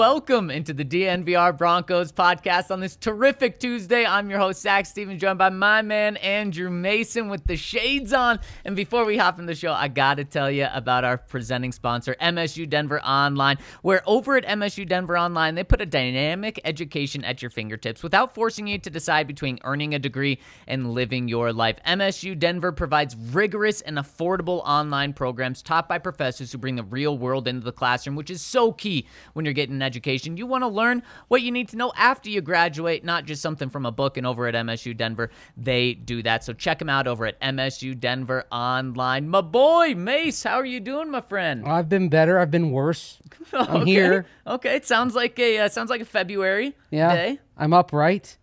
Welcome, 0.00 0.50
into 0.50 0.72
the 0.72 0.82
DNVR 0.82 1.58
Broncos 1.58 2.10
podcast 2.10 2.70
on 2.70 2.80
this 2.80 2.96
terrific 2.96 3.60
Tuesday. 3.60 4.06
I'm 4.06 4.30
your 4.30 4.38
host, 4.38 4.62
Zac 4.62 4.86
Stevens, 4.86 5.20
joined 5.20 5.36
by 5.36 5.50
my 5.50 5.82
man, 5.82 6.16
Andrew 6.16 6.70
Mason, 6.70 7.28
with 7.28 7.44
the 7.44 7.54
shades 7.54 8.14
on. 8.14 8.40
And 8.64 8.74
before 8.74 9.04
we 9.04 9.18
hop 9.18 9.38
in 9.38 9.44
the 9.44 9.54
show, 9.54 9.74
I 9.74 9.88
got 9.88 10.14
to 10.14 10.24
tell 10.24 10.50
you 10.50 10.68
about 10.72 11.04
our 11.04 11.18
presenting 11.18 11.70
sponsor, 11.70 12.16
MSU 12.18 12.66
Denver 12.66 13.02
Online, 13.02 13.58
where 13.82 14.02
over 14.06 14.38
at 14.38 14.46
MSU 14.46 14.88
Denver 14.88 15.18
Online, 15.18 15.54
they 15.54 15.64
put 15.64 15.82
a 15.82 15.86
dynamic 15.86 16.58
education 16.64 17.22
at 17.22 17.42
your 17.42 17.50
fingertips 17.50 18.02
without 18.02 18.34
forcing 18.34 18.66
you 18.66 18.78
to 18.78 18.88
decide 18.88 19.26
between 19.26 19.58
earning 19.64 19.94
a 19.94 19.98
degree 19.98 20.40
and 20.66 20.94
living 20.94 21.28
your 21.28 21.52
life. 21.52 21.76
MSU 21.86 22.38
Denver 22.38 22.72
provides 22.72 23.14
rigorous 23.32 23.82
and 23.82 23.98
affordable 23.98 24.62
online 24.64 25.12
programs 25.12 25.60
taught 25.60 25.90
by 25.90 25.98
professors 25.98 26.52
who 26.52 26.56
bring 26.56 26.76
the 26.76 26.84
real 26.84 27.18
world 27.18 27.46
into 27.46 27.66
the 27.66 27.70
classroom, 27.70 28.16
which 28.16 28.30
is 28.30 28.40
so 28.40 28.72
key 28.72 29.06
when 29.34 29.44
you're 29.44 29.52
getting 29.52 29.74
an 29.74 29.89
education. 29.90 30.36
You 30.36 30.46
want 30.46 30.62
to 30.62 30.68
learn 30.68 31.02
what 31.28 31.42
you 31.42 31.50
need 31.50 31.68
to 31.70 31.76
know 31.76 31.92
after 31.96 32.30
you 32.30 32.40
graduate, 32.40 33.04
not 33.04 33.24
just 33.24 33.42
something 33.42 33.68
from 33.70 33.84
a 33.86 33.90
book. 33.90 34.16
And 34.16 34.26
over 34.26 34.46
at 34.46 34.54
MSU 34.54 34.96
Denver, 34.96 35.30
they 35.56 35.94
do 35.94 36.22
that. 36.22 36.44
So 36.44 36.52
check 36.52 36.78
them 36.78 36.88
out 36.88 37.06
over 37.06 37.26
at 37.26 37.40
MSU 37.40 37.98
Denver 37.98 38.44
Online. 38.52 39.28
My 39.28 39.40
boy, 39.40 39.94
Mace, 39.96 40.42
how 40.44 40.56
are 40.56 40.64
you 40.64 40.78
doing, 40.80 41.10
my 41.10 41.20
friend? 41.20 41.66
I've 41.66 41.88
been 41.88 42.08
better. 42.08 42.38
I've 42.38 42.50
been 42.50 42.70
worse. 42.70 43.18
I'm 43.52 43.82
Okay. 43.82 43.90
here. 43.90 44.26
Okay, 44.46 44.76
it 44.76 44.86
sounds 44.86 45.14
like 45.14 45.38
a 45.38 45.58
uh, 45.58 45.68
sounds 45.68 45.90
like 45.90 46.00
a 46.00 46.04
February 46.04 46.74
Yeah. 46.90 47.12
day. 47.14 47.38
I'm 47.58 47.72
upright. 47.72 48.36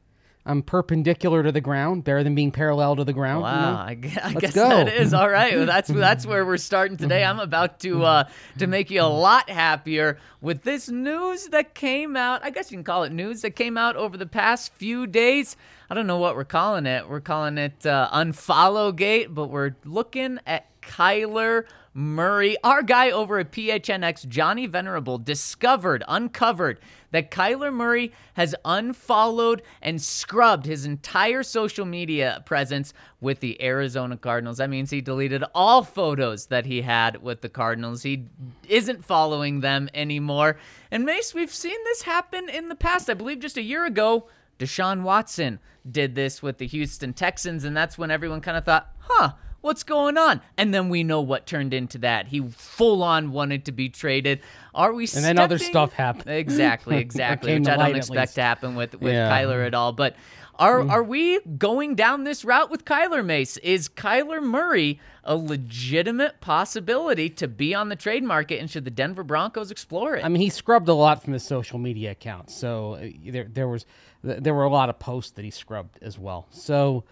I'm 0.48 0.64
perpendicular 0.64 1.44
to 1.44 1.52
the 1.52 1.60
ground, 1.60 2.06
better 2.06 2.24
than 2.24 2.34
being 2.34 2.52
parallel 2.52 2.96
to 2.96 3.04
the 3.04 3.12
ground. 3.12 3.40
you 3.40 3.52
know? 3.52 3.74
Wow, 3.74 3.86
I, 3.86 4.34
guess 4.34 4.56
go. 4.56 4.70
that 4.70 4.88
is 4.88 5.14
all 5.14 5.30
right. 5.30 5.56
Well, 5.56 5.66
that's 5.68 5.90
that's 5.90 6.26
where 6.26 6.46
we're 6.46 6.58
starting 6.58 6.96
today. 6.96 7.24
I'm 7.24 7.40
about 7.40 7.82
to 7.82 8.04
uh, 8.04 8.24
to 8.60 8.66
make 8.68 8.90
you 8.90 9.02
a 9.02 9.04
lot 9.04 9.50
happier 9.50 10.18
with 10.40 10.64
this 10.64 10.88
news 10.88 11.48
that 11.48 11.76
came 11.76 12.16
out. 12.16 12.46
I 12.46 12.50
guess 12.50 12.72
you 12.72 12.78
can 12.78 12.86
call 12.86 13.04
it 13.04 13.12
news 13.12 13.42
that 13.42 13.52
came 13.52 13.78
out 13.78 13.98
over 13.98 14.16
the 14.16 14.26
past 14.26 14.74
few 14.74 15.06
days. 15.06 15.58
I 15.90 15.96
don't 15.96 16.08
know 16.08 16.18
what 16.18 16.36
we're 16.36 16.46
calling 16.46 16.86
it. 16.86 17.10
We're 17.10 17.20
calling 17.20 17.58
it 17.58 17.86
uh, 17.86 18.10
Unfollow 18.14 18.96
Gate, 18.96 19.34
but 19.34 19.48
we're 19.48 19.76
looking 19.84 20.40
at 20.48 20.66
Kyler 20.82 21.66
Murray. 21.98 22.56
Our 22.64 22.84
guy 22.84 23.10
over 23.10 23.40
at 23.40 23.52
PHNX, 23.52 24.28
Johnny 24.28 24.68
Venerable, 24.68 25.18
discovered, 25.18 26.04
uncovered 26.08 26.80
that 27.10 27.32
Kyler 27.32 27.74
Murray 27.74 28.12
has 28.36 28.54
unfollowed 28.64 29.64
and 29.82 30.00
scrubbed 30.00 30.68
his 30.68 30.86
entire 30.86 31.42
social 31.42 31.88
media 31.88 32.44
presence 32.46 32.94
with 33.20 33.40
the 33.40 33.60
Arizona 33.64 34.16
Cardinals. 34.16 34.58
That 34.58 34.70
means 34.70 34.92
he 34.92 35.02
deleted 35.02 35.44
all 35.56 35.82
photos 35.84 36.46
that 36.46 36.68
he 36.68 36.84
had 36.84 37.24
with 37.24 37.42
the 37.42 37.50
Cardinals. 37.50 38.04
He 38.04 38.26
isn't 38.70 39.04
following 39.04 39.62
them 39.62 39.90
anymore. 39.96 40.58
And 40.92 41.04
Mace, 41.04 41.34
we've 41.34 41.52
seen 41.52 41.84
this 41.86 42.04
happen 42.04 42.48
in 42.48 42.70
the 42.70 42.76
past. 42.76 43.10
I 43.10 43.16
believe 43.16 43.40
just 43.40 43.58
a 43.58 43.64
year 43.64 43.88
ago, 43.88 44.28
Deshaun 44.60 45.02
Watson 45.02 45.58
did 45.90 46.14
this 46.14 46.44
with 46.44 46.60
the 46.60 46.68
Houston 46.68 47.14
Texans, 47.14 47.64
and 47.64 47.76
that's 47.76 47.98
when 47.98 48.12
everyone 48.12 48.42
kind 48.42 48.58
of 48.58 48.66
thought, 48.66 48.92
huh, 49.00 49.32
what's 49.62 49.84
going 49.84 50.18
on? 50.18 50.42
And 50.58 50.74
then 50.74 50.90
we 50.90 51.04
know 51.04 51.22
what 51.22 51.46
turned 51.46 51.74
into 51.74 51.98
that. 52.00 52.28
He 52.28 52.42
full 52.42 53.04
on 53.04 53.32
wanted 53.32 53.66
to 53.66 53.72
be 53.72 53.90
traded. 53.90 54.42
Are 54.74 54.94
we 54.94 55.04
And 55.16 55.24
then 55.24 55.40
other 55.40 55.58
stuff 55.58 55.94
happened. 55.94 56.30
Exactly, 56.30 56.98
exactly. 57.00 57.58
which 57.58 57.68
I 57.68 57.78
don't 57.78 57.96
expect 57.96 58.36
to 58.36 58.42
happen 58.42 58.76
with, 58.76 59.00
with 59.00 59.14
Yeah. 59.14 59.30
Mm. 59.30 59.32
Kyler 59.32 59.68
at 59.68 59.74
all. 59.74 59.94
But 59.94 60.16
are 60.60 60.90
are 60.90 61.04
we 61.04 61.40
going 61.42 61.96
down 61.96 62.24
this 62.24 62.44
route 62.44 62.72
with 62.72 62.84
Kyler 62.84 63.24
Mace? 63.24 63.58
Is 63.58 63.88
Kyler 63.88 64.42
Murray 64.42 65.00
a 65.24 65.36
legitimate 65.36 66.40
possibility 66.42 67.30
to 67.30 67.48
be 67.48 67.76
on 67.76 67.90
the 67.90 67.96
trade 67.96 68.24
market 68.24 68.60
and 68.60 68.70
should 68.70 68.86
the 68.86 68.92
Denver 68.92 69.24
Broncos 69.24 69.70
explore 69.72 70.16
it? 70.16 70.26
I 70.26 70.30
mean, 70.30 70.42
he 70.42 70.50
scrubbed 70.50 70.88
a 70.90 70.94
lot 70.94 71.22
from 71.22 71.34
his 71.34 71.44
social 71.44 71.78
media 71.78 72.12
accounts. 72.12 72.56
So 72.56 72.94
uh, 72.94 73.10
there, 73.26 73.44
there 73.44 73.68
was, 73.68 73.86
there 74.24 74.54
were 74.54 74.64
a 74.64 74.70
lot 74.70 74.90
of 74.90 74.98
posts 75.00 75.32
that 75.32 75.46
he 75.46 75.52
scrubbed 75.52 76.00
as 76.02 76.18
well. 76.18 76.48
So 76.50 77.04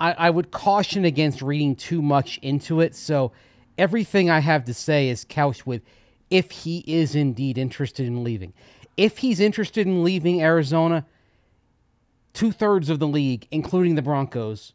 I, 0.00 0.12
I 0.12 0.30
would 0.30 0.50
caution 0.50 1.04
against 1.04 1.42
reading 1.42 1.76
too 1.76 2.02
much 2.02 2.38
into 2.38 2.80
it. 2.80 2.94
So 2.94 3.32
everything 3.76 4.30
I 4.30 4.40
have 4.40 4.64
to 4.64 4.74
say 4.74 5.08
is 5.08 5.24
couched 5.28 5.66
with 5.66 5.82
if 6.30 6.50
he 6.50 6.84
is 6.86 7.14
indeed 7.14 7.58
interested 7.58 8.06
in 8.06 8.24
leaving. 8.24 8.52
If 8.96 9.18
he's 9.18 9.40
interested 9.40 9.86
in 9.86 10.02
leaving 10.02 10.42
Arizona, 10.42 11.06
two 12.32 12.52
thirds 12.52 12.88
of 12.88 12.98
the 12.98 13.06
league, 13.06 13.46
including 13.50 13.94
the 13.94 14.02
Broncos, 14.02 14.72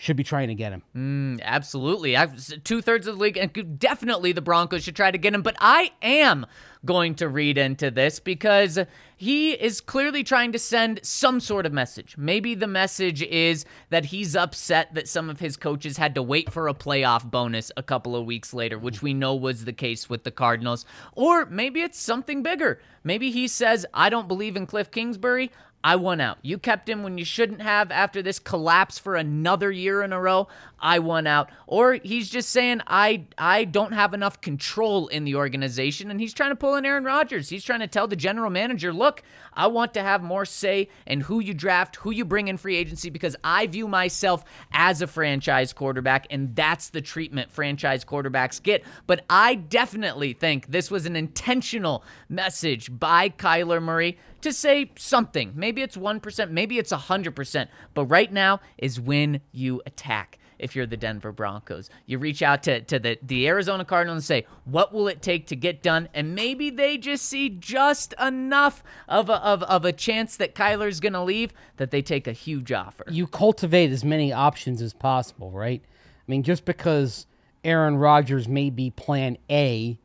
should 0.00 0.16
be 0.16 0.22
trying 0.22 0.46
to 0.46 0.54
get 0.54 0.72
him. 0.72 0.82
Mm, 0.96 1.42
absolutely. 1.42 2.16
Two 2.62 2.80
thirds 2.80 3.08
of 3.08 3.16
the 3.16 3.20
league, 3.20 3.36
and 3.36 3.78
definitely 3.80 4.30
the 4.30 4.40
Broncos 4.40 4.84
should 4.84 4.96
try 4.96 5.10
to 5.10 5.18
get 5.18 5.34
him. 5.34 5.42
But 5.42 5.56
I 5.58 5.90
am 6.00 6.46
going 6.84 7.16
to 7.16 7.28
read 7.28 7.58
into 7.58 7.90
this 7.90 8.20
because 8.20 8.78
he 9.16 9.50
is 9.50 9.80
clearly 9.80 10.22
trying 10.22 10.52
to 10.52 10.58
send 10.60 11.00
some 11.02 11.40
sort 11.40 11.66
of 11.66 11.72
message. 11.72 12.16
Maybe 12.16 12.54
the 12.54 12.68
message 12.68 13.20
is 13.22 13.64
that 13.90 14.04
he's 14.06 14.36
upset 14.36 14.94
that 14.94 15.08
some 15.08 15.28
of 15.28 15.40
his 15.40 15.56
coaches 15.56 15.96
had 15.96 16.14
to 16.14 16.22
wait 16.22 16.52
for 16.52 16.68
a 16.68 16.74
playoff 16.74 17.28
bonus 17.28 17.72
a 17.76 17.82
couple 17.82 18.14
of 18.14 18.24
weeks 18.24 18.54
later, 18.54 18.78
which 18.78 19.02
we 19.02 19.12
know 19.12 19.34
was 19.34 19.64
the 19.64 19.72
case 19.72 20.08
with 20.08 20.22
the 20.22 20.30
Cardinals. 20.30 20.84
Or 21.14 21.46
maybe 21.46 21.80
it's 21.80 21.98
something 21.98 22.44
bigger. 22.44 22.80
Maybe 23.02 23.32
he 23.32 23.48
says, 23.48 23.84
I 23.92 24.08
don't 24.10 24.28
believe 24.28 24.56
in 24.56 24.66
Cliff 24.66 24.92
Kingsbury. 24.92 25.50
I 25.84 25.94
won 25.94 26.20
out. 26.20 26.38
You 26.42 26.58
kept 26.58 26.88
him 26.88 27.04
when 27.04 27.18
you 27.18 27.24
shouldn't 27.24 27.62
have 27.62 27.92
after 27.92 28.20
this 28.20 28.40
collapse 28.40 28.98
for 28.98 29.14
another 29.14 29.70
year 29.70 30.02
in 30.02 30.12
a 30.12 30.20
row. 30.20 30.48
I 30.80 30.98
won 30.98 31.26
out. 31.26 31.50
Or 31.66 31.94
he's 31.94 32.28
just 32.28 32.50
saying 32.50 32.80
I 32.86 33.24
I 33.36 33.64
don't 33.64 33.92
have 33.92 34.12
enough 34.12 34.40
control 34.40 35.06
in 35.08 35.24
the 35.24 35.36
organization 35.36 36.10
and 36.10 36.20
he's 36.20 36.34
trying 36.34 36.50
to 36.50 36.56
pull 36.56 36.74
in 36.74 36.84
Aaron 36.84 37.04
Rodgers. 37.04 37.48
He's 37.48 37.64
trying 37.64 37.80
to 37.80 37.86
tell 37.86 38.08
the 38.08 38.16
general 38.16 38.50
manager, 38.50 38.92
"Look, 38.92 39.22
I 39.54 39.68
want 39.68 39.94
to 39.94 40.02
have 40.02 40.22
more 40.22 40.44
say 40.44 40.88
in 41.06 41.22
who 41.22 41.40
you 41.40 41.54
draft, 41.54 41.96
who 41.96 42.10
you 42.10 42.24
bring 42.24 42.48
in 42.48 42.56
free 42.58 42.76
agency 42.76 43.10
because 43.10 43.36
I 43.44 43.66
view 43.66 43.86
myself 43.88 44.44
as 44.72 45.00
a 45.00 45.06
franchise 45.06 45.72
quarterback 45.72 46.26
and 46.30 46.54
that's 46.56 46.90
the 46.90 47.00
treatment 47.00 47.52
franchise 47.52 48.04
quarterbacks 48.04 48.60
get." 48.60 48.84
But 49.06 49.24
I 49.30 49.54
definitely 49.54 50.32
think 50.32 50.66
this 50.68 50.90
was 50.90 51.06
an 51.06 51.14
intentional 51.14 52.04
message 52.28 52.96
by 52.98 53.28
Kyler 53.30 53.82
Murray 53.82 54.18
to 54.42 54.52
say 54.52 54.90
something. 54.96 55.52
Maybe 55.54 55.82
it's 55.82 55.96
1%, 55.96 56.50
maybe 56.50 56.78
it's 56.78 56.92
100%, 56.92 57.68
but 57.94 58.04
right 58.06 58.32
now 58.32 58.60
is 58.78 59.00
when 59.00 59.40
you 59.52 59.82
attack 59.86 60.38
if 60.58 60.74
you're 60.74 60.86
the 60.86 60.96
Denver 60.96 61.32
Broncos. 61.32 61.88
You 62.06 62.18
reach 62.18 62.42
out 62.42 62.62
to, 62.64 62.80
to 62.82 62.98
the, 62.98 63.18
the 63.22 63.46
Arizona 63.48 63.84
Cardinals 63.84 64.16
and 64.16 64.24
say, 64.24 64.46
what 64.64 64.92
will 64.92 65.08
it 65.08 65.22
take 65.22 65.46
to 65.48 65.56
get 65.56 65.82
done? 65.82 66.08
And 66.14 66.34
maybe 66.34 66.70
they 66.70 66.98
just 66.98 67.26
see 67.26 67.48
just 67.48 68.14
enough 68.20 68.82
of 69.08 69.30
a, 69.30 69.44
of, 69.44 69.62
of 69.64 69.84
a 69.84 69.92
chance 69.92 70.36
that 70.38 70.54
Kyler's 70.54 71.00
going 71.00 71.12
to 71.12 71.22
leave 71.22 71.52
that 71.76 71.90
they 71.90 72.02
take 72.02 72.26
a 72.26 72.32
huge 72.32 72.72
offer. 72.72 73.04
You 73.08 73.26
cultivate 73.26 73.90
as 73.90 74.04
many 74.04 74.32
options 74.32 74.82
as 74.82 74.92
possible, 74.92 75.50
right? 75.50 75.82
I 75.84 76.30
mean, 76.30 76.42
just 76.42 76.64
because 76.64 77.26
Aaron 77.64 77.96
Rodgers 77.96 78.48
may 78.48 78.70
be 78.70 78.90
plan 78.90 79.38
A 79.50 79.98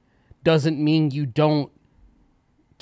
doesn't 0.44 0.78
mean 0.80 1.12
you 1.12 1.26
don't 1.26 1.72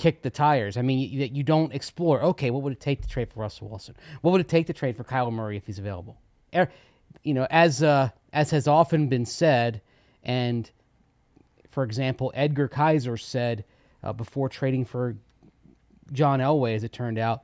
kick 0.02 0.24
the 0.24 0.32
tires. 0.32 0.78
I 0.78 0.82
mean, 0.82 0.98
you, 0.98 1.30
you 1.32 1.44
don't 1.44 1.72
explore. 1.74 2.24
Okay, 2.24 2.50
what 2.50 2.64
would 2.64 2.74
it 2.74 2.80
take 2.80 3.04
to 3.04 3.08
trade 3.08 3.32
for 3.32 3.42
Russell 3.42 3.70
Wilson? 3.70 3.96
What 4.22 4.32
would 4.32 4.42
it 4.42 4.50
take 4.50 4.66
to 4.66 4.74
trade 4.74 4.98
for 4.98 5.04
Kyler 5.04 5.32
Murray 5.32 5.58
if 5.58 5.68
he's 5.68 5.78
available? 5.78 6.18
You 7.24 7.36
know, 7.36 7.46
as 7.52 7.84
uh, 7.84 8.10
as 8.34 8.50
has 8.50 8.68
often 8.68 9.10
been 9.10 9.26
said, 9.28 9.82
and 10.24 10.70
for 11.70 11.84
example, 11.84 12.32
Edgar 12.34 12.68
Kaiser 12.68 13.16
said 13.16 13.64
uh, 14.04 14.12
before 14.12 14.50
trading 14.50 14.86
for 14.86 15.18
John 16.12 16.40
Elway, 16.40 16.74
as 16.76 16.84
it 16.84 16.92
turned 16.92 17.20
out, 17.20 17.44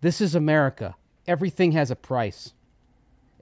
this 0.00 0.20
is 0.20 0.34
America. 0.34 0.96
Everything 1.28 1.70
has 1.72 1.92
a 1.92 1.96
price. 1.96 2.52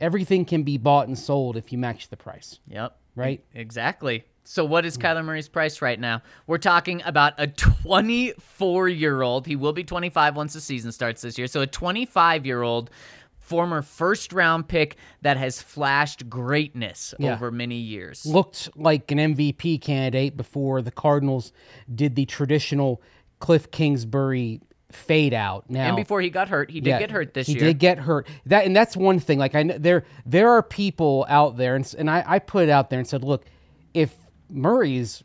Everything 0.01 0.45
can 0.45 0.65
be 0.65 0.77
bought 0.77 1.09
and 1.09 1.19
sold 1.19 1.57
if 1.57 1.73
you 1.73 1.79
match 1.79 2.09
the 2.11 2.17
price. 2.17 2.61
Yep. 2.69 2.95
Right? 3.17 3.43
Exactly. 3.55 4.25
So, 4.51 4.65
what 4.65 4.87
is 4.87 4.97
hmm. 4.97 5.03
Kyler 5.03 5.25
Murray's 5.25 5.49
price 5.49 5.83
right 5.83 6.01
now? 6.01 6.23
We're 6.47 6.57
talking 6.57 7.03
about 7.05 7.35
a 7.37 7.49
24 7.49 8.89
year 8.89 9.21
old. 9.21 9.47
He 9.47 9.57
will 9.57 9.75
be 9.75 9.85
25 9.85 10.37
once 10.37 10.55
the 10.55 10.61
season 10.63 10.91
starts 10.91 11.21
this 11.21 11.37
year. 11.37 11.47
So, 11.47 11.61
a 11.61 11.67
25 11.67 12.47
year 12.47 12.63
old 12.63 12.91
former 13.39 13.83
first 13.83 14.33
round 14.33 14.67
pick 14.67 14.97
that 15.21 15.37
has 15.37 15.61
flashed 15.61 16.31
greatness 16.31 17.13
Yeah. 17.19 17.35
over 17.35 17.51
many 17.51 17.75
years. 17.75 18.25
Looked 18.25 18.71
like 18.75 19.11
an 19.11 19.19
MVP 19.19 19.77
candidate 19.77 20.35
before 20.35 20.81
the 20.81 20.93
Cardinals 20.93 21.53
did 21.95 22.17
the 22.17 22.25
traditional 22.25 23.03
Cliff 23.41 23.71
Kingsbury 23.71 24.63
fade 24.91 25.35
out. 25.35 25.69
Now, 25.69 25.89
and 25.89 25.97
before 25.97 26.23
he 26.23 26.31
got 26.31 26.49
hurt, 26.49 26.71
he 26.71 26.81
did 26.81 26.89
Yeah, 26.89 26.99
get 26.99 27.11
hurt 27.11 27.35
this 27.35 27.49
he 27.49 27.53
year. 27.53 27.65
He 27.65 27.69
did 27.69 27.79
get 27.81 27.99
hurt. 27.99 28.27
That 28.47 28.65
and 28.65 28.75
that's 28.75 28.97
one 28.97 29.21
thing. 29.21 29.39
Like 29.39 29.55
I 29.55 29.63
know 29.63 29.77
there 29.77 30.05
there 30.25 30.49
are 30.49 30.63
people 30.63 31.27
out 31.29 31.59
there, 31.59 31.77
and, 31.77 31.95
and 31.99 32.09
I, 32.11 32.25
I 32.27 32.39
put 32.39 32.65
it 32.65 32.71
out 32.71 32.89
there 32.89 32.99
and 32.99 33.07
said, 33.07 33.23
look, 33.23 33.45
if 33.93 34.15
Murray's 34.51 35.25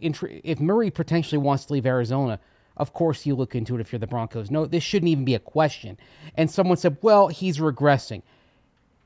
if 0.00 0.60
Murray 0.60 0.90
potentially 0.90 1.38
wants 1.38 1.64
to 1.66 1.72
leave 1.72 1.86
Arizona, 1.86 2.38
of 2.76 2.92
course 2.92 3.26
you 3.26 3.34
look 3.34 3.54
into 3.54 3.74
it. 3.74 3.80
If 3.80 3.92
you're 3.92 3.98
the 3.98 4.06
Broncos, 4.06 4.50
no, 4.50 4.66
this 4.66 4.82
shouldn't 4.84 5.10
even 5.10 5.24
be 5.24 5.34
a 5.34 5.40
question. 5.40 5.98
And 6.36 6.50
someone 6.50 6.76
said, 6.76 6.98
well, 7.02 7.28
he's 7.28 7.58
regressing. 7.58 8.22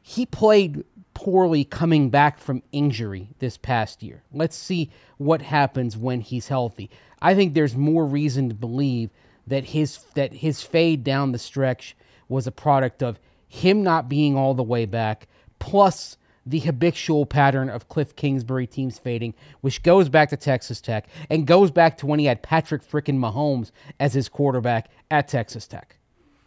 He 0.03 0.27
played 0.27 0.85
poorly 1.15 1.65
coming 1.65 2.11
back 2.11 2.39
from 2.39 2.63
injury 2.73 3.29
this 3.39 3.57
past 3.57 4.03
year. 4.03 4.23
Let's 4.33 4.57
see 4.57 4.91
what 5.17 5.43
happens 5.43 5.97
when 5.97 6.21
he's 6.21 6.49
healthy. 6.49 6.91
I 7.21 7.35
think 7.35 7.55
there's 7.55 7.77
more 7.77 8.05
reason 8.05 8.49
to 8.49 8.55
believe 8.55 9.11
that 9.47 9.65
his 9.65 9.99
that 10.15 10.33
his 10.33 10.63
fade 10.63 11.05
down 11.05 11.33
the 11.33 11.39
stretch 11.39 11.97
was 12.29 12.47
a 12.47 12.53
product 12.53 13.03
of 13.03 13.19
him 13.49 13.83
not 13.83 14.09
being 14.09 14.37
all 14.37 14.55
the 14.55 14.63
way 14.63 14.87
back 14.87 15.29
plus 15.59 16.17
the 16.45 16.61
habitual 16.61 17.25
pattern 17.27 17.69
of 17.71 17.89
Cliff 17.89 18.17
Kingsbury 18.17 18.67
teams 18.67 18.99
fading, 18.99 19.35
which 19.61 19.83
goes 19.83 20.09
back 20.09 20.29
to 20.31 20.37
Texas 20.37 20.81
Tech 20.81 21.07
and 21.31 21.47
goes 21.47 21.71
back 21.71 21.97
to 21.99 22.07
when 22.07 22.19
he 22.19 22.27
had 22.27 22.43
Patrick 22.43 22.83
frickin' 22.83 23.19
Mahomes 23.19 23.71
as 24.01 24.15
his 24.15 24.29
quarterback 24.29 24.91
at 25.11 25.29
Texas 25.29 25.67
Tech. 25.67 25.97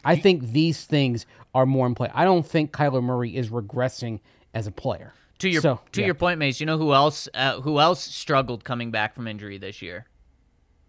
I 0.04 0.16
think 0.16 0.52
these 0.52 0.84
things 0.84 1.26
are 1.54 1.66
more 1.66 1.86
in 1.86 1.94
play. 1.94 2.10
I 2.14 2.24
don't 2.24 2.46
think 2.46 2.70
Kyler 2.72 3.02
Murray 3.02 3.36
is 3.36 3.48
regressing 3.48 4.20
as 4.54 4.66
a 4.66 4.70
player. 4.70 5.12
to 5.40 5.48
your 5.48 5.60
So, 5.62 5.80
to 5.92 6.00
yeah. 6.00 6.06
your 6.06 6.14
point, 6.14 6.38
Mace. 6.38 6.60
You 6.60 6.66
know 6.66 6.78
who 6.78 6.92
else 6.94 7.28
uh, 7.34 7.60
who 7.60 7.80
else 7.80 8.02
struggled 8.02 8.62
coming 8.64 8.90
back 8.90 9.14
from 9.14 9.26
injury 9.26 9.58
this 9.58 9.82
year? 9.82 10.06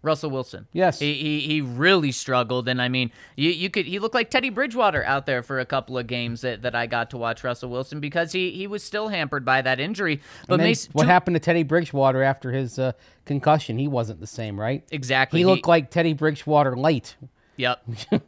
Russell 0.02 0.30
Wilson. 0.30 0.66
Yes. 0.72 0.98
he 1.00 1.14
he, 1.14 1.40
he 1.40 1.60
really 1.60 2.12
struggled, 2.12 2.68
and 2.68 2.80
I 2.80 2.88
mean, 2.88 3.10
you, 3.36 3.50
you 3.50 3.68
could 3.70 3.86
he 3.86 3.98
looked 3.98 4.14
like 4.14 4.30
Teddy 4.30 4.50
Bridgewater 4.50 5.02
out 5.04 5.26
there 5.26 5.42
for 5.42 5.58
a 5.58 5.64
couple 5.66 5.98
of 5.98 6.06
games 6.06 6.42
that, 6.42 6.62
that 6.62 6.74
I 6.74 6.86
got 6.86 7.10
to 7.10 7.16
watch 7.18 7.42
Russell 7.42 7.70
Wilson 7.70 7.98
because 8.00 8.32
he 8.32 8.50
he 8.52 8.66
was 8.66 8.82
still 8.84 9.08
hampered 9.08 9.44
by 9.44 9.60
that 9.62 9.80
injury. 9.80 10.20
But 10.46 10.58
Mace, 10.60 10.86
what 10.92 11.06
happened 11.06 11.34
to 11.34 11.40
Teddy 11.40 11.62
Bridgewater 11.64 12.22
after 12.22 12.52
his 12.52 12.78
uh, 12.78 12.92
concussion? 13.24 13.78
He 13.78 13.88
wasn't 13.88 14.20
the 14.20 14.26
same, 14.26 14.58
right? 14.58 14.84
Exactly. 14.92 15.40
He 15.40 15.44
He- 15.44 15.46
looked 15.50 15.66
like 15.68 15.90
Teddy 15.90 16.12
Bridgewater 16.14 16.76
late. 16.76 17.16
Yep. 17.56 17.82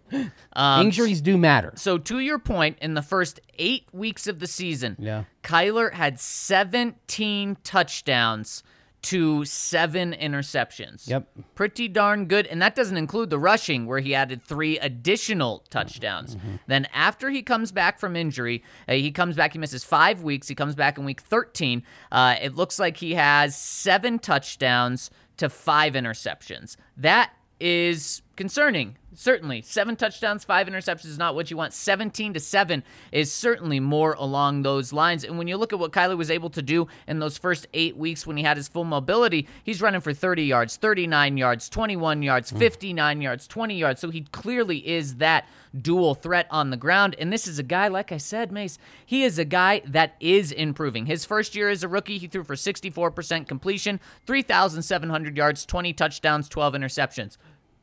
Um, 0.52 0.86
Injuries 0.86 1.20
do 1.20 1.38
matter. 1.38 1.72
So 1.76 1.96
to 1.96 2.18
your 2.18 2.40
point, 2.40 2.78
in 2.82 2.94
the 2.94 3.02
first 3.02 3.38
eight 3.60 3.84
weeks 3.92 4.26
of 4.26 4.40
the 4.40 4.48
season, 4.48 4.96
Yeah. 4.98 5.22
Kyler 5.44 5.92
had 5.92 6.18
17 6.18 7.56
touchdowns 7.62 8.64
to 9.02 9.44
seven 9.44 10.12
interceptions. 10.12 11.08
Yep. 11.08 11.28
Pretty 11.54 11.88
darn 11.88 12.26
good. 12.26 12.46
And 12.46 12.60
that 12.60 12.74
doesn't 12.74 12.96
include 12.96 13.30
the 13.30 13.38
rushing, 13.38 13.86
where 13.86 14.00
he 14.00 14.14
added 14.14 14.42
three 14.42 14.78
additional 14.78 15.64
touchdowns. 15.70 16.36
Mm-hmm. 16.36 16.56
Then, 16.66 16.86
after 16.92 17.30
he 17.30 17.42
comes 17.42 17.72
back 17.72 17.98
from 17.98 18.16
injury, 18.16 18.62
uh, 18.88 18.92
he 18.92 19.10
comes 19.10 19.36
back, 19.36 19.52
he 19.52 19.58
misses 19.58 19.84
five 19.84 20.22
weeks. 20.22 20.48
He 20.48 20.54
comes 20.54 20.74
back 20.74 20.98
in 20.98 21.04
week 21.04 21.20
13. 21.20 21.82
Uh, 22.12 22.36
it 22.40 22.54
looks 22.54 22.78
like 22.78 22.96
he 22.96 23.14
has 23.14 23.56
seven 23.56 24.18
touchdowns 24.18 25.10
to 25.38 25.48
five 25.48 25.94
interceptions. 25.94 26.76
That 26.96 27.32
is 27.58 28.22
concerning. 28.36 28.96
Certainly, 29.12 29.62
seven 29.62 29.96
touchdowns, 29.96 30.44
five 30.44 30.68
interceptions 30.68 31.06
is 31.06 31.18
not 31.18 31.34
what 31.34 31.50
you 31.50 31.56
want. 31.56 31.72
17 31.72 32.34
to 32.34 32.40
seven 32.40 32.84
is 33.10 33.32
certainly 33.32 33.80
more 33.80 34.14
along 34.16 34.62
those 34.62 34.92
lines. 34.92 35.24
And 35.24 35.36
when 35.36 35.48
you 35.48 35.56
look 35.56 35.72
at 35.72 35.80
what 35.80 35.90
Kyler 35.90 36.16
was 36.16 36.30
able 36.30 36.50
to 36.50 36.62
do 36.62 36.86
in 37.08 37.18
those 37.18 37.36
first 37.36 37.66
eight 37.74 37.96
weeks 37.96 38.24
when 38.24 38.36
he 38.36 38.44
had 38.44 38.56
his 38.56 38.68
full 38.68 38.84
mobility, 38.84 39.48
he's 39.64 39.82
running 39.82 40.00
for 40.00 40.14
30 40.14 40.44
yards, 40.44 40.76
39 40.76 41.36
yards, 41.36 41.68
21 41.68 42.22
yards, 42.22 42.50
hmm. 42.50 42.58
59 42.58 43.20
yards, 43.20 43.46
20 43.48 43.74
yards. 43.76 44.00
So 44.00 44.10
he 44.10 44.22
clearly 44.22 44.88
is 44.88 45.16
that 45.16 45.48
dual 45.76 46.14
threat 46.14 46.46
on 46.50 46.70
the 46.70 46.76
ground. 46.76 47.16
And 47.18 47.32
this 47.32 47.46
is 47.48 47.58
a 47.58 47.64
guy, 47.64 47.88
like 47.88 48.12
I 48.12 48.16
said, 48.16 48.52
Mace, 48.52 48.78
he 49.04 49.24
is 49.24 49.38
a 49.38 49.44
guy 49.44 49.82
that 49.86 50.14
is 50.20 50.52
improving. 50.52 51.06
His 51.06 51.24
first 51.24 51.54
year 51.54 51.68
as 51.68 51.82
a 51.82 51.88
rookie, 51.88 52.18
he 52.18 52.26
threw 52.26 52.44
for 52.44 52.54
64% 52.54 53.48
completion, 53.48 54.00
3,700 54.26 55.36
yards, 55.36 55.66
20 55.66 55.92
touchdowns, 55.92 56.48
12 56.48 56.74
interceptions. 56.74 57.36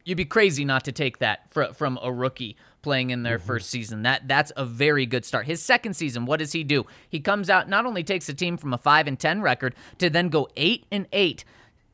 You'd 0.07 0.15
be 0.15 0.23
crazy 0.23 0.63
not 0.63 0.85
to 0.85 0.93
take 0.93 1.17
that 1.17 1.51
fr- 1.51 1.73
from 1.73 1.99
a 2.01 2.09
rookie 2.09 2.55
playing 2.81 3.09
in 3.09 3.23
their 3.23 3.37
mm-hmm. 3.37 3.45
first 3.45 3.69
season. 3.69 4.03
That 4.03 4.25
that's 4.25 4.53
a 4.55 4.63
very 4.63 5.05
good 5.05 5.25
start. 5.25 5.47
His 5.47 5.61
second 5.61 5.95
season, 5.95 6.25
what 6.25 6.39
does 6.39 6.53
he 6.53 6.63
do? 6.63 6.85
He 7.09 7.19
comes 7.19 7.49
out 7.49 7.67
not 7.67 7.85
only 7.85 8.05
takes 8.05 8.27
the 8.27 8.33
team 8.33 8.55
from 8.55 8.73
a 8.73 8.77
5 8.77 9.07
and 9.07 9.19
10 9.19 9.41
record 9.41 9.75
to 9.97 10.09
then 10.09 10.29
go 10.29 10.47
8 10.55 10.85
and 10.93 11.07
8. 11.11 11.43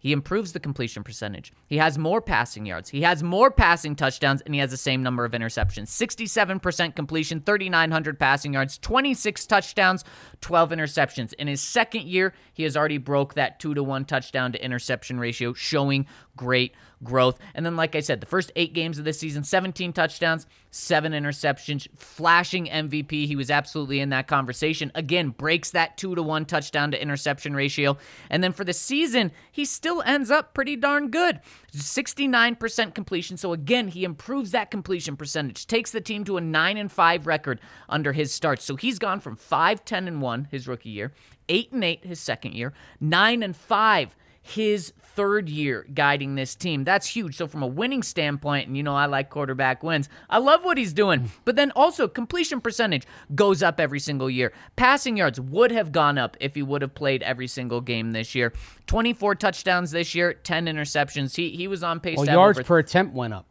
He 0.04 0.12
improves 0.12 0.52
the 0.52 0.60
completion 0.60 1.02
percentage. 1.02 1.54
He 1.66 1.78
has 1.78 1.98
more 1.98 2.22
passing 2.22 2.66
yards. 2.66 2.90
He 2.90 3.04
has 3.04 3.24
more 3.24 3.50
passing 3.50 3.96
touchdowns, 3.96 4.42
and 4.42 4.54
he 4.54 4.60
has 4.60 4.70
the 4.70 4.78
same 4.78 5.02
number 5.02 5.24
of 5.24 5.32
interceptions 5.32 5.88
67% 5.88 6.94
completion, 6.94 7.40
3,900 7.40 8.20
passing 8.20 8.54
yards, 8.54 8.78
26 8.78 9.46
touchdowns, 9.46 10.04
12 10.42 10.72
interceptions. 10.72 11.34
In 11.36 11.48
his 11.48 11.62
second 11.62 12.04
year, 12.04 12.34
he 12.54 12.64
has 12.64 12.76
already 12.76 12.98
broke 12.98 13.36
that 13.36 13.62
2 13.62 13.76
to 13.76 13.82
1 13.82 14.04
touchdown 14.04 14.52
to 14.52 14.64
interception 14.64 15.22
ratio, 15.22 15.54
showing 15.54 16.06
great 16.36 16.76
growth. 17.02 17.40
And 17.56 17.66
then, 17.66 17.78
like 17.78 17.96
I 17.96 18.02
said, 18.02 18.20
the 18.20 18.28
first 18.28 18.52
eight 18.58 18.74
games 18.74 19.00
of 19.00 19.06
this 19.06 19.20
season 19.20 19.46
17 19.46 19.94
touchdowns, 19.94 20.48
seven 20.74 21.12
interceptions, 21.12 21.88
flashing 21.96 22.66
MVP. 22.66 23.28
He 23.28 23.36
was 23.36 23.52
absolutely 23.52 24.00
in 24.00 24.10
that 24.10 24.28
conversation. 24.28 24.92
Again, 24.96 25.30
breaks 25.30 25.70
that 25.72 25.98
2 25.98 26.16
to 26.16 26.24
1 26.24 26.46
touchdown 26.46 26.90
to 26.92 27.02
interception 27.02 27.56
ratio. 27.56 27.96
And 28.32 28.44
then 28.44 28.54
for 28.54 28.64
the 28.64 28.74
season, 28.74 29.32
he 29.52 29.66
still 29.66 30.02
ends 30.02 30.32
up 30.32 30.56
pretty 30.56 30.76
darn 30.76 31.12
good. 31.12 31.40
69% 31.76 32.96
completion. 32.96 33.38
So 33.38 33.54
again, 33.54 33.88
he 33.88 34.04
improves 34.04 34.52
that 34.52 34.72
completion 34.72 35.16
percentage, 35.16 35.68
takes 35.68 35.92
the 35.92 36.02
team 36.02 36.24
to 36.26 36.38
a 36.38 36.42
9 36.42 36.78
and 36.78 36.92
5 36.92 37.28
record 37.28 37.62
under 37.88 38.12
his 38.12 38.34
starts. 38.34 38.66
So 38.66 38.76
he's 38.76 38.98
gone 38.98 39.20
from 39.20 39.36
5 39.36 39.86
10 39.86 40.08
and 40.08 40.22
1 40.22 40.48
his 40.50 40.68
rookie 40.68 40.90
year, 40.90 41.14
8 41.50 41.72
and 41.72 41.84
8 41.84 42.06
his 42.06 42.20
second 42.20 42.56
year, 42.56 42.74
9 43.00 43.44
and 43.44 43.56
5 43.56 44.16
his 44.44 44.94
third 45.00 45.48
year 45.50 45.88
guiding 45.94 46.36
this 46.36 46.54
team. 46.54 46.84
That's 46.84 47.08
huge. 47.08 47.38
So, 47.38 47.48
from 47.48 47.64
a 47.64 47.68
winning 47.68 48.04
standpoint, 48.04 48.68
and 48.68 48.78
you 48.78 48.84
know, 48.84 48.96
I 48.96 49.06
like 49.06 49.30
quarterback 49.30 49.82
wins, 49.82 50.10
I 50.30 50.38
love 50.38 50.64
what 50.64 50.78
he's 50.78 50.94
doing. 50.94 51.32
But 51.46 51.56
then 51.56 51.72
also, 51.72 52.08
completion 52.08 52.62
percentage 52.62 53.08
goes 53.34 53.64
up 53.64 53.80
every 53.80 54.00
single 54.00 54.30
year. 54.30 54.54
Passing 54.76 55.18
yards 55.18 55.40
would 55.40 55.72
have 55.72 55.92
gone 55.92 56.18
up 56.18 56.38
if 56.40 56.56
he 56.56 56.62
would 56.62 56.82
have 56.82 56.94
played 56.94 57.24
every 57.24 57.48
single 57.48 57.82
game 57.82 58.12
this 58.12 58.36
year. 58.36 58.54
24 58.88 59.36
touchdowns 59.36 59.92
this 59.92 60.14
year, 60.14 60.34
10 60.34 60.66
interceptions. 60.66 61.36
He, 61.36 61.52
he 61.52 61.68
was 61.68 61.84
on 61.84 62.00
pace 62.00 62.18
Well, 62.18 62.28
yards 62.28 62.62
per 62.62 62.80
attempt 62.80 63.16
went 63.16 63.34
up. 63.34 63.46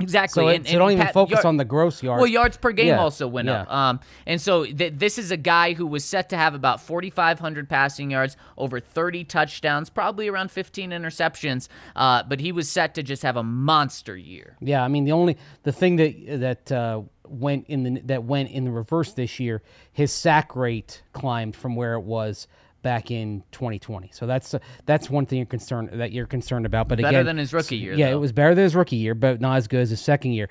Exactly. 0.00 0.42
So, 0.44 0.48
it, 0.48 0.66
so 0.66 0.78
don't 0.78 0.92
even 0.92 1.04
Pat- 1.04 1.14
focus 1.14 1.34
yard- 1.36 1.46
on 1.46 1.56
the 1.56 1.64
gross 1.64 2.02
yards. 2.02 2.20
Well, 2.20 2.30
yards 2.30 2.56
per 2.56 2.72
game 2.72 2.88
Yeah, 2.88 3.00
also 3.00 3.26
went 3.28 3.48
up. 3.48 3.66
yeah. 3.68 3.88
Um, 3.90 4.00
and 4.26 4.40
so 4.40 4.64
th- 4.64 4.94
this 4.96 5.18
is 5.18 5.30
a 5.30 5.36
guy 5.36 5.72
who 5.74 5.86
was 5.86 6.04
set 6.04 6.28
to 6.30 6.36
have 6.36 6.54
about 6.54 6.80
4,500 6.80 7.68
passing 7.68 8.10
yards, 8.10 8.36
over 8.56 8.80
30 8.80 9.24
touchdowns, 9.24 9.90
probably 9.90 10.28
around 10.28 10.50
15 10.50 10.90
interceptions. 10.90 11.68
Uh, 11.96 12.22
but 12.22 12.40
he 12.40 12.52
was 12.52 12.68
set 12.70 12.94
to 12.94 13.02
just 13.02 13.22
have 13.22 13.36
a 13.36 13.42
monster 13.42 14.16
year. 14.16 14.56
Yeah, 14.60 14.82
I 14.84 14.88
mean 14.88 15.04
the 15.04 15.12
only 15.12 15.36
the 15.62 15.72
thing 15.72 15.96
that 15.96 16.40
that 16.40 16.72
uh, 16.72 17.02
went 17.26 17.66
in 17.68 17.82
the 17.82 18.00
that 18.06 18.24
went 18.24 18.50
in 18.50 18.64
the 18.64 18.70
reverse 18.70 19.12
this 19.12 19.38
year, 19.40 19.62
his 19.92 20.12
sack 20.12 20.54
rate 20.56 21.02
climbed 21.12 21.56
from 21.56 21.76
where 21.76 21.94
it 21.94 22.02
was 22.02 22.46
back 22.82 23.10
in 23.10 23.42
2020. 23.52 24.10
So 24.12 24.26
that's 24.26 24.54
uh, 24.54 24.58
that's 24.86 25.10
one 25.10 25.26
thing 25.26 25.38
you're 25.38 25.46
concerned 25.46 25.90
that 25.92 26.12
you're 26.12 26.26
concerned 26.26 26.66
about. 26.66 26.88
But 26.88 26.98
Better 26.98 27.08
again, 27.08 27.26
than 27.26 27.38
his 27.38 27.52
rookie 27.52 27.76
year, 27.76 27.94
Yeah, 27.94 28.10
though. 28.10 28.16
it 28.16 28.20
was 28.20 28.32
better 28.32 28.54
than 28.54 28.64
his 28.64 28.74
rookie 28.74 28.96
year, 28.96 29.14
but 29.14 29.40
not 29.40 29.56
as 29.56 29.68
good 29.68 29.80
as 29.80 29.90
his 29.90 30.00
second 30.00 30.32
year. 30.32 30.48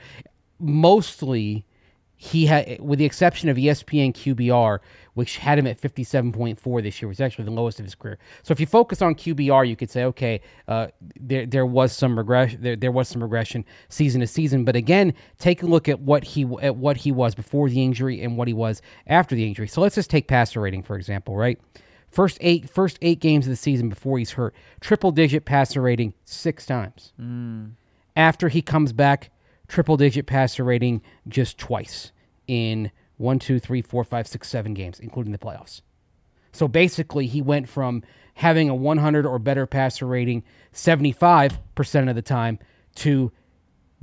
Mostly, 0.60 1.66
he 2.16 2.48
had, 2.48 2.80
with 2.80 2.98
the 2.98 3.06
exception 3.06 3.48
of 3.48 3.58
ESPN 3.58 4.12
QBR, 4.12 4.80
which 5.14 5.38
had 5.38 5.60
him 5.60 5.68
at 5.68 5.80
57.4 5.80 6.82
this 6.84 7.00
year, 7.00 7.08
was 7.08 7.22
actually 7.22 7.46
the 7.46 7.52
lowest 7.52 7.80
of 7.80 7.86
his 7.86 7.94
career. 7.94 8.18
So 8.42 8.52
if 8.52 8.60
you 8.60 8.66
focus 8.66 9.04
on 9.04 9.14
QBR, 9.14 9.68
you 9.68 9.76
could 9.76 9.92
say, 9.92 10.04
okay, 10.06 10.42
uh, 10.68 10.88
there 11.20 11.46
there 11.46 11.66
was 11.66 11.92
some 11.92 12.18
regression. 12.18 12.62
There, 12.62 12.76
there 12.76 12.92
was 12.92 13.08
some 13.08 13.22
regression 13.22 13.64
season 13.90 14.22
to 14.22 14.28
season. 14.28 14.66
But 14.66 14.76
again, 14.76 15.14
take 15.38 15.62
a 15.62 15.68
look 15.68 15.88
at 15.88 16.00
what 16.00 16.24
he 16.24 16.44
at 16.62 16.76
what 16.76 16.98
he 16.98 17.12
was 17.12 17.36
before 17.36 17.70
the 17.70 17.84
injury 17.84 18.22
and 18.24 18.36
what 18.36 18.48
he 18.48 18.54
was 18.54 18.82
after 19.06 19.36
the 19.36 19.46
injury. 19.46 19.68
So 19.68 19.82
let's 19.82 19.96
just 19.96 20.10
take 20.10 20.28
passer 20.28 20.60
rating 20.60 20.82
for 20.84 20.98
example, 20.98 21.36
right? 21.38 21.60
First 22.08 22.38
eight 22.42 22.70
first 22.70 22.98
eight 23.02 23.20
games 23.20 23.46
of 23.46 23.50
the 23.50 23.58
season 23.58 23.90
before 23.90 24.18
he's 24.18 24.32
hurt, 24.32 24.56
triple 24.80 25.12
digit 25.12 25.46
passer 25.46 25.82
rating 25.82 26.14
six 26.26 26.66
times 26.66 27.14
hmm. 27.18 27.66
after 28.16 28.50
he 28.50 28.62
comes 28.62 28.94
back, 28.94 29.30
triple 29.68 29.98
digit 29.98 30.26
passer 30.26 30.64
rating 30.64 31.02
just 31.28 31.58
twice 31.58 32.12
in 32.48 32.92
one, 33.18 33.40
two, 33.40 33.60
three, 33.60 33.82
four, 33.82 34.04
five, 34.04 34.28
six, 34.28 34.48
seven 34.48 34.74
games, 34.74 35.00
including 35.00 35.32
the 35.32 35.38
playoffs. 35.38 35.82
So 36.54 36.68
basically, 36.68 37.28
he 37.28 37.42
went 37.42 37.68
from 37.68 38.04
having 38.36 38.70
a 38.70 38.76
100 38.76 39.26
or 39.26 39.40
better 39.40 39.66
passer 39.66 40.06
rating 40.06 40.44
75% 40.74 42.10
of 42.10 42.16
the 42.16 42.22
time 42.22 42.60
to 42.96 43.32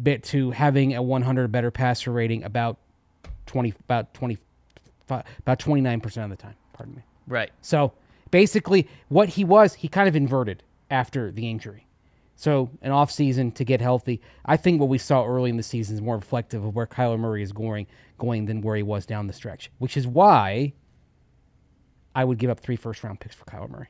bit 0.03 0.25
to 0.25 0.51
having 0.51 0.95
a 0.95 1.03
100 1.03 1.45
or 1.45 1.49
better 1.49 1.71
passer 1.71 2.11
rating 2.11 2.43
about 2.43 2.79
20 3.47 3.75
about 3.85 4.13
25 4.15 5.25
about 5.39 5.59
29% 5.59 6.25
of 6.25 6.31
the 6.31 6.37
time, 6.37 6.55
pardon 6.73 6.97
me. 6.97 7.03
Right. 7.27 7.51
So 7.61 7.93
basically, 8.31 8.89
what 9.09 9.31
he 9.31 9.45
was, 9.45 9.75
he 9.75 9.89
kind 9.89 10.09
of 10.09 10.17
inverted 10.17 10.63
after 10.91 11.31
the 11.31 11.51
injury. 11.51 11.87
So 12.37 12.71
an 12.83 12.91
off 12.91 13.11
season 13.11 13.53
to 13.53 13.65
get 13.65 13.81
healthy. 13.81 14.21
I 14.45 14.57
think 14.57 14.81
what 14.81 14.89
we 14.89 14.99
saw 14.99 15.25
early 15.25 15.51
in 15.51 15.57
the 15.57 15.63
season 15.63 15.95
is 15.95 16.03
more 16.03 16.17
reflective 16.17 16.65
of 16.65 16.75
where 16.75 16.87
Kyler 16.87 17.19
Murray 17.19 17.43
is 17.43 17.53
going, 17.53 17.87
going 18.19 18.47
than 18.47 18.61
where 18.61 18.77
he 18.77 18.83
was 18.83 19.07
down 19.07 19.27
the 19.29 19.33
stretch. 19.33 19.71
Which 19.79 19.97
is 19.97 20.07
why 20.07 20.73
I 22.15 22.25
would 22.25 22.39
give 22.39 22.51
up 22.51 22.61
three 22.61 22.77
first 22.77 23.05
round 23.05 23.21
picks 23.21 23.35
for 23.35 23.45
Kyler 23.45 23.71
Murray. 23.71 23.89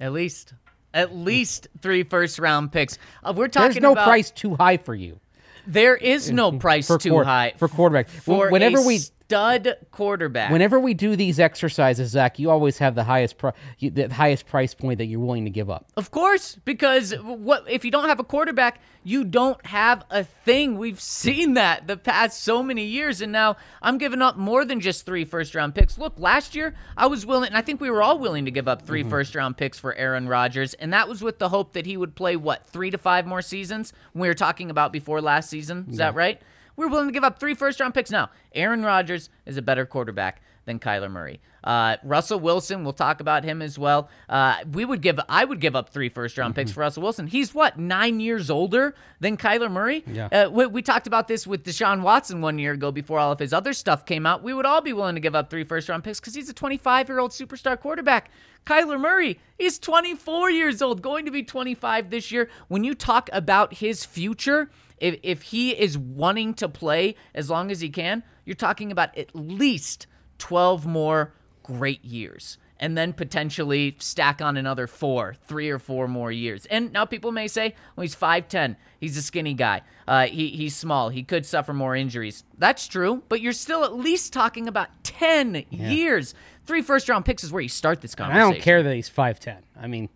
At 0.00 0.12
least. 0.12 0.54
At 0.92 1.14
least 1.14 1.68
three 1.80 2.02
first 2.02 2.38
round 2.40 2.72
picks. 2.72 2.98
Uh, 3.22 3.32
we're 3.36 3.46
talking 3.46 3.70
There's 3.70 3.82
no 3.82 3.92
about 3.92 4.06
price 4.06 4.32
too 4.32 4.56
high 4.56 4.76
for 4.76 4.94
you 4.94 5.20
There 5.66 5.94
is 5.94 6.32
no 6.32 6.50
price 6.58 6.88
for 6.88 6.98
too 6.98 7.22
high 7.22 7.54
for 7.56 7.68
quarterback. 7.68 8.08
for 8.08 8.50
Whenever 8.50 8.78
a 8.78 8.82
we 8.82 8.98
stud 9.30 9.76
quarterback. 9.92 10.50
whenever 10.50 10.80
we 10.80 10.92
do 10.92 11.14
these 11.14 11.38
exercises, 11.38 12.10
Zac, 12.10 12.38
you 12.40 12.50
always 12.50 12.78
have 12.78 12.96
the 12.96 13.04
highest 13.04 13.38
pri- 13.38 13.52
the 13.80 14.12
highest 14.12 14.46
price 14.46 14.74
point 14.74 14.98
that 14.98 15.06
you're 15.06 15.20
willing 15.20 15.44
to 15.44 15.50
give 15.50 15.70
up. 15.70 15.86
Of 15.96 16.10
course, 16.10 16.56
because 16.64 17.12
what 17.12 17.64
if 17.70 17.84
you 17.84 17.92
don't 17.92 18.08
have 18.08 18.18
a 18.18 18.24
quarterback, 18.24 18.80
you 19.04 19.24
don't 19.24 19.64
have 19.66 20.04
a 20.10 20.24
thing. 20.24 20.78
We've 20.78 21.00
seen 21.00 21.54
that 21.54 21.86
the 21.86 21.96
past 21.96 22.42
so 22.42 22.60
many 22.60 22.84
years, 22.84 23.20
and 23.20 23.30
now 23.30 23.56
I'm 23.80 23.98
giving 23.98 24.20
up 24.20 24.36
more 24.36 24.64
than 24.64 24.80
just 24.80 25.06
three 25.06 25.24
first 25.24 25.54
round 25.54 25.76
picks. 25.76 25.96
Look, 25.96 26.18
last 26.18 26.56
year 26.56 26.74
I 26.96 27.06
was 27.06 27.24
willing, 27.24 27.48
and 27.48 27.56
I 27.56 27.62
think 27.62 27.80
we 27.80 27.90
were 27.90 28.02
all 28.02 28.18
willing 28.18 28.46
to 28.46 28.50
give 28.50 28.66
up 28.66 28.82
3 28.82 29.02
mm-hmm. 29.02 29.10
first 29.10 29.34
round 29.36 29.56
picks 29.56 29.78
for 29.78 29.94
Aaron 29.94 30.28
Rodgers, 30.28 30.74
and 30.74 30.92
that 30.92 31.08
was 31.08 31.22
with 31.22 31.38
the 31.38 31.50
hope 31.50 31.72
that 31.74 31.86
he 31.86 31.96
would 31.96 32.16
play 32.16 32.34
what 32.34 32.66
three 32.66 32.90
to 32.90 32.98
five 32.98 33.26
more 33.26 33.42
seasons. 33.42 33.92
We 34.12 34.26
were 34.26 34.34
talking 34.34 34.70
about 34.70 34.92
before 34.92 35.20
last 35.20 35.48
season. 35.48 35.86
Is 35.88 35.98
that 35.98 36.14
right? 36.14 36.42
We're 36.80 36.88
willing 36.88 37.08
to 37.08 37.12
give 37.12 37.24
up 37.24 37.38
three 37.38 37.52
first 37.52 37.78
round 37.78 37.92
picks 37.92 38.10
now. 38.10 38.30
Aaron 38.54 38.82
Rodgers 38.82 39.28
is 39.44 39.58
a 39.58 39.62
better 39.62 39.84
quarterback 39.84 40.40
than 40.64 40.78
Kyler 40.78 41.10
Murray. 41.10 41.38
Uh, 41.62 41.98
Russell 42.02 42.40
Wilson, 42.40 42.84
we'll 42.84 42.94
talk 42.94 43.20
about 43.20 43.44
him 43.44 43.60
as 43.60 43.78
well. 43.78 44.08
Uh, 44.30 44.56
we 44.72 44.86
would 44.86 45.02
give, 45.02 45.20
I 45.28 45.44
would 45.44 45.60
give 45.60 45.76
up 45.76 45.90
three 45.90 46.08
first 46.08 46.38
round 46.38 46.54
picks 46.54 46.72
for 46.72 46.80
Russell 46.80 47.02
Wilson. 47.02 47.26
He's 47.26 47.54
what 47.54 47.78
nine 47.78 48.18
years 48.18 48.48
older 48.48 48.94
than 49.20 49.36
Kyler 49.36 49.70
Murray. 49.70 50.02
Yeah. 50.06 50.28
Uh, 50.32 50.48
we, 50.48 50.64
we 50.68 50.80
talked 50.80 51.06
about 51.06 51.28
this 51.28 51.46
with 51.46 51.64
Deshaun 51.64 52.00
Watson 52.00 52.40
one 52.40 52.58
year 52.58 52.72
ago 52.72 52.90
before 52.90 53.18
all 53.18 53.32
of 53.32 53.40
his 53.40 53.52
other 53.52 53.74
stuff 53.74 54.06
came 54.06 54.24
out. 54.24 54.42
We 54.42 54.54
would 54.54 54.64
all 54.64 54.80
be 54.80 54.94
willing 54.94 55.16
to 55.16 55.20
give 55.20 55.34
up 55.34 55.50
three 55.50 55.64
first 55.64 55.86
round 55.90 56.02
picks 56.02 56.18
because 56.18 56.34
he's 56.34 56.48
a 56.48 56.54
25 56.54 57.10
year 57.10 57.18
old 57.18 57.32
superstar 57.32 57.78
quarterback. 57.78 58.30
Kyler 58.64 58.98
Murray, 58.98 59.38
he's 59.58 59.78
24 59.78 60.50
years 60.50 60.80
old, 60.80 61.02
going 61.02 61.26
to 61.26 61.30
be 61.30 61.42
25 61.42 62.08
this 62.08 62.32
year. 62.32 62.48
When 62.68 62.84
you 62.84 62.94
talk 62.94 63.28
about 63.34 63.74
his 63.74 64.06
future, 64.06 64.70
if, 65.00 65.18
if 65.22 65.42
he 65.42 65.70
is 65.70 65.98
wanting 65.98 66.54
to 66.54 66.68
play 66.68 67.16
as 67.34 67.50
long 67.50 67.70
as 67.70 67.80
he 67.80 67.88
can, 67.88 68.22
you're 68.44 68.54
talking 68.54 68.92
about 68.92 69.16
at 69.16 69.34
least 69.34 70.06
12 70.38 70.86
more 70.86 71.32
great 71.62 72.04
years. 72.04 72.58
And 72.82 72.96
then 72.96 73.12
potentially 73.12 73.96
stack 73.98 74.40
on 74.40 74.56
another 74.56 74.86
four, 74.86 75.34
three 75.46 75.68
or 75.68 75.78
four 75.78 76.08
more 76.08 76.32
years. 76.32 76.64
And 76.66 76.90
now 76.94 77.04
people 77.04 77.30
may 77.30 77.46
say, 77.46 77.74
well, 77.94 78.02
he's 78.02 78.16
5'10. 78.16 78.76
He's 78.98 79.18
a 79.18 79.22
skinny 79.22 79.52
guy. 79.52 79.82
Uh, 80.08 80.26
he, 80.28 80.48
he's 80.48 80.74
small. 80.74 81.10
He 81.10 81.22
could 81.22 81.44
suffer 81.44 81.74
more 81.74 81.94
injuries. 81.94 82.42
That's 82.56 82.88
true, 82.88 83.22
but 83.28 83.42
you're 83.42 83.52
still 83.52 83.84
at 83.84 83.94
least 83.94 84.32
talking 84.32 84.66
about 84.66 84.88
10 85.04 85.66
years. 85.68 86.34
Three 86.64 86.80
first 86.80 87.06
round 87.10 87.26
picks 87.26 87.44
is 87.44 87.52
where 87.52 87.60
you 87.60 87.68
start 87.68 88.00
this 88.00 88.14
And 88.18 88.32
I 88.32 88.38
don't 88.38 88.62
care 88.62 88.82
that 88.82 88.94
he's 88.94 89.10
5'10. 89.10 89.58
I 89.78 89.86
mean, 89.86 90.08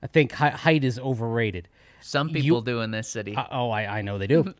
I 0.00 0.06
think 0.06 0.32
height 0.32 0.84
is 0.84 1.00
overrated. 1.00 1.68
Some 2.02 2.28
people 2.28 2.60
do 2.60 2.80
in 2.80 2.90
this 2.90 3.08
city. 3.08 3.34
Uh, 3.36 3.46
oh, 3.50 3.70
I, 3.70 3.98
I 3.98 4.02
know 4.02 4.18
they 4.18 4.26
do. 4.26 4.52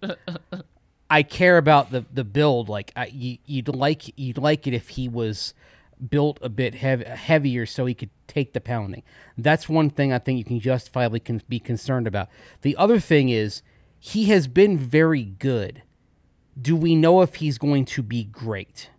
I 1.10 1.22
care 1.22 1.58
about 1.58 1.90
the 1.90 2.04
the 2.12 2.24
build. 2.24 2.68
Like 2.68 2.92
I, 2.96 3.06
you, 3.06 3.38
you'd 3.44 3.68
like 3.68 4.18
you'd 4.18 4.38
like 4.38 4.66
it 4.66 4.72
if 4.72 4.90
he 4.90 5.08
was 5.08 5.52
built 6.08 6.38
a 6.42 6.48
bit 6.48 6.74
heavier 6.74 7.66
so 7.66 7.86
he 7.86 7.94
could 7.94 8.10
take 8.26 8.54
the 8.54 8.60
pounding. 8.60 9.02
That's 9.36 9.68
one 9.68 9.90
thing 9.90 10.12
I 10.12 10.18
think 10.18 10.38
you 10.38 10.44
can 10.44 10.58
justifiably 10.58 11.20
can 11.20 11.42
be 11.48 11.60
concerned 11.60 12.06
about. 12.06 12.28
The 12.62 12.76
other 12.76 12.98
thing 12.98 13.28
is 13.28 13.62
he 14.00 14.24
has 14.26 14.48
been 14.48 14.78
very 14.78 15.22
good. 15.22 15.82
Do 16.60 16.74
we 16.74 16.96
know 16.96 17.22
if 17.22 17.36
he's 17.36 17.58
going 17.58 17.84
to 17.86 18.02
be 18.02 18.24
great? 18.24 18.90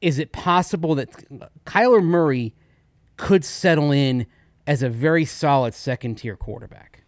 Is 0.00 0.18
it 0.18 0.32
possible 0.32 0.94
that 0.96 1.10
Kyler 1.64 2.02
Murray 2.02 2.54
could 3.16 3.44
settle 3.44 3.90
in 3.90 4.26
as 4.66 4.82
a 4.82 4.88
very 4.88 5.24
solid 5.24 5.74
second 5.74 6.16
tier 6.16 6.36
quarterback? 6.36 7.00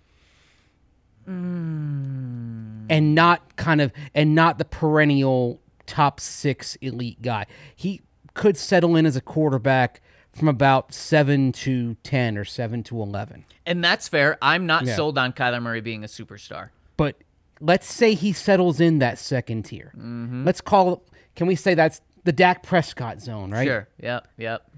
Hmm. 1.25 2.86
and 2.88 3.14
not 3.16 3.56
kind 3.56 3.80
of 3.80 3.92
and 4.14 4.34
not 4.36 4.58
the 4.58 4.64
perennial 4.64 5.60
top 5.86 6.20
six 6.20 6.76
elite 6.76 7.20
guy. 7.20 7.46
He 7.75 8.00
could 8.34 8.56
settle 8.56 8.94
in 8.94 9.06
as 9.06 9.16
a 9.16 9.20
quarterback 9.20 10.00
from 10.32 10.46
about 10.46 10.94
seven 10.94 11.50
to 11.50 11.94
ten 12.04 12.38
or 12.38 12.44
seven 12.44 12.82
to 12.84 13.02
eleven. 13.02 13.44
and 13.64 13.82
that's 13.82 14.06
fair. 14.06 14.38
I'm 14.40 14.66
not 14.66 14.86
Yeah. 14.86 14.94
sold 14.94 15.18
on 15.18 15.32
Kyler 15.32 15.60
Murray 15.60 15.80
being 15.80 16.04
a 16.04 16.06
superstar. 16.06 16.68
But 16.96 17.16
let's 17.60 17.92
say 17.92 18.14
he 18.14 18.32
settles 18.32 18.78
in 18.80 18.98
that 19.00 19.18
second 19.18 19.64
tier. 19.64 19.92
Mm-hmm. 19.96 20.44
Let's 20.44 20.60
call. 20.60 21.02
Can 21.34 21.48
we 21.48 21.56
say 21.56 21.75
that's 21.75 22.00
the 22.22 22.32
Dak 22.32 22.62
Prescott 22.62 23.20
zone, 23.20 23.50
right? 23.50 23.66
Sure. 23.66 23.88
Yep. 24.00 24.28
Yep. 24.36 24.70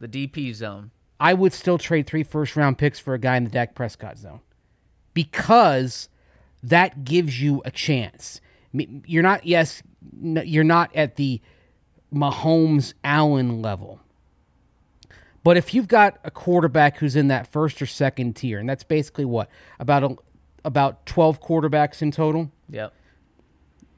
The 0.00 0.08
DP 0.08 0.52
zone. 0.52 0.90
I 1.24 1.32
would 1.32 1.54
still 1.54 1.78
trade 1.78 2.06
three 2.06 2.22
first 2.22 2.54
round 2.54 2.76
picks 2.76 2.98
for 2.98 3.14
a 3.14 3.18
guy 3.18 3.36
in 3.38 3.44
the 3.44 3.50
Dak 3.50 3.74
Prescott 3.74 4.18
zone 4.18 4.40
because 5.14 6.10
that 6.62 7.04
gives 7.04 7.40
you 7.40 7.62
a 7.64 7.70
chance. 7.70 8.42
You're 8.72 9.22
not, 9.22 9.46
yes, 9.46 9.82
you're 10.20 10.64
not 10.64 10.94
at 10.94 11.16
the 11.16 11.40
Mahomes 12.12 12.92
Allen 13.02 13.62
level. 13.62 14.00
But 15.42 15.56
if 15.56 15.72
you've 15.72 15.88
got 15.88 16.18
a 16.24 16.30
quarterback 16.30 16.98
who's 16.98 17.16
in 17.16 17.28
that 17.28 17.46
first 17.46 17.80
or 17.80 17.86
second 17.86 18.34
tier, 18.36 18.58
and 18.58 18.68
that's 18.68 18.84
basically 18.84 19.24
what 19.24 19.48
about 19.78 20.02
a, 20.04 20.16
about 20.64 21.06
twelve 21.06 21.40
quarterbacks 21.40 22.02
in 22.02 22.10
total, 22.10 22.50
Yep. 22.70 22.92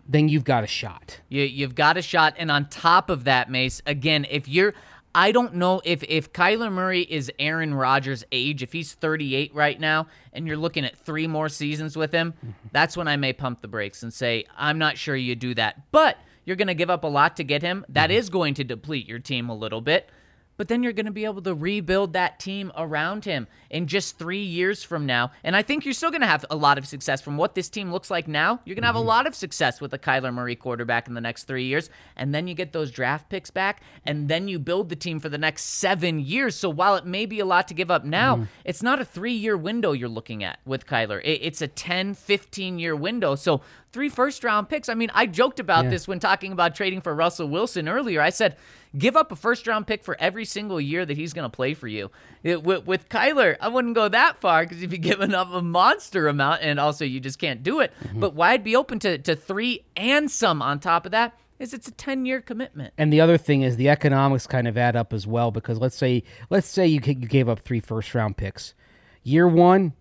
then 0.09 0.29
you've 0.29 0.45
got 0.45 0.65
a 0.65 0.67
shot. 0.67 1.21
You, 1.29 1.43
you've 1.43 1.75
got 1.75 1.97
a 1.97 2.03
shot. 2.03 2.35
And 2.37 2.51
on 2.51 2.69
top 2.69 3.11
of 3.11 3.25
that, 3.25 3.49
Mace, 3.51 3.81
again, 3.87 4.27
if 4.31 4.49
you're, 4.49 4.75
I 5.17 5.33
don't 5.33 5.55
know 5.55 5.81
if 5.83 6.03
if 6.03 6.35
Kyler 6.35 6.71
Murray 6.71 7.01
is 7.01 7.33
Aaron 7.39 7.73
Rodgers' 7.73 8.23
age, 8.31 8.63
if 8.63 8.75
he's 8.75 8.93
38 8.93 9.55
right 9.55 9.81
now, 9.81 10.09
and 10.35 10.47
you're 10.47 10.59
looking 10.59 10.85
at 10.85 10.95
three 10.95 11.27
more 11.27 11.49
seasons 11.49 11.97
with 11.97 12.13
him, 12.13 12.35
mm-hmm. 12.35 12.51
that's 12.71 12.99
when 12.99 13.09
I 13.09 13.17
may 13.17 13.33
pump 13.33 13.63
the 13.63 13.69
brakes 13.69 14.03
and 14.03 14.13
say 14.13 14.45
I'm 14.59 14.77
not 14.77 14.99
sure 14.99 15.17
you 15.17 15.35
do 15.35 15.55
that. 15.55 15.91
But 15.91 16.19
you're 16.45 16.57
going 16.57 16.69
to 16.69 16.75
give 16.75 16.91
up 16.91 17.03
a 17.03 17.09
lot 17.09 17.37
to 17.37 17.45
get 17.45 17.63
him. 17.63 17.87
That 17.89 18.11
mm-hmm. 18.11 18.19
is 18.19 18.29
going 18.29 18.55
to 18.55 18.65
deplete 18.65 19.09
your 19.09 19.19
team 19.19 19.49
a 19.49 19.55
little 19.55 19.81
bit 19.81 20.11
but 20.57 20.69
then 20.69 20.83
you're 20.83 20.93
going 20.93 21.07
to 21.07 21.13
be 21.13 21.25
able 21.25 21.43
to 21.43 21.55
rebuild 21.55 22.13
that 22.13 22.39
team 22.39 22.73
around 22.77 23.25
him 23.25 23.47
in 23.71 23.87
just 23.87 24.19
three 24.19 24.43
years 24.43 24.83
from 24.83 25.07
now. 25.07 25.31
And 25.45 25.57
I 25.57 25.63
think 25.63 25.85
you're 25.85 25.95
still 25.95 26.11
going 26.11 26.21
to 26.21 26.27
have 26.27 26.45
a 26.51 26.57
lot 26.57 26.79
of 26.79 26.87
success 26.87 27.21
from 27.21 27.37
what 27.37 27.55
this 27.55 27.69
team 27.69 27.93
looks 27.93 28.11
like 28.11 28.29
now. 28.29 28.61
You're 28.65 28.75
going 28.75 28.83
to 28.83 28.87
have 28.87 28.97
a 28.97 28.99
mm-hmm. 28.99 29.09
lot 29.09 29.27
of 29.27 29.35
success 29.35 29.81
with 29.81 29.93
a 29.93 29.99
Kyler 29.99 30.33
Murray 30.33 30.57
quarterback 30.57 31.09
in 31.09 31.15
the 31.15 31.21
next 31.21 31.45
three 31.45 31.65
years. 31.65 31.91
And 32.17 32.35
then 32.35 32.47
you 32.47 32.55
get 32.55 32.73
those 32.73 32.91
draft 32.91 33.29
picks 33.29 33.51
back, 33.51 33.83
and 34.05 34.29
then 34.29 34.49
you 34.49 34.59
build 34.59 34.89
the 34.89 34.97
team 34.97 35.21
for 35.21 35.29
the 35.29 35.39
next 35.39 35.65
seven 35.65 36.21
years. 36.21 36.55
So 36.57 36.71
while 36.71 36.97
it 36.97 37.07
may 37.07 37.27
be 37.27 37.41
a 37.41 37.45
lot 37.45 37.69
to 37.69 37.75
give 37.75 37.91
up 37.91 38.05
now, 38.05 38.37
mm-hmm. 38.37 38.45
it's 38.65 38.83
not 38.83 39.01
a 39.01 39.05
three 39.05 39.33
year 39.33 39.57
window 39.57 39.93
you're 39.93 40.09
looking 40.09 40.43
at 40.43 40.59
with 40.65 40.87
Kyler. 40.87 41.21
It's 41.25 41.63
a 41.63 41.69
10, 41.69 42.15
15 42.15 42.79
year 42.79 42.97
window. 42.97 43.35
So 43.35 43.63
three 43.93 44.09
first 44.09 44.45
round 44.45 44.69
picks. 44.69 44.89
I 44.89 44.95
mean, 44.95 45.11
I 45.15 45.27
joked 45.27 45.59
about 45.59 45.85
Yeah. 45.85 45.91
this 45.91 46.07
when 46.07 46.19
talking 46.19 46.53
about 46.53 46.75
trading 46.75 47.01
for 47.01 47.15
Russell 47.15 47.49
Wilson 47.49 47.89
earlier. 47.89 48.21
I 48.21 48.31
said, 48.31 48.57
give 48.97 49.17
up 49.17 49.33
a 49.33 49.37
first 49.37 49.67
round 49.67 49.87
pick 49.87 50.03
for 50.05 50.17
every 50.19 50.45
single 50.45 50.81
year 50.81 51.05
that 51.05 51.17
he's 51.17 51.33
going 51.33 51.49
to 51.49 51.55
play 51.55 51.75
for 51.75 51.89
you. 51.89 52.11
It- 52.43 52.63
with, 52.63 52.87
with 52.87 53.09
Kyler, 53.09 53.57
I 53.61 53.69
wouldn't 53.69 53.95
go 53.95 54.09
that 54.09 54.39
far 54.39 54.65
because 54.65 54.83
if 54.83 54.93
you 54.93 54.99
give 54.99 55.21
up 55.35 55.53
a 55.53 55.63
monster 55.63 56.29
amount, 56.29 56.63
and 56.63 56.81
also 56.81 57.05
you 57.05 57.21
just 57.21 57.39
can't 57.39 57.63
do 57.63 57.81
it. 57.81 57.93
Mm-hmm. 58.03 58.21
But 58.21 58.35
why 58.35 58.53
I'd 58.53 58.65
be 58.65 58.77
open 58.77 58.99
to, 59.01 59.19
to 59.19 59.37
three 59.37 59.85
and 59.97 60.31
some 60.31 60.63
on 60.63 60.81
top 60.81 61.07
of 61.07 61.13
that 61.13 61.39
is 61.59 61.73
it's 61.73 61.89
a 61.89 61.93
10 61.93 62.27
year 62.27 62.41
commitment. 62.41 62.93
And 62.99 63.13
the 63.13 63.21
other 63.21 63.39
thing 63.39 63.63
is 63.63 63.77
the 63.77 63.89
economics 63.89 64.47
kind 64.47 64.69
of 64.69 64.77
add 64.77 64.97
up 64.97 65.13
as 65.13 65.27
well 65.27 65.51
because 65.51 65.79
let's 65.79 65.97
say 65.97 66.23
let's 66.51 66.67
say 66.67 66.87
you 66.87 67.01
you 67.05 67.15
gave 67.15 67.49
up 67.49 67.61
three 67.61 67.81
first 67.81 68.15
round 68.15 68.37
picks. 68.37 68.75
Year 69.23 69.49
one, 69.49 69.95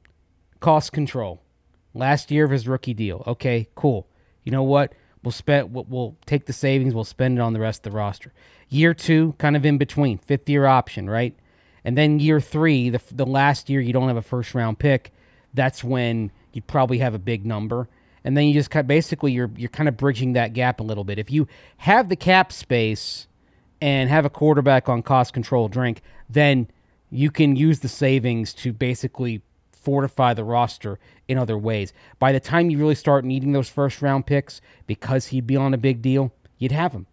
cost 0.59 0.91
control. 0.91 1.41
Last 1.93 2.29
year 2.29 2.45
of 2.45 2.51
his 2.51 2.67
rookie 2.67 2.93
deal. 2.93 3.23
Okay, 3.25 3.69
cool. 3.75 4.07
You 4.43 4.51
know 4.51 4.63
what? 4.63 4.93
We'll 5.25 5.31
spend. 5.31 5.73
We'll, 5.73 6.15
take 6.25 6.45
the 6.45 6.53
savings. 6.53 6.93
We'll 6.93 7.03
spend 7.03 7.39
it 7.39 7.41
on 7.41 7.53
the 7.53 7.59
rest 7.59 7.85
of 7.85 7.91
the 7.91 7.97
roster. 7.97 8.31
Year 8.69 8.93
two, 8.93 9.33
kind 9.39 9.55
of 9.55 9.65
in 9.65 9.77
between, 9.79 10.19
fifth 10.19 10.47
year 10.47 10.65
option, 10.65 11.09
right? 11.09 11.35
And 11.83 11.97
then 11.97 12.19
year 12.19 12.39
three, 12.39 12.89
the 12.89 13.01
the 13.11 13.25
last 13.25 13.69
year 13.69 13.81
you 13.81 13.91
don't 13.91 14.07
have 14.07 14.17
a 14.17 14.21
first 14.21 14.53
round 14.53 14.79
pick. 14.79 15.11
That's 15.53 15.83
when 15.83 16.31
you'd 16.53 16.67
probably 16.67 16.99
have 16.99 17.13
a 17.13 17.19
big 17.19 17.45
number. 17.45 17.89
And 18.23 18.35
then 18.35 18.45
you 18.45 18.53
just 18.53 18.69
kind 18.69 18.87
basically 18.87 19.31
you're 19.31 19.51
you're 19.55 19.69
kind 19.69 19.89
of 19.89 19.97
bridging 19.97 20.33
that 20.33 20.53
gap 20.53 20.79
a 20.79 20.83
little 20.83 21.03
bit. 21.03 21.19
If 21.19 21.31
you 21.31 21.47
have 21.77 22.09
the 22.09 22.15
cap 22.15 22.51
space 22.51 23.27
and 23.81 24.09
have 24.09 24.25
a 24.25 24.29
quarterback 24.29 24.89
on 24.89 25.01
cost 25.01 25.33
control 25.33 25.67
drink, 25.67 26.01
then 26.29 26.67
you 27.09 27.31
can 27.31 27.55
use 27.55 27.79
the 27.79 27.87
savings 27.87 28.53
to 28.55 28.73
basically 28.73 29.41
fortify 29.85 30.33
the 30.33 30.43
roster 30.43 30.99
in 31.27 31.37
other 31.37 31.57
ways. 31.57 31.93
By 32.19 32.31
the 32.33 32.39
time 32.39 32.69
you 32.69 32.77
really 32.77 32.95
start 32.95 33.23
needing 33.23 33.53
those 33.53 33.69
first 33.69 34.01
round 34.01 34.25
picks, 34.25 34.59
because 34.87 35.27
he'd 35.27 35.47
be 35.47 35.55
on 35.55 35.73
a 35.73 35.77
big 35.77 36.01
deal, 36.01 36.33
you'd 36.57 36.71
have 36.73 36.91
him. 36.91 37.07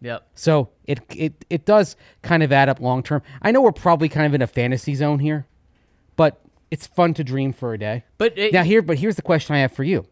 Yep. 0.00 0.28
So 0.34 0.68
it 0.84 1.00
it 1.16 1.44
it 1.50 1.64
does 1.64 1.96
kind 2.22 2.42
of 2.44 2.52
add 2.52 2.68
up 2.68 2.80
long 2.80 3.02
term. 3.02 3.22
I 3.42 3.50
know 3.50 3.60
we're 3.62 3.72
probably 3.72 4.08
kind 4.08 4.26
of 4.26 4.34
in 4.34 4.42
a 4.42 4.46
fantasy 4.46 4.94
zone 4.94 5.18
here, 5.18 5.46
but 6.14 6.40
it's 6.70 6.86
fun 6.86 7.14
to 7.14 7.24
dream 7.24 7.52
for 7.52 7.72
a 7.74 7.78
day. 7.78 8.04
But 8.16 8.38
it- 8.38 8.52
now 8.52 8.62
here, 8.62 8.82
but 8.82 8.98
here's 8.98 9.16
the 9.16 9.22
question 9.22 9.56
I 9.56 9.60
have 9.60 9.72
for 9.72 9.82
you: 9.82 10.06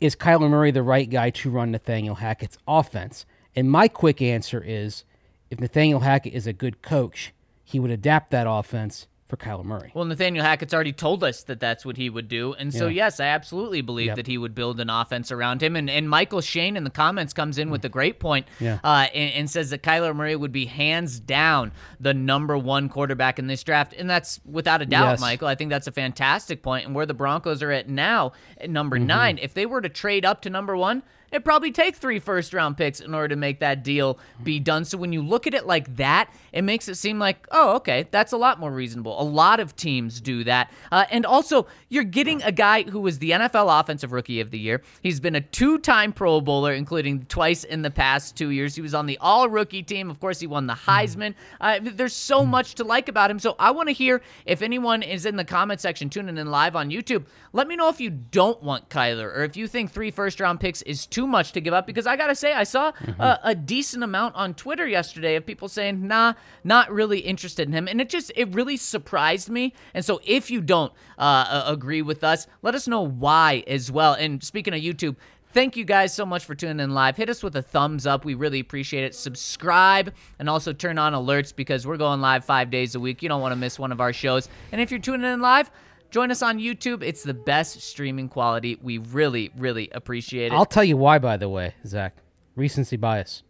Is 0.00 0.16
Kyler 0.16 0.50
Murray 0.50 0.70
the 0.72 0.82
right 0.82 1.08
guy 1.08 1.30
to 1.30 1.50
run 1.50 1.70
Nathaniel 1.70 2.16
Hackett's 2.16 2.58
offense? 2.66 3.24
And 3.54 3.70
my 3.70 3.88
quick 3.88 4.20
answer 4.20 4.62
is, 4.62 5.04
if 5.50 5.60
Nathaniel 5.60 6.00
Hackett 6.00 6.34
is 6.34 6.46
a 6.46 6.52
good 6.52 6.82
coach, 6.82 7.32
he 7.64 7.78
would 7.78 7.90
adapt 7.90 8.30
that 8.32 8.46
offense 8.48 9.06
for 9.26 9.36
Kyler 9.36 9.64
Murray. 9.64 9.90
Well, 9.92 10.04
Nathaniel 10.04 10.44
Hackett's 10.44 10.72
already 10.72 10.92
told 10.92 11.24
us 11.24 11.42
that 11.44 11.58
that's 11.58 11.84
what 11.84 11.96
he 11.96 12.08
would 12.08 12.28
do. 12.28 12.52
And 12.54 12.72
so, 12.72 12.86
Yeah. 12.86 13.04
yes, 13.06 13.18
I 13.18 13.24
absolutely 13.26 13.80
believe 13.80 14.06
Yep. 14.08 14.16
that 14.16 14.26
he 14.28 14.38
would 14.38 14.54
build 14.54 14.78
an 14.78 14.88
offense 14.88 15.32
around 15.32 15.62
him. 15.62 15.74
And, 15.74 15.90
and 15.90 16.08
Michael 16.08 16.40
Shane 16.40 16.76
in 16.76 16.84
the 16.84 16.90
comments 16.90 17.32
comes 17.32 17.58
in 17.58 17.68
with 17.70 17.84
a 17.84 17.88
great 17.88 18.20
point 18.20 18.46
Yeah. 18.60 18.78
uh, 18.84 19.06
and, 19.12 19.32
and 19.34 19.50
says 19.50 19.70
that 19.70 19.82
Kyler 19.82 20.14
Murray 20.14 20.36
would 20.36 20.52
be 20.52 20.66
hands 20.66 21.18
down 21.18 21.72
the 21.98 22.14
number 22.14 22.56
one 22.56 22.88
quarterback 22.88 23.38
in 23.40 23.48
this 23.48 23.64
draft. 23.64 23.94
And 23.98 24.08
that's 24.08 24.38
without 24.44 24.80
a 24.80 24.86
doubt, 24.86 25.10
Yes. 25.12 25.20
Michael. 25.20 25.48
I 25.48 25.56
think 25.56 25.70
that's 25.70 25.88
a 25.88 25.92
fantastic 25.92 26.62
point. 26.62 26.86
And 26.86 26.94
where 26.94 27.06
the 27.06 27.14
Broncos 27.14 27.62
are 27.64 27.72
at 27.72 27.88
now, 27.88 28.32
at 28.60 28.70
number 28.70 28.96
Mm-hmm. 28.96 29.06
nine, 29.06 29.38
if 29.42 29.54
they 29.54 29.66
were 29.66 29.80
to 29.80 29.88
trade 29.88 30.24
up 30.24 30.40
to 30.42 30.50
number 30.50 30.76
one, 30.76 31.02
It'd 31.32 31.44
probably 31.44 31.72
take 31.72 31.96
three 31.96 32.18
first 32.18 32.54
round 32.54 32.76
picks 32.76 33.00
in 33.00 33.14
order 33.14 33.28
to 33.28 33.36
make 33.36 33.60
that 33.60 33.82
deal 33.82 34.18
be 34.42 34.60
done. 34.60 34.84
So 34.84 34.98
when 34.98 35.12
you 35.12 35.22
look 35.22 35.46
at 35.46 35.54
it 35.54 35.66
like 35.66 35.96
that, 35.96 36.30
it 36.52 36.62
makes 36.62 36.88
it 36.88 36.96
seem 36.96 37.18
like, 37.18 37.46
oh, 37.50 37.76
okay, 37.76 38.06
that's 38.10 38.32
a 38.32 38.36
lot 38.36 38.60
more 38.60 38.70
reasonable. 38.70 39.20
A 39.20 39.24
lot 39.24 39.60
of 39.60 39.76
teams 39.76 40.20
do 40.20 40.44
that. 40.44 40.70
Uh, 40.92 41.04
and 41.10 41.26
also, 41.26 41.66
you're 41.88 42.04
getting 42.04 42.42
a 42.42 42.52
guy 42.52 42.82
who 42.82 43.00
was 43.00 43.18
the 43.18 43.30
NFL 43.30 43.80
Offensive 43.80 44.12
Rookie 44.12 44.40
of 44.40 44.50
the 44.50 44.58
Year. 44.58 44.82
He's 45.02 45.20
been 45.20 45.34
a 45.34 45.40
two 45.40 45.78
time 45.78 46.12
Pro 46.12 46.40
Bowler, 46.40 46.72
including 46.72 47.24
twice 47.26 47.64
in 47.64 47.82
the 47.82 47.90
past 47.90 48.36
two 48.36 48.50
years. 48.50 48.74
He 48.74 48.82
was 48.82 48.94
on 48.94 49.06
the 49.06 49.18
All 49.18 49.48
Rookie 49.48 49.82
team. 49.82 50.10
Of 50.10 50.20
course, 50.20 50.40
he 50.40 50.46
won 50.46 50.66
the 50.66 50.74
Heisman. 50.74 51.34
Uh, 51.60 51.80
there's 51.82 52.14
so 52.14 52.44
much 52.44 52.76
to 52.76 52.84
like 52.84 53.08
about 53.08 53.30
him. 53.30 53.38
So 53.38 53.56
I 53.58 53.70
want 53.70 53.88
to 53.88 53.94
hear 53.94 54.22
if 54.44 54.62
anyone 54.62 55.02
is 55.02 55.26
in 55.26 55.36
the 55.36 55.44
comment 55.44 55.80
section 55.80 56.10
tuning 56.10 56.38
in 56.38 56.50
live 56.50 56.76
on 56.76 56.90
YouTube. 56.90 57.26
Let 57.52 57.68
me 57.68 57.76
know 57.76 57.88
if 57.88 58.00
you 58.00 58.10
don't 58.10 58.62
want 58.62 58.88
Kyler 58.90 59.34
or 59.34 59.44
if 59.44 59.56
you 59.56 59.66
think 59.66 59.90
three 59.90 60.10
first 60.10 60.40
round 60.40 60.60
picks 60.60 60.82
is 60.82 61.06
too 61.06 61.15
much 61.24 61.52
to 61.52 61.60
give 61.60 61.72
up. 61.72 61.86
Because 61.86 62.04
I 62.04 62.16
got 62.16 62.26
to 62.26 62.34
say, 62.34 62.52
I 62.52 62.64
saw 62.64 62.90
a, 63.20 63.38
a 63.44 63.54
decent 63.54 64.02
amount 64.02 64.34
on 64.34 64.54
Twitter 64.54 64.88
yesterday 64.88 65.36
of 65.36 65.46
people 65.46 65.68
saying, 65.68 66.04
nah, 66.04 66.34
not 66.64 66.90
really 66.90 67.20
interested 67.20 67.68
in 67.68 67.72
him. 67.72 67.86
And 67.86 68.00
it 68.00 68.08
just, 68.08 68.32
it 68.34 68.52
really 68.52 68.76
surprised 68.76 69.48
me. 69.48 69.72
And 69.94 70.04
so 70.04 70.20
if 70.24 70.50
you 70.50 70.60
don't 70.60 70.92
uh, 71.16 71.62
agree 71.64 72.02
with 72.02 72.24
us, 72.24 72.48
let 72.62 72.74
us 72.74 72.88
know 72.88 73.02
why 73.02 73.62
as 73.68 73.92
well. 73.92 74.14
And 74.14 74.42
speaking 74.42 74.74
of 74.74 74.80
YouTube, 74.80 75.14
Thank 75.56 75.74
you 75.74 75.86
guys 75.86 76.12
so 76.12 76.26
much 76.26 76.44
for 76.44 76.54
tuning 76.54 76.80
in 76.80 76.90
live. 76.92 77.16
Hit 77.16 77.30
us 77.30 77.42
with 77.42 77.56
a 77.56 77.62
thumbs 77.62 78.06
up. 78.06 78.26
We 78.26 78.34
really 78.34 78.60
appreciate 78.60 79.04
it. 79.04 79.14
Subscribe 79.14 80.12
and 80.38 80.50
also 80.50 80.74
turn 80.74 80.98
on 80.98 81.14
alerts 81.14 81.56
because 81.56 81.86
we're 81.86 81.96
going 81.96 82.20
live 82.20 82.44
five 82.44 82.68
days 82.70 82.94
a 82.94 83.00
week. 83.00 83.22
You 83.22 83.30
don't 83.30 83.40
want 83.40 83.52
to 83.52 83.56
miss 83.56 83.78
one 83.78 83.90
of 83.90 83.98
our 83.98 84.12
shows. 84.12 84.50
And 84.70 84.82
if 84.82 84.90
you're 84.90 85.00
tuning 85.00 85.32
in 85.32 85.40
live, 85.40 85.70
join 86.16 86.30
us 86.30 86.40
on 86.40 86.58
YouTube. 86.58 87.02
It's 87.02 87.22
the 87.22 87.34
best 87.34 87.82
streaming 87.82 88.30
quality. 88.30 88.78
We 88.80 88.96
really, 88.96 89.50
really 89.54 89.90
appreciate 89.92 90.46
it. 90.46 90.54
I'll 90.54 90.64
tell 90.64 90.82
you 90.82 90.96
why, 90.96 91.18
by 91.18 91.36
the 91.36 91.46
way, 91.46 91.74
Zac. 91.84 92.16
Recency 92.54 92.96
bias. 92.96 93.42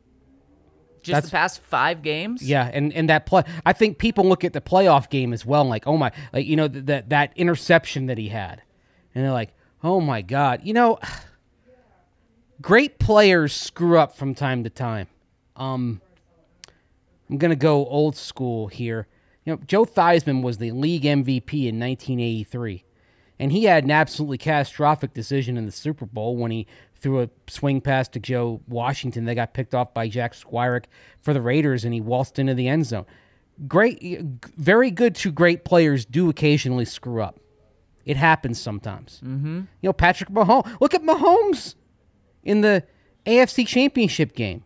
Just 1.00 1.12
that's- 1.12 1.24
the 1.26 1.30
past 1.30 1.60
five 1.60 2.02
games. 2.02 2.42
Yeah, 2.42 2.68
and 2.74 2.92
and 2.92 3.08
that 3.08 3.24
play, 3.24 3.44
I 3.64 3.72
think 3.72 3.98
people 3.98 4.24
look 4.24 4.42
at 4.42 4.52
the 4.52 4.60
playoff 4.60 5.08
game 5.10 5.32
as 5.32 5.46
well, 5.46 5.60
and 5.60 5.70
like, 5.70 5.86
oh 5.86 5.96
my, 5.96 6.10
like 6.32 6.44
you 6.44 6.56
know 6.56 6.66
that 6.66 7.10
that 7.10 7.32
interception 7.36 8.06
that 8.06 8.18
he 8.18 8.30
had, 8.30 8.62
and 9.14 9.24
they're 9.24 9.32
like, 9.32 9.54
oh 9.84 10.00
my 10.00 10.20
god, 10.22 10.62
you 10.64 10.72
know, 10.72 10.98
great 12.60 12.98
players 12.98 13.52
screw 13.52 13.96
up 13.96 14.16
from 14.16 14.34
time 14.34 14.64
to 14.64 14.70
time. 14.70 15.06
Um, 15.54 16.00
I'm 17.30 17.38
gonna 17.38 17.54
go 17.54 17.86
old 17.86 18.16
school 18.16 18.66
here. 18.66 19.06
You 19.46 19.54
know, 19.54 19.60
Joe 19.66 19.84
Theismann 19.84 20.42
was 20.42 20.58
the 20.58 20.72
league 20.72 21.04
MVP 21.04 21.68
in 21.68 21.78
1983, 21.78 22.84
and 23.38 23.52
he 23.52 23.64
had 23.64 23.84
an 23.84 23.92
absolutely 23.92 24.38
catastrophic 24.38 25.14
decision 25.14 25.56
in 25.56 25.64
the 25.66 25.72
Super 25.72 26.04
Bowl 26.04 26.36
when 26.36 26.50
he 26.50 26.66
threw 26.98 27.22
a 27.22 27.30
swing 27.46 27.80
pass 27.80 28.08
to 28.08 28.18
Joe 28.18 28.60
Washington. 28.66 29.24
They 29.24 29.36
got 29.36 29.54
picked 29.54 29.74
off 29.74 29.94
by 29.94 30.08
Jack 30.08 30.34
Squirek 30.34 30.86
for 31.22 31.32
the 31.32 31.40
Raiders, 31.40 31.84
and 31.84 31.94
he 31.94 32.00
waltzed 32.00 32.40
into 32.40 32.54
the 32.54 32.66
end 32.66 32.86
zone. 32.86 33.06
Great, 33.68 34.20
very 34.56 34.90
good 34.90 35.14
to 35.16 35.30
great 35.30 35.64
players 35.64 36.04
do 36.04 36.28
occasionally 36.28 36.84
screw 36.84 37.22
up. 37.22 37.38
It 38.04 38.16
happens 38.16 38.60
sometimes. 38.60 39.20
Mm-hmm. 39.24 39.60
You 39.80 39.88
know, 39.88 39.92
Patrick 39.92 40.30
Mahomes. 40.30 40.76
Look 40.80 40.94
at 40.94 41.02
Mahomes 41.02 41.74
in 42.42 42.60
the 42.60 42.84
AFC 43.26 43.66
Championship 43.66 44.34
game. 44.34 44.64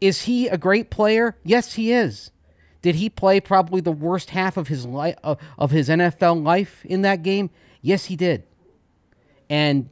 Is 0.00 0.22
he 0.22 0.48
a 0.48 0.58
great 0.58 0.90
player? 0.90 1.36
Yes, 1.44 1.74
he 1.74 1.92
is. 1.92 2.31
Did 2.82 2.96
he 2.96 3.08
play 3.08 3.40
probably 3.40 3.80
the 3.80 3.92
worst 3.92 4.30
half 4.30 4.56
of 4.56 4.68
his 4.68 4.84
life 4.84 5.16
of, 5.22 5.38
of 5.58 5.70
his 5.70 5.88
NFL 5.88 6.42
life 6.42 6.84
in 6.84 7.02
that 7.02 7.22
game? 7.22 7.50
Yes, 7.80 8.06
he 8.06 8.16
did. 8.16 8.42
And 9.48 9.88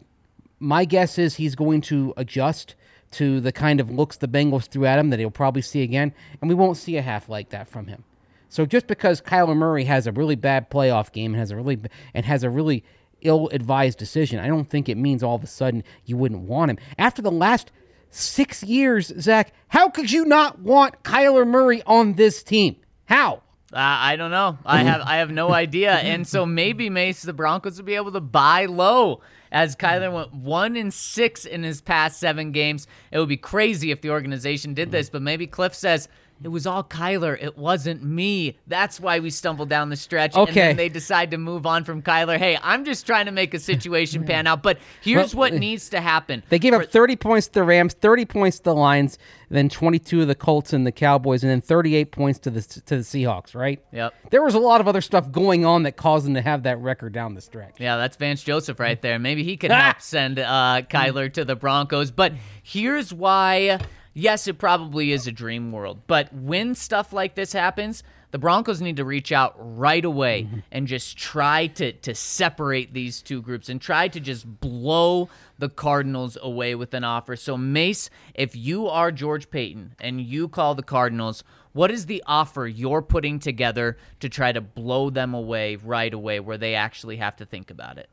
my 0.58 0.84
guess 0.84 1.18
is 1.18 1.36
he's 1.36 1.54
going 1.54 1.80
to 1.82 2.12
adjust 2.16 2.74
to 3.12 3.40
the 3.40 3.52
kind 3.52 3.80
of 3.80 3.90
looks 3.90 4.16
the 4.16 4.28
Bengals 4.28 4.66
threw 4.68 4.86
at 4.86 4.98
him 4.98 5.10
that 5.10 5.18
he'll 5.18 5.30
probably 5.30 5.62
see 5.62 5.82
again, 5.82 6.12
and 6.40 6.48
we 6.48 6.54
won't 6.54 6.76
see 6.76 6.96
a 6.96 7.02
half 7.02 7.28
like 7.28 7.50
that 7.50 7.68
from 7.68 7.86
him. 7.86 8.04
So 8.48 8.66
just 8.66 8.86
because 8.86 9.20
Kyler 9.20 9.56
Murray 9.56 9.84
has 9.84 10.06
a 10.06 10.12
really 10.12 10.34
bad 10.34 10.70
playoff 10.70 11.12
game 11.12 11.32
and 11.32 11.40
has 11.40 11.50
a 11.52 11.56
really 11.56 11.78
and 12.14 12.24
has 12.26 12.42
a 12.42 12.50
really 12.50 12.84
ill-advised 13.22 13.98
decision, 13.98 14.40
I 14.40 14.48
don't 14.48 14.68
think 14.68 14.88
it 14.88 14.96
means 14.96 15.22
all 15.22 15.36
of 15.36 15.44
a 15.44 15.48
sudden 15.48 15.84
you 16.04 16.16
wouldn't 16.16 16.42
want 16.42 16.70
him. 16.70 16.78
After 16.98 17.22
the 17.22 17.30
last 17.30 17.70
six 18.10 18.62
years, 18.62 19.12
Zac, 19.20 19.52
how 19.68 19.88
could 19.88 20.10
you 20.10 20.24
not 20.24 20.58
want 20.58 21.02
Kyler 21.02 21.46
Murray 21.46 21.82
on 21.86 22.14
this 22.14 22.42
team? 22.42 22.76
How? 23.06 23.42
Uh, 23.72 23.78
I 23.78 24.16
don't 24.16 24.32
know. 24.32 24.58
I 24.66 24.82
have 24.82 25.00
I 25.02 25.16
have 25.18 25.30
no 25.30 25.52
idea. 25.52 25.92
And 25.92 26.26
so 26.26 26.44
maybe 26.44 26.90
Mace 26.90 27.22
the 27.22 27.32
Broncos 27.32 27.78
will 27.78 27.84
be 27.84 27.94
able 27.94 28.12
to 28.12 28.20
buy 28.20 28.66
low 28.66 29.20
as 29.52 29.76
Kyler 29.76 30.12
went 30.12 30.34
one 30.34 30.76
in 30.76 30.90
six 30.90 31.44
in 31.44 31.62
his 31.62 31.80
past 31.80 32.18
seven 32.18 32.50
games. 32.52 32.86
It 33.12 33.18
would 33.18 33.28
be 33.28 33.36
crazy 33.36 33.90
if 33.90 34.00
the 34.00 34.10
organization 34.10 34.74
did 34.74 34.90
this, 34.90 35.08
but 35.08 35.22
maybe 35.22 35.46
Cliff 35.46 35.74
says 35.74 36.08
it 36.42 36.48
was 36.48 36.66
all 36.66 36.82
Kyler. 36.82 37.36
It 37.40 37.58
wasn't 37.58 38.02
me. 38.02 38.58
That's 38.66 38.98
why 38.98 39.18
we 39.20 39.30
stumbled 39.30 39.68
down 39.68 39.90
the 39.90 39.96
stretch. 39.96 40.34
And 40.34 40.48
Okay. 40.48 40.60
then 40.68 40.76
they 40.76 40.88
decide 40.88 41.30
to 41.32 41.38
move 41.38 41.66
on 41.66 41.84
from 41.84 42.02
Kyler. 42.02 42.38
Hey, 42.38 42.58
I'm 42.62 42.84
just 42.84 43.06
trying 43.06 43.26
to 43.26 43.32
make 43.32 43.52
a 43.54 43.58
situation 43.58 44.24
pan 44.24 44.46
out. 44.46 44.62
But 44.62 44.78
here's 45.02 45.34
Well, 45.34 45.50
what 45.50 45.54
needs 45.60 45.90
to 45.90 46.00
happen. 46.00 46.42
They 46.48 46.58
gave 46.58 46.72
up 46.72 46.86
30 46.90 47.16
points 47.16 47.46
to 47.48 47.52
the 47.54 47.62
Rams, 47.64 47.94
30 47.94 48.24
points 48.24 48.58
to 48.58 48.64
the 48.64 48.74
Lions, 48.74 49.18
then 49.50 49.68
22 49.68 50.20
to 50.20 50.26
the 50.26 50.34
Colts 50.34 50.72
and 50.72 50.86
the 50.86 50.92
Cowboys, 50.92 51.42
and 51.42 51.50
then 51.50 51.60
38 51.60 52.10
points 52.12 52.38
to 52.40 52.50
the 52.50 52.62
to 52.62 52.96
the 52.96 53.02
Seahawks. 53.02 53.54
Right? 53.54 53.82
Yep. 53.92 54.14
There 54.30 54.42
was 54.42 54.54
a 54.54 54.58
lot 54.60 54.80
of 54.80 54.88
other 54.88 55.00
stuff 55.00 55.30
going 55.30 55.64
on 55.66 55.82
that 55.82 55.96
caused 55.96 56.24
them 56.26 56.34
to 56.34 56.42
have 56.42 56.62
that 56.62 56.78
record 56.78 57.12
down 57.12 57.34
the 57.34 57.40
stretch. 57.40 57.74
Yeah, 57.78 57.96
that's 57.96 58.16
Vance 58.16 58.42
Joseph 58.42 58.80
right 58.80 59.00
there. 59.02 59.18
Maybe 59.18 59.42
he 59.44 59.56
could 59.56 59.70
help 59.72 60.00
send 60.00 60.38
uh, 60.38 60.82
Kyler 60.88 61.32
to 61.34 61.44
the 61.44 61.56
Broncos. 61.56 62.10
But 62.10 62.32
here's 62.62 63.12
why. 63.12 63.78
Yes, 64.12 64.48
it 64.48 64.58
probably 64.58 65.12
is 65.12 65.26
a 65.26 65.32
dream 65.32 65.72
world. 65.72 66.00
But 66.06 66.32
when 66.32 66.74
stuff 66.74 67.12
like 67.12 67.34
this 67.34 67.52
happens, 67.52 68.02
the 68.32 68.38
Broncos 68.38 68.80
need 68.80 68.96
to 68.96 69.04
reach 69.04 69.32
out 69.32 69.54
right 69.58 70.04
away 70.04 70.48
and 70.72 70.86
just 70.86 71.16
try 71.16 71.66
to 71.68 71.92
to 71.92 72.14
separate 72.14 72.92
these 72.92 73.22
two 73.22 73.42
groups 73.42 73.68
and 73.68 73.80
try 73.80 74.08
to 74.08 74.20
just 74.20 74.60
blow 74.60 75.28
the 75.58 75.68
Cardinals 75.68 76.36
away 76.40 76.74
with 76.74 76.94
an 76.94 77.04
offer. 77.04 77.36
So 77.36 77.56
Mace, 77.56 78.10
if 78.34 78.56
you 78.56 78.88
are 78.88 79.12
George 79.12 79.50
Paton 79.50 79.94
and 80.00 80.20
you 80.20 80.48
call 80.48 80.74
the 80.74 80.82
Cardinals, 80.82 81.44
what 81.72 81.90
is 81.90 82.06
the 82.06 82.22
offer 82.26 82.66
you're 82.66 83.02
putting 83.02 83.38
together 83.38 83.96
to 84.20 84.28
try 84.28 84.52
to 84.52 84.60
blow 84.60 85.10
them 85.10 85.34
away 85.34 85.76
right 85.76 86.12
away 86.12 86.40
where 86.40 86.58
they 86.58 86.74
actually 86.74 87.16
have 87.18 87.36
to 87.36 87.46
think 87.46 87.70
about 87.70 87.98
it? 87.98 88.08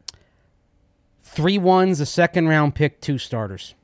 Three 1.24 1.58
ones, 1.58 2.00
a 2.00 2.06
second 2.06 2.48
round 2.48 2.76
pick, 2.76 3.02
two 3.02 3.18
starters. 3.18 3.76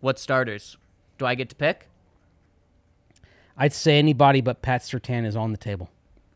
What 0.00 0.18
starters? 0.18 0.76
Do 1.20 1.26
I 1.26 1.34
get 1.34 1.50
to 1.50 1.54
pick? 1.54 1.86
I'd 3.54 3.74
say 3.74 3.98
anybody 3.98 4.40
but 4.40 4.62
Pat 4.62 4.80
Surtain 4.80 5.26
is 5.26 5.36
on 5.36 5.52
the 5.52 5.58
table. 5.58 5.90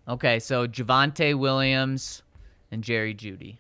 Okay, 0.07 0.39
so 0.39 0.69
Javonte 0.69 1.39
Williams 1.39 2.23
and 2.71 2.85
Jerry 2.85 3.15
Jeudy. 3.15 3.57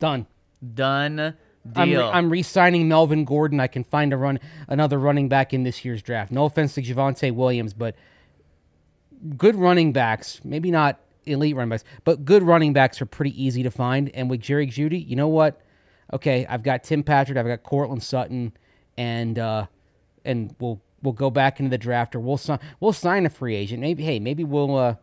Done. 0.00 0.26
Done 0.74 1.34
I'm, 1.76 1.88
re- 1.88 1.94
deal. 1.94 2.10
I'm 2.12 2.28
re-signing 2.28 2.88
Melvin 2.88 3.24
Gordon. 3.24 3.60
I 3.60 3.68
can 3.68 3.84
find 3.84 4.12
a 4.12 4.16
run 4.16 4.40
another 4.66 4.98
running 4.98 5.28
back 5.28 5.54
in 5.54 5.62
this 5.62 5.84
year's 5.84 6.02
draft. 6.02 6.32
No 6.32 6.46
offense 6.46 6.74
to 6.74 6.82
Javonte 6.82 7.32
Williams, 7.32 7.72
but 7.72 7.94
good 9.36 9.54
running 9.54 9.92
backs, 9.92 10.40
maybe 10.42 10.72
not 10.72 10.98
elite 11.24 11.54
running 11.54 11.70
backs, 11.70 11.84
but 12.02 12.24
good 12.24 12.42
running 12.42 12.72
backs 12.72 13.00
are 13.00 13.06
pretty 13.06 13.40
easy 13.40 13.62
to 13.62 13.70
find. 13.70 14.10
And 14.12 14.28
with 14.28 14.40
Jerry 14.40 14.66
Jeudy, 14.66 15.08
you 15.08 15.14
know 15.14 15.28
what? 15.28 15.60
Okay, 16.12 16.44
I've 16.46 16.64
got 16.64 16.82
Tim 16.82 17.04
Patrick, 17.04 17.38
I've 17.38 17.46
got 17.46 17.62
Courtland 17.62 18.02
Sutton, 18.02 18.52
and 18.98 19.38
uh, 19.38 19.66
and 20.24 20.54
we'll 20.58 20.80
we'll 21.02 21.12
go 21.12 21.30
back 21.30 21.58
into 21.60 21.70
the 21.70 21.78
draft 21.78 22.14
or 22.14 22.20
we'll 22.20 22.36
sign 22.36 22.58
we'll 22.80 22.92
sign 22.92 23.26
a 23.26 23.30
free 23.30 23.54
agent. 23.56 23.80
Maybe 23.80 24.02
hey, 24.02 24.20
maybe 24.20 24.44
we'll 24.44 24.76
uh, 24.76 24.94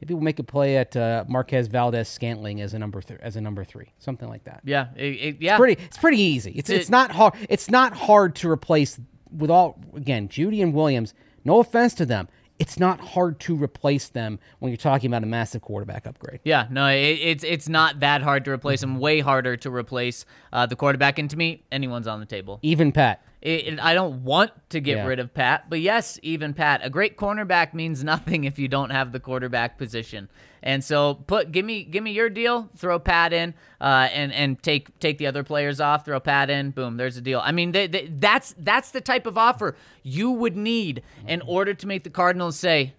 maybe 0.00 0.14
we'll 0.14 0.22
make 0.22 0.38
a 0.38 0.44
play 0.44 0.76
at 0.76 0.96
uh, 0.96 1.24
Marquez 1.28 1.66
Valdes-Scantling 1.68 2.60
as 2.60 2.74
a 2.74 2.78
number 2.78 3.00
th- 3.00 3.20
as 3.22 3.36
a 3.36 3.40
number 3.40 3.64
three, 3.64 3.92
something 3.98 4.28
like 4.28 4.44
that 4.44 4.60
yeah, 4.64 4.88
it- 4.96 5.02
it- 5.02 5.36
yeah. 5.40 5.56
pretty 5.56 5.80
it's 5.82 5.98
pretty 5.98 6.20
easy. 6.20 6.52
It's 6.52 6.70
it's 6.70 6.90
not 6.90 7.10
hard 7.10 7.34
it's 7.48 7.70
not 7.70 7.92
hard 7.94 8.34
to 8.36 8.50
replace 8.50 8.98
with 9.30 9.50
all 9.50 9.78
again, 9.94 10.28
Jeudy 10.28 10.62
and 10.62 10.72
Williams, 10.72 11.14
no 11.44 11.60
offense 11.60 11.94
to 11.94 12.06
them. 12.06 12.28
It's 12.58 12.76
not 12.80 12.98
hard 13.00 13.38
to 13.40 13.54
replace 13.54 14.08
them 14.08 14.40
when 14.58 14.72
you're 14.72 14.76
talking 14.78 15.08
about 15.08 15.22
a 15.22 15.26
massive 15.26 15.62
quarterback 15.62 16.08
upgrade. 16.08 16.40
Yeah, 16.42 16.66
no, 16.70 16.88
it, 16.88 16.96
it's 17.22 17.44
it's 17.44 17.68
not 17.68 18.00
that 18.00 18.20
hard 18.20 18.44
to 18.46 18.50
replace 18.50 18.80
them. 18.80 18.98
Way 18.98 19.20
harder 19.20 19.56
to 19.58 19.70
replace 19.70 20.24
uh, 20.52 20.66
the 20.66 20.74
quarterback. 20.74 21.20
And 21.20 21.30
to 21.30 21.36
me, 21.36 21.62
anyone's 21.70 22.08
on 22.08 22.18
the 22.18 22.26
table. 22.26 22.58
Even 22.62 22.90
Pat. 22.90 23.22
It, 23.40 23.78
I 23.78 23.94
don't 23.94 24.24
want 24.24 24.50
to 24.70 24.80
get 24.80 24.96
Yeah. 24.96 25.06
rid 25.06 25.20
of 25.20 25.32
Pat, 25.32 25.70
but 25.70 25.80
yes, 25.80 26.18
even 26.22 26.54
Pat. 26.54 26.80
A 26.82 26.90
great 26.90 27.16
cornerback 27.16 27.72
means 27.72 28.02
nothing 28.12 28.44
if 28.44 28.58
you 28.58 28.66
don't 28.68 28.90
have 28.90 29.12
the 29.12 29.20
quarterback 29.20 29.78
position. 29.78 30.28
And 30.60 30.82
so, 30.82 31.14
put 31.14 31.52
give 31.52 31.64
me 31.64 31.84
give 31.84 32.02
me 32.02 32.10
your 32.10 32.28
deal. 32.28 32.68
Throw 32.76 32.98
Pat 32.98 33.32
in, 33.32 33.54
uh, 33.80 34.08
and 34.12 34.32
and 34.32 34.60
take 34.60 34.98
take 34.98 35.18
the 35.18 35.28
other 35.28 35.44
players 35.44 35.80
off. 35.80 36.04
Throw 36.04 36.18
Pat 36.18 36.50
in. 36.50 36.72
Boom. 36.72 36.96
There's 36.96 37.16
a 37.16 37.20
deal. 37.20 37.40
I 37.44 37.52
mean, 37.52 37.70
they, 37.70 37.86
they, 37.86 38.08
that's 38.18 38.56
that's 38.58 38.90
the 38.90 39.00
type 39.00 39.26
of 39.26 39.38
offer 39.38 39.76
you 40.02 40.32
would 40.32 40.56
need 40.56 41.02
in 41.28 41.42
order 41.42 41.74
to 41.74 41.86
make 41.86 42.02
the 42.02 42.10
Cardinals 42.10 42.58
say, 42.58 42.94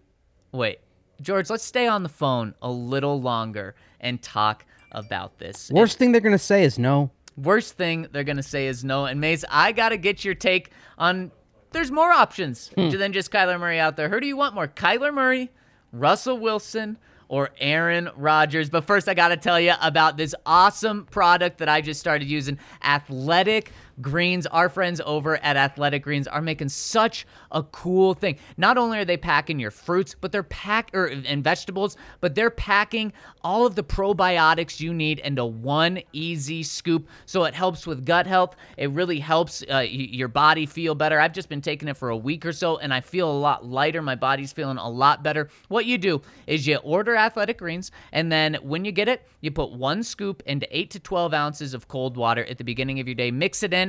"Wait, 0.54 0.80
George, 1.22 1.50
let's 1.50 1.66
stay 1.66 1.86
on 1.86 2.04
the 2.04 2.08
phone 2.10 2.56
a 2.62 2.72
little 2.72 3.20
longer 3.22 3.76
and 4.00 4.22
talk 4.22 4.64
about 4.94 5.38
this." 5.40 5.70
Worst 5.70 5.98
thing 5.98 6.14
they're 6.14 6.22
gonna 6.22 6.38
say 6.38 6.64
is 6.64 6.80
no. 6.80 7.12
Worst 7.44 7.78
thing 7.78 8.08
they're 8.12 8.24
gonna 8.24 8.44
say 8.44 8.68
is 8.68 8.84
no. 8.84 9.06
And 9.06 9.22
Mace, 9.22 9.46
I 9.50 9.72
gotta 9.72 9.98
get 9.98 10.26
your 10.26 10.36
take 10.36 10.72
on. 10.98 11.32
There's 11.72 11.92
more 11.92 12.12
options 12.12 12.72
hmm. 12.76 12.90
than 12.90 13.14
just 13.14 13.32
Kyler 13.32 13.60
Murray 13.60 13.80
out 13.80 13.96
there. 13.96 14.10
Who 14.10 14.20
do 14.20 14.28
you 14.28 14.36
want 14.36 14.56
more, 14.56 14.68
Kyler 14.68 15.14
Murray, 15.14 15.52
Russell 15.92 16.40
Wilson, 16.40 16.98
or 17.28 17.52
Aaron 17.60 18.10
Rodgers? 18.16 18.70
But 18.70 18.86
first, 18.86 19.08
I 19.08 19.14
gotta 19.14 19.38
tell 19.38 19.60
you 19.60 19.74
about 19.82 20.18
this 20.18 20.34
awesome 20.46 21.06
product 21.06 21.60
that 21.60 21.70
I 21.70 21.82
just 21.82 22.00
started 22.00 22.28
using, 22.28 22.60
Athletic 22.84 23.72
Greens. 24.02 24.46
Our 24.48 24.70
friends 24.70 25.02
over 25.06 25.38
at 25.38 25.58
Athletic 25.58 26.04
Greens 26.04 26.28
are 26.28 26.42
making 26.42 26.70
such 26.70 27.28
a 27.52 27.64
cool 27.64 28.14
thing. 28.14 28.38
Not 28.58 28.78
only 28.78 29.00
are 29.00 29.06
they 29.06 29.18
packing 29.18 29.60
your 29.60 29.72
fruits, 29.72 30.16
but 30.20 30.32
they're 30.32 30.44
pack 30.44 30.92
or 30.94 31.06
and 31.08 31.44
vegetables, 31.44 31.98
but 32.22 32.36
they're 32.36 32.50
packing 32.50 33.14
all 33.44 33.66
of 33.66 33.76
the 33.76 33.84
probiotics 33.84 34.80
you 34.80 34.94
need 34.94 35.20
into 35.20 35.46
one 35.46 36.00
easy 36.14 36.64
scoop. 36.64 37.08
So 37.26 37.44
it 37.44 37.54
helps 37.54 37.88
with 37.88 38.06
gut 38.06 38.28
health. 38.28 38.56
It 38.78 38.92
really 38.92 39.20
helps 39.20 39.64
uh, 39.72 39.86
your 39.90 40.28
body 40.28 40.66
feel 40.66 40.96
better. 40.96 41.20
I've 41.20 41.34
just 41.34 41.50
been 41.50 41.62
taking 41.62 41.88
it 41.88 41.98
for 41.98 42.10
a 42.10 42.18
week 42.18 42.46
or 42.46 42.54
so, 42.54 42.78
and 42.78 42.94
I 42.94 43.02
feel 43.02 43.30
a 43.30 43.40
lot 43.40 43.66
lighter. 43.66 44.02
My 44.02 44.16
body's 44.16 44.54
feeling 44.54 44.78
a 44.78 44.90
lot 44.90 45.24
better. 45.24 45.50
What 45.68 45.86
you 45.86 45.98
do 45.98 46.22
is 46.48 46.68
you 46.68 46.78
order 46.78 47.16
Athletic 47.16 47.58
Greens, 47.58 47.92
and 48.12 48.32
then 48.32 48.56
when 48.62 48.86
you 48.86 48.92
get 48.92 49.08
it, 49.08 49.28
you 49.42 49.52
put 49.52 49.72
one 49.72 50.04
scoop 50.04 50.44
into 50.46 50.68
eight 50.78 50.92
to 50.92 51.00
twelve 51.00 51.34
ounces 51.34 51.74
of 51.74 51.88
cold 51.88 52.18
water 52.18 52.46
at 52.46 52.58
the 52.58 52.64
beginning 52.64 53.00
of 53.00 53.08
your 53.08 53.16
day. 53.16 53.32
Mix 53.32 53.64
it 53.64 53.74
in, 53.74 53.89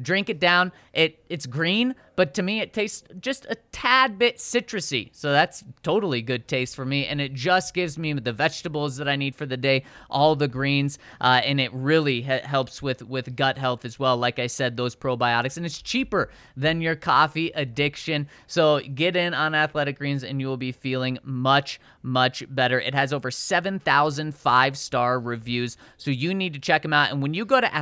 drink 0.00 0.28
it 0.28 0.40
down. 0.40 0.72
It 0.92 1.18
it's 1.28 1.46
green, 1.46 1.94
but 2.16 2.34
to 2.34 2.42
me 2.42 2.60
it 2.60 2.72
tastes 2.72 3.04
just 3.20 3.46
a 3.48 3.56
tad 3.72 4.18
bit 4.18 4.38
citrusy. 4.38 5.10
So 5.12 5.32
that's 5.32 5.64
totally 5.82 6.22
good 6.22 6.48
taste 6.48 6.76
for 6.76 6.84
me, 6.84 7.06
and 7.06 7.20
it 7.20 7.34
just 7.34 7.74
gives 7.74 7.98
me 7.98 8.12
the 8.12 8.32
vegetables 8.32 8.96
that 8.96 9.08
I 9.08 9.16
need 9.16 9.34
for 9.34 9.46
the 9.46 9.56
day, 9.56 9.84
all 10.10 10.36
the 10.36 10.48
greens, 10.48 10.98
uh, 11.20 11.40
and 11.44 11.60
it 11.60 11.72
really 11.72 12.22
ha- 12.22 12.40
helps 12.44 12.82
with 12.82 13.02
with 13.02 13.34
gut 13.36 13.58
health 13.58 13.84
as 13.84 13.98
well. 13.98 14.16
Like 14.16 14.38
I 14.38 14.46
said, 14.46 14.76
those 14.76 14.96
probiotics, 14.96 15.56
and 15.56 15.66
it's 15.66 15.80
cheaper 15.80 16.30
than 16.56 16.80
your 16.80 16.96
coffee 16.96 17.50
addiction. 17.54 18.28
So 18.46 18.80
get 18.80 19.16
in 19.16 19.34
on 19.34 19.54
Athletic 19.54 19.98
Greens, 19.98 20.24
and 20.24 20.40
you 20.40 20.46
will 20.46 20.56
be 20.56 20.72
feeling 20.72 21.18
much 21.22 21.80
much 22.02 22.44
better. 22.52 22.80
It 22.80 22.94
has 22.94 23.12
over 23.12 23.30
7,000 23.30 24.34
five-star 24.34 25.20
reviews, 25.20 25.76
so 25.96 26.10
you 26.10 26.34
need 26.34 26.52
to 26.54 26.60
check 26.60 26.82
them 26.82 26.92
out. 26.92 27.10
And 27.10 27.22
when 27.22 27.34
you 27.34 27.44
go 27.44 27.60
to 27.60 27.74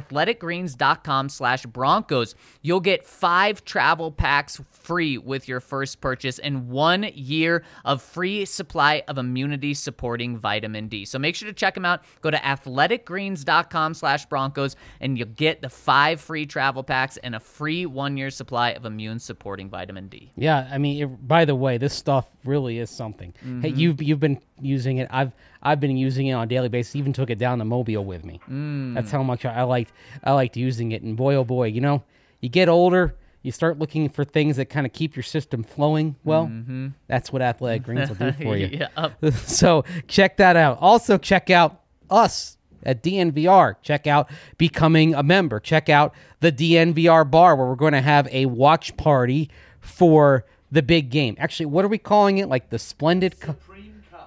athleticgreens.com/broncos, 2.10 2.34
you'll 2.62 2.80
get 2.80 3.06
five 3.06 3.64
travel 3.64 4.10
packs 4.10 4.60
free 4.70 5.18
with 5.18 5.48
your 5.48 5.60
first 5.60 6.00
purchase 6.00 6.38
and 6.38 6.68
one 6.68 7.06
year 7.14 7.64
of 7.84 8.02
free 8.02 8.44
supply 8.44 9.02
of 9.08 9.18
immunity-supporting 9.18 10.38
vitamin 10.38 10.88
D. 10.88 11.04
So 11.04 11.18
make 11.18 11.34
sure 11.36 11.48
to 11.48 11.52
check 11.52 11.74
them 11.74 11.84
out. 11.84 12.02
Go 12.20 12.30
to 12.30 12.36
athleticgreens.com 12.36 13.94
slash 13.94 14.26
Broncos 14.26 14.76
and 15.00 15.18
you'll 15.18 15.28
get 15.28 15.62
the 15.62 15.68
five 15.68 16.20
free 16.20 16.46
travel 16.46 16.82
packs 16.82 17.16
and 17.18 17.34
a 17.34 17.40
free 17.40 17.86
one-year 17.86 18.30
supply 18.30 18.70
of 18.70 18.84
immune-supporting 18.84 19.68
vitamin 19.68 20.08
D. 20.08 20.32
Yeah, 20.36 20.68
I 20.70 20.78
mean, 20.78 21.02
it, 21.02 21.28
by 21.28 21.44
the 21.44 21.54
way, 21.54 21.78
this 21.78 21.94
stuff 21.94 22.26
really 22.44 22.78
is 22.78 22.90
something. 22.90 23.34
Hey, 23.40 23.46
mm-hmm. 23.46 23.78
you've 23.78 24.02
you've 24.02 24.20
been 24.20 24.40
using 24.60 24.98
it. 24.98 25.08
I've 25.10 25.32
I've 25.62 25.80
been 25.80 25.96
using 25.96 26.26
it 26.28 26.32
on 26.32 26.44
a 26.44 26.46
daily 26.46 26.68
basis. 26.68 26.96
Even 26.96 27.12
took 27.12 27.30
it 27.30 27.38
down 27.38 27.58
to 27.58 27.64
Mobile 27.64 28.04
with 28.04 28.24
me. 28.24 28.40
Mm. 28.48 28.94
That's 28.94 29.10
how 29.10 29.22
much 29.22 29.44
I, 29.44 29.56
I 29.56 29.62
liked 29.62 29.92
I 30.24 30.32
liked 30.32 30.56
using 30.56 30.92
it. 30.92 31.02
And 31.02 31.16
boy, 31.16 31.34
oh 31.34 31.44
boy, 31.44 31.68
you 31.68 31.80
know, 31.80 32.02
you 32.40 32.48
get 32.48 32.68
older, 32.68 33.14
you 33.42 33.52
start 33.52 33.78
looking 33.78 34.08
for 34.08 34.24
things 34.24 34.56
that 34.56 34.66
kind 34.66 34.86
of 34.86 34.92
keep 34.92 35.16
your 35.16 35.22
system 35.22 35.62
flowing. 35.62 36.16
Well, 36.24 36.46
mm-hmm. 36.46 36.88
that's 37.06 37.32
what 37.32 37.42
Athletic 37.42 37.84
Greens 37.84 38.08
will 38.08 38.16
do 38.16 38.32
for 38.42 38.56
you. 38.56 38.68
Yeah. 38.72 39.10
so 39.44 39.84
check 40.08 40.36
that 40.38 40.56
out. 40.56 40.78
Also, 40.80 41.18
check 41.18 41.50
out 41.50 41.80
us 42.10 42.56
at 42.82 43.02
DNVR. 43.02 43.76
Check 43.82 44.06
out 44.06 44.30
becoming 44.58 45.14
a 45.14 45.22
member. 45.22 45.60
Check 45.60 45.88
out 45.88 46.14
the 46.40 46.52
DNVR 46.52 47.30
bar 47.30 47.56
where 47.56 47.66
we're 47.66 47.76
going 47.76 47.92
to 47.92 48.00
have 48.00 48.28
a 48.32 48.46
watch 48.46 48.96
party 48.96 49.50
for 49.80 50.44
the 50.70 50.82
big 50.82 51.10
game. 51.10 51.36
Actually, 51.38 51.66
what 51.66 51.84
are 51.84 51.88
we 51.88 51.98
calling 51.98 52.38
it? 52.38 52.48
Like 52.48 52.70
the 52.70 52.78
Splendid 52.78 53.40
Cup? 53.40 53.58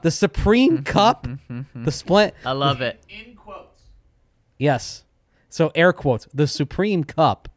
The 0.03 0.11
Supreme 0.11 0.73
mm-hmm, 0.73 0.83
Cup? 0.83 1.25
Mm-hmm, 1.25 1.57
the 1.57 1.63
mm-hmm. 1.79 1.89
Splendid. 1.89 2.35
I 2.45 2.51
love 2.51 2.81
it. 2.81 3.03
In 3.09 3.35
quotes. 3.35 3.81
Yes. 4.59 5.05
So 5.49 5.71
air 5.75 5.93
quotes, 5.93 6.27
the 6.33 6.45
Supreme 6.45 7.03
Cup. 7.03 7.47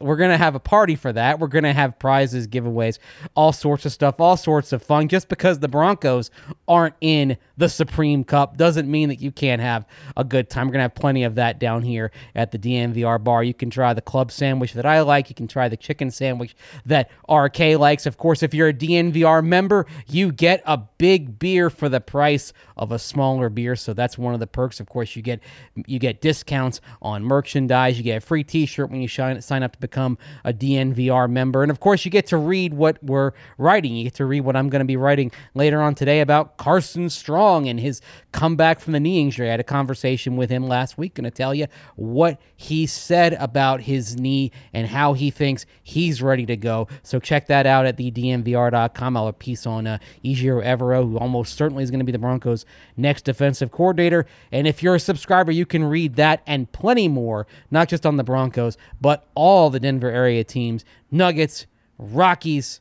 We're 0.00 0.16
gonna 0.16 0.36
have 0.36 0.54
a 0.54 0.60
party 0.60 0.96
for 0.96 1.12
that. 1.12 1.38
We're 1.38 1.48
gonna 1.48 1.72
have 1.72 1.98
prizes, 1.98 2.46
giveaways, 2.46 2.98
all 3.34 3.52
sorts 3.52 3.86
of 3.86 3.92
stuff, 3.92 4.20
all 4.20 4.36
sorts 4.36 4.72
of 4.72 4.82
fun. 4.82 5.08
Just 5.08 5.28
because 5.28 5.58
the 5.58 5.68
Broncos 5.68 6.30
aren't 6.68 6.94
in 7.00 7.36
the 7.56 7.68
Supreme 7.68 8.24
Cup 8.24 8.56
doesn't 8.56 8.90
mean 8.90 9.08
that 9.08 9.20
you 9.20 9.30
can't 9.30 9.62
have 9.62 9.86
a 10.16 10.24
good 10.24 10.50
time. 10.50 10.66
We're 10.66 10.72
gonna 10.72 10.82
have 10.82 10.94
plenty 10.94 11.24
of 11.24 11.36
that 11.36 11.58
down 11.58 11.82
here 11.82 12.10
at 12.34 12.50
the 12.50 12.58
DNVR 12.58 13.22
bar. 13.22 13.44
You 13.44 13.54
can 13.54 13.70
try 13.70 13.94
the 13.94 14.02
club 14.02 14.32
sandwich 14.32 14.72
that 14.74 14.86
I 14.86 15.00
like. 15.02 15.28
You 15.28 15.34
can 15.34 15.48
try 15.48 15.68
the 15.68 15.76
chicken 15.76 16.10
sandwich 16.10 16.56
that 16.86 17.10
RK 17.28 17.76
likes. 17.78 18.06
Of 18.06 18.16
course, 18.16 18.42
if 18.42 18.54
you're 18.54 18.68
a 18.68 18.74
DNVR 18.74 19.44
member, 19.44 19.86
you 20.06 20.32
get 20.32 20.62
a 20.66 20.78
big 20.98 21.38
beer 21.38 21.70
for 21.70 21.88
the 21.88 22.00
price 22.00 22.52
of 22.76 22.92
a 22.92 22.98
smaller 22.98 23.48
beer. 23.48 23.76
So 23.76 23.94
that's 23.94 24.18
one 24.18 24.34
of 24.34 24.40
the 24.40 24.46
perks. 24.46 24.80
Of 24.80 24.88
course, 24.88 25.14
you 25.16 25.22
get 25.22 25.40
you 25.86 25.98
get 25.98 26.20
discounts 26.20 26.80
on 27.02 27.24
merchandise. 27.24 27.96
You 27.98 28.04
get 28.04 28.18
a 28.18 28.20
free 28.20 28.44
T-shirt 28.44 28.90
when 28.90 29.00
you 29.00 29.08
sign 29.08 29.62
up 29.62 29.72
to 29.72 29.78
become 29.88 30.18
a 30.44 30.52
DNVR 30.52 31.30
member, 31.30 31.62
and 31.62 31.70
of 31.70 31.80
course, 31.80 32.04
you 32.04 32.10
get 32.10 32.26
to 32.26 32.36
read 32.36 32.74
what 32.74 33.02
we're 33.02 33.32
writing. 33.58 33.94
You 33.94 34.04
get 34.04 34.14
to 34.14 34.26
read 34.26 34.40
what 34.40 34.56
I'm 34.56 34.68
going 34.68 34.80
to 34.80 34.86
be 34.86 34.96
writing 34.96 35.30
later 35.54 35.80
on 35.80 35.94
today 35.94 36.20
about 36.20 36.56
Carson 36.56 37.10
Strong 37.10 37.68
and 37.68 37.78
his 37.78 38.00
comeback 38.32 38.80
from 38.80 38.92
the 38.92 39.00
knee 39.00 39.20
injury. 39.20 39.48
I 39.48 39.52
had 39.52 39.60
a 39.60 39.64
conversation 39.64 40.36
with 40.36 40.50
him 40.50 40.66
last 40.66 40.98
week. 40.98 41.14
Going 41.14 41.24
to 41.24 41.30
tell 41.30 41.54
you 41.54 41.66
what 41.96 42.40
he 42.56 42.86
said 42.86 43.34
about 43.34 43.82
his 43.82 44.18
knee 44.18 44.50
and 44.72 44.86
how 44.86 45.12
he 45.12 45.30
thinks 45.30 45.66
he's 45.82 46.22
ready 46.22 46.46
to 46.46 46.56
go. 46.56 46.88
So 47.02 47.20
check 47.20 47.46
that 47.48 47.66
out 47.66 47.86
at 47.86 47.96
the 47.96 48.10
DNVR.com. 48.10 49.16
I'll 49.16 49.26
have 49.26 49.34
a 49.34 49.38
piece 49.38 49.66
on 49.66 49.86
uh, 49.86 49.98
Ejiro 50.24 50.64
Evero, 50.64 51.08
who 51.08 51.18
almost 51.18 51.56
certainly 51.56 51.84
is 51.84 51.90
going 51.90 52.00
to 52.00 52.04
be 52.04 52.12
the 52.12 52.18
Broncos' 52.18 52.64
next 52.96 53.22
defensive 53.22 53.70
coordinator. 53.70 54.26
And 54.50 54.66
if 54.66 54.82
you're 54.82 54.94
a 54.94 55.00
subscriber, 55.00 55.52
you 55.52 55.66
can 55.66 55.84
read 55.84 56.16
that 56.16 56.42
and 56.46 56.70
plenty 56.72 57.08
more, 57.08 57.46
not 57.70 57.88
just 57.88 58.06
on 58.06 58.16
the 58.16 58.24
Broncos, 58.24 58.76
but 59.00 59.28
all 59.34 59.63
the 59.70 59.80
Denver 59.80 60.10
area 60.10 60.44
teams 60.44 60.84
Nuggets, 61.10 61.66
Rockies, 61.98 62.80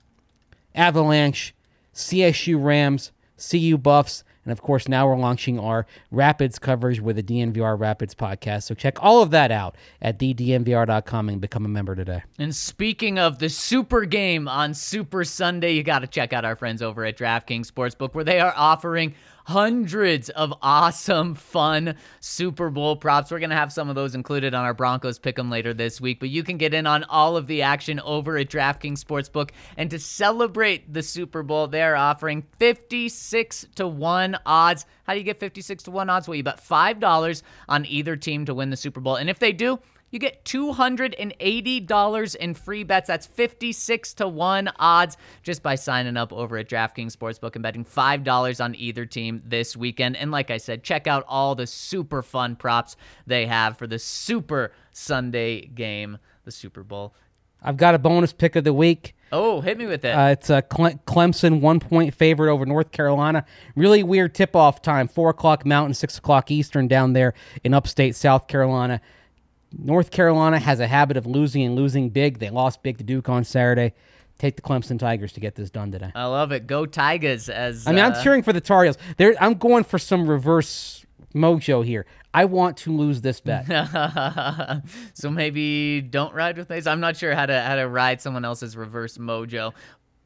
Avalanche, 0.76 1.54
CSU 1.93 2.63
Rams, 2.63 3.12
CU 3.38 3.78
Buffs, 3.78 4.24
and 4.46 4.52
of 4.52 4.62
course, 4.62 4.88
now 4.88 5.08
we're 5.08 5.17
launching 5.17 5.58
our 5.58 5.86
Rapids 6.12 6.60
coverage 6.60 7.00
with 7.00 7.15
the 7.15 7.24
DNVR 7.24 7.80
Rapids 7.80 8.13
podcast. 8.13 8.63
So 8.63 8.76
check 8.76 9.02
all 9.02 9.22
of 9.22 9.32
that 9.32 9.52
out 9.52 9.76
at 10.02 10.19
thednvr.com 10.19 11.30
and 11.30 11.39
become 11.39 11.65
a 11.65 11.69
member 11.69 11.96
today. 11.96 12.24
And 12.38 12.54
speaking 12.54 13.17
of 13.19 13.39
the 13.39 13.50
super 13.50 14.06
game 14.06 14.48
on 14.48 14.74
Super 14.74 15.24
Sunday, 15.24 15.74
you 15.74 15.84
got 15.84 16.00
to 16.00 16.08
check 16.08 16.34
out 16.34 16.43
our 16.43 16.56
friends 16.56 16.82
over 16.82 17.06
at 17.06 17.17
DraftKings 17.17 17.72
Sportsbook, 17.72 18.13
where 18.13 18.26
they 18.26 18.39
are 18.39 18.54
offering 18.56 19.15
hundreds 19.46 20.30
of 20.30 20.54
awesome, 20.62 21.36
fun 21.36 21.96
Super 22.20 22.70
Bowl 22.70 22.96
props. 22.96 23.32
We're 23.32 23.40
going 23.40 23.50
to 23.50 23.56
have 23.56 23.74
some 23.74 23.90
of 23.90 23.96
those 23.96 24.16
included 24.16 24.54
on 24.54 24.66
our 24.66 24.74
Broncos 24.74 25.20
Pick'em 25.20 25.52
later 25.52 25.74
this 25.74 26.00
week, 26.00 26.20
but 26.20 26.30
you 26.30 26.44
can 26.44 26.58
get 26.58 26.74
in 26.74 26.88
on 26.88 27.04
all 27.06 27.38
of 27.38 27.48
the 27.48 27.62
action 27.62 28.00
over 28.02 28.38
at 28.38 28.50
DraftKings 28.50 29.04
Sportsbook. 29.04 29.52
And 29.78 29.90
to 29.92 30.00
celebrate 30.00 30.94
the 30.94 31.04
Super 31.04 31.44
Bowl, 31.44 31.68
they 31.68 31.82
are 31.82 31.96
offering 31.96 32.44
56 32.60 33.68
to 33.76 33.88
1 33.88 34.38
odds. 34.46 34.86
How 35.04 35.14
do 35.14 35.20
you 35.20 35.26
get 35.26 35.40
56 35.40 35.84
to 35.84 35.92
1 35.92 36.10
odds? 36.10 36.28
Well, 36.28 36.36
you 36.36 36.44
bet 36.44 36.64
$5 36.64 37.44
on 37.70 37.86
either 37.86 38.16
team 38.16 38.46
to 38.46 38.54
win 38.54 38.70
the 38.70 38.78
Super 38.78 39.00
Bowl. 39.00 39.16
And 39.16 39.30
if 39.30 39.40
they 39.40 39.52
do, 39.52 39.80
you 40.13 40.19
get 40.19 40.45
$280 40.45 42.36
in 42.36 42.54
free 42.54 42.84
bets. 42.84 43.08
That's 43.08 43.26
56 43.26 44.13
to 44.15 44.28
1 44.28 44.69
odds 44.78 45.17
just 45.41 45.63
by 45.63 45.73
signing 45.73 46.17
up 46.17 46.32
over 46.32 46.58
at 46.58 46.69
DraftKings 46.69 47.15
Sportsbook 47.17 47.56
and 47.56 47.63
betting 47.63 47.84
$5 47.84 48.63
on 48.63 48.76
either 48.76 49.08
team 49.08 49.41
this 49.43 49.76
weekend. 49.76 50.15
And 50.15 50.30
like 50.30 50.52
I 50.52 50.58
said, 50.58 50.84
check 50.84 51.08
out 51.08 51.26
all 51.28 51.56
the 51.56 51.65
super 51.65 52.21
fun 52.21 52.56
props 52.56 52.95
they 53.26 53.47
have 53.47 53.78
for 53.78 53.88
the 53.88 53.97
Super 53.97 54.71
Sunday 54.91 55.65
game, 55.65 56.19
the 56.45 56.52
Super 56.52 56.84
Bowl. 56.84 57.15
I've 57.63 57.78
got 57.78 57.95
a 57.95 57.99
bonus 57.99 58.34
pick 58.34 58.56
of 58.56 58.65
the 58.65 58.73
week. 58.73 59.15
Oh, 59.32 59.62
hit 59.62 59.80
me 59.80 59.88
with 59.88 60.06
it. 60.06 60.12
Uh, 60.12 60.28
it's 60.28 60.52
a 60.52 60.62
Cle- 60.62 60.99
Clemson 61.08 61.60
one 61.60 61.80
point 61.80 62.13
favorite 62.13 62.52
over 62.52 62.67
North 62.67 62.91
Carolina. 62.91 63.45
Really 63.76 64.04
weird 64.04 64.36
tip 64.36 64.56
off 64.56 64.84
time, 64.84 65.08
4 65.08 65.32
o'clock 65.32 65.65
Mountain, 65.65 65.95
6 65.95 66.19
o'clock 66.19 66.52
Eastern 66.52 66.88
down 66.88 67.13
there 67.13 67.34
in 67.63 67.73
upstate 67.73 68.15
South 68.15 68.47
Carolina. 68.47 69.02
North 69.78 70.12
Carolina 70.12 70.60
has 70.60 70.80
a 70.80 70.88
habit 70.88 71.18
of 71.18 71.26
losing 71.26 71.64
and 71.64 71.76
losing 71.76 72.10
big. 72.10 72.40
They 72.40 72.50
lost 72.50 72.84
big 72.84 72.98
to 73.00 73.04
Duke 73.04 73.30
on 73.30 73.44
Saturday. 73.44 73.94
Take 74.40 74.56
the 74.56 74.62
Clemson 74.62 74.98
Tigers 74.98 75.34
to 75.34 75.40
get 75.40 75.56
this 75.56 75.70
done 75.70 75.92
today. 75.92 76.12
I 76.16 76.26
love 76.26 76.52
it. 76.52 76.68
Go 76.68 76.86
Tigers! 76.86 77.50
As 77.50 77.88
I 77.88 77.92
mean, 77.92 78.04
uh, 78.04 78.10
I'm 78.10 78.24
cheering 78.24 78.44
for 78.44 78.52
the 78.52 78.62
Tar 78.62 78.84
Heels. 78.84 78.98
There, 79.18 79.36
I'm 79.40 79.54
going 79.56 79.84
for 79.84 80.00
some 80.00 80.28
reverse 80.28 81.06
mojo 81.36 81.86
here. 81.86 82.06
I 82.34 82.46
want 82.46 82.78
to 82.78 82.92
lose 82.92 83.22
this 83.22 83.40
bet. 83.40 83.68
so 85.14 85.30
maybe 85.30 86.02
don't 86.02 86.34
ride 86.34 86.58
with 86.58 86.70
me. 86.70 86.82
I'm 86.86 87.00
not 87.00 87.16
sure 87.16 87.36
how 87.36 87.46
to 87.46 87.62
how 87.62 87.76
to 87.76 87.88
ride 87.88 88.22
someone 88.22 88.44
else's 88.44 88.76
reverse 88.76 89.18
mojo. 89.18 89.74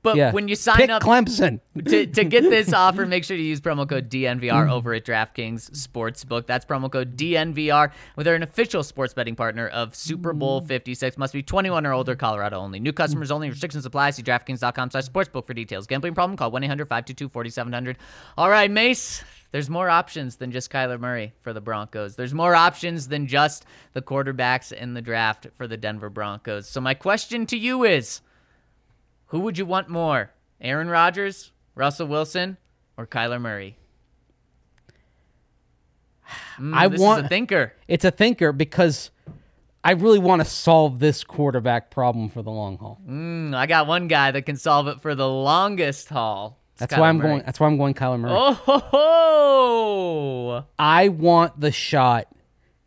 But 0.07 0.15
yeah. 0.15 0.31
when 0.31 0.47
you 0.47 0.55
sign 0.55 0.77
Pick 0.77 0.89
up 0.89 1.03
Clemson. 1.03 1.59
to, 1.83 2.05
to 2.05 2.23
get 2.23 2.43
this 2.49 2.71
offer, 2.71 3.05
make 3.05 3.25
sure 3.25 3.35
to 3.35 3.43
use 3.43 3.59
promo 3.59 3.87
code 3.87 4.09
DNVR 4.09 4.39
mm. 4.39 4.71
over 4.71 4.93
at 4.93 5.03
DraftKings 5.03 5.69
Sportsbook. 5.71 6.47
That's 6.47 6.65
promo 6.65 6.89
code 6.89 7.17
DNVR. 7.17 7.91
They're 8.15 8.35
an 8.35 8.43
official 8.43 8.83
sports 8.83 9.13
betting 9.13 9.35
partner 9.35 9.67
of 9.67 9.95
Super 9.95 10.31
Bowl 10.31 10.61
mm. 10.61 10.67
56. 10.67 11.17
Must 11.17 11.33
be 11.33 11.43
21 11.43 11.85
or 11.85 11.91
older, 11.91 12.15
Colorado 12.15 12.57
only. 12.57 12.79
New 12.79 12.93
mm. 12.93 12.95
customers 12.95 13.31
only. 13.31 13.49
Restrictions 13.49 13.85
apply. 13.85 14.11
See 14.11 14.23
DraftKings.com 14.23 14.91
slash 14.91 15.09
sportsbook 15.09 15.45
for 15.45 15.53
details. 15.53 15.87
Gambling 15.87 16.13
problem? 16.13 16.37
Call 16.37 16.53
1-800-522-4700. 16.53 17.97
All 18.37 18.49
right, 18.49 18.71
Mace. 18.71 19.25
There's 19.51 19.69
more 19.69 19.89
options 19.89 20.37
than 20.37 20.51
just 20.51 20.71
Kyler 20.71 20.99
Murray 20.99 21.33
for 21.41 21.51
the 21.51 21.59
Broncos. 21.59 22.15
There's 22.15 22.33
more 22.33 22.55
options 22.55 23.09
than 23.09 23.27
just 23.27 23.65
the 23.91 24.01
quarterbacks 24.01 24.71
in 24.71 24.93
the 24.93 25.01
draft 25.01 25.47
for 25.55 25.67
the 25.67 25.75
Denver 25.77 26.09
Broncos. 26.09 26.69
So 26.69 26.79
my 26.79 26.93
question 26.93 27.45
to 27.47 27.57
you 27.57 27.83
is, 27.83 28.21
who 29.27 29.39
would 29.41 29.57
you 29.57 29.65
want 29.65 29.89
more? 29.89 30.31
Aaron 30.59 30.89
Rodgers, 30.89 31.51
Russell 31.75 32.07
Wilson, 32.07 32.57
or 32.97 33.05
Kyler 33.07 33.41
Murray? 33.41 33.77
Mm, 36.59 36.73
I 36.73 36.87
want 36.87 37.25
a 37.25 37.29
thinker. 37.29 37.71
It's 37.87 38.03
a 38.03 38.09
thinker 38.09 38.51
because 38.51 39.11
I 39.83 39.91
really 39.91 40.17
want 40.17 40.41
to 40.41 40.45
solve 40.45 40.97
this 40.97 41.23
quarterback 41.23 41.91
problem 41.91 42.29
for 42.29 42.41
the 42.41 42.49
long 42.49 42.77
haul. 42.79 42.99
Mm, 43.07 43.55
I 43.55 43.67
got 43.67 43.85
one 43.85 44.07
guy 44.07 44.31
that 44.31 44.41
can 44.41 44.57
solve 44.57 44.87
it 44.87 44.99
for 45.01 45.13
the 45.13 45.29
longest 45.29 46.09
haul. 46.09 46.59
It's 46.71 46.79
That's 46.79 46.95
Kyler 46.95 46.99
why 46.99 47.09
I'm 47.09 47.17
Murray. 47.17 47.27
going. 47.29 47.43
That's 47.45 47.59
why 47.59 47.67
I'm 47.67 47.77
going 47.77 47.93
Kyler 47.93 48.19
Murray. 48.19 48.33
Oh, 48.35 48.53
ho, 48.53 48.79
ho. 48.79 50.65
I 50.79 51.09
want 51.09 51.59
the 51.61 51.71
shot 51.71 52.27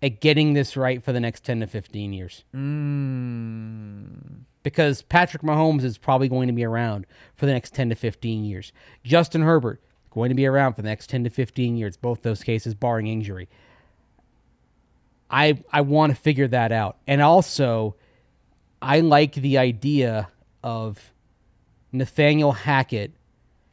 at 0.03 0.21
getting 0.21 0.53
this 0.53 0.77
right 0.77 1.03
for 1.03 1.13
the 1.13 1.21
next 1.21 1.45
10 1.45 1.61
to 1.61 1.67
15 1.67 2.13
years. 2.13 2.45
Mm. 2.55 4.41
Because 4.63 5.03
Patrick 5.03 5.43
Mahomes 5.43 5.85
is 5.85 5.97
probably 5.97 6.29
going 6.29 6.49
to 6.49 6.53
be 6.53 6.65
around 6.65 7.07
for 7.37 7.47
the 7.47 7.53
next 7.53 7.75
10 7.75 7.89
to 7.91 7.95
15 7.95 8.45
years. 8.45 8.73
Justin 9.05 9.43
Herbert 9.43 9.81
going 10.11 10.29
to 10.29 10.35
be 10.35 10.47
around 10.47 10.75
for 10.75 10.83
the 10.83 10.89
next 10.89 11.09
10 11.09 11.25
to 11.25 11.31
15 11.31 11.77
years, 11.77 11.97
both 11.97 12.23
those 12.23 12.43
cases 12.43 12.75
barring 12.75 13.07
injury. 13.07 13.49
I 15.31 15.63
I 15.73 15.83
want 15.83 16.15
to 16.15 16.21
figure 16.21 16.49
that 16.49 16.73
out. 16.73 16.99
And 17.07 17.23
also 17.23 17.97
I 18.83 19.01
like 19.01 19.35
the 19.35 19.59
idea 19.59 20.29
of 20.63 21.13
Nathaniel 21.93 22.53
Hackett 22.53 23.13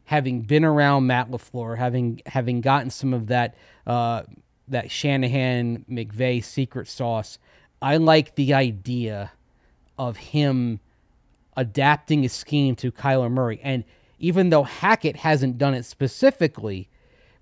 having 0.05 0.41
been 0.41 0.63
around 0.63 1.07
Matt 1.07 1.31
LaFleur, 1.31 1.77
having 1.77 2.21
having 2.25 2.61
gotten 2.61 2.89
some 2.89 3.13
of 3.13 3.27
that 3.27 3.55
uh, 3.85 4.23
that 4.67 4.91
Shanahan 4.91 5.85
McVay 5.89 6.43
secret 6.43 6.87
sauce. 6.87 7.39
I 7.81 7.97
like 7.97 8.35
the 8.35 8.53
idea 8.53 9.31
of 9.97 10.17
him 10.17 10.79
adapting 11.55 12.23
a 12.23 12.29
scheme 12.29 12.75
to 12.77 12.91
Kyler 12.91 13.31
Murray. 13.31 13.59
And 13.63 13.83
even 14.19 14.49
though 14.49 14.63
Hackett 14.63 15.17
hasn't 15.17 15.57
done 15.57 15.73
it 15.73 15.83
specifically, 15.83 16.89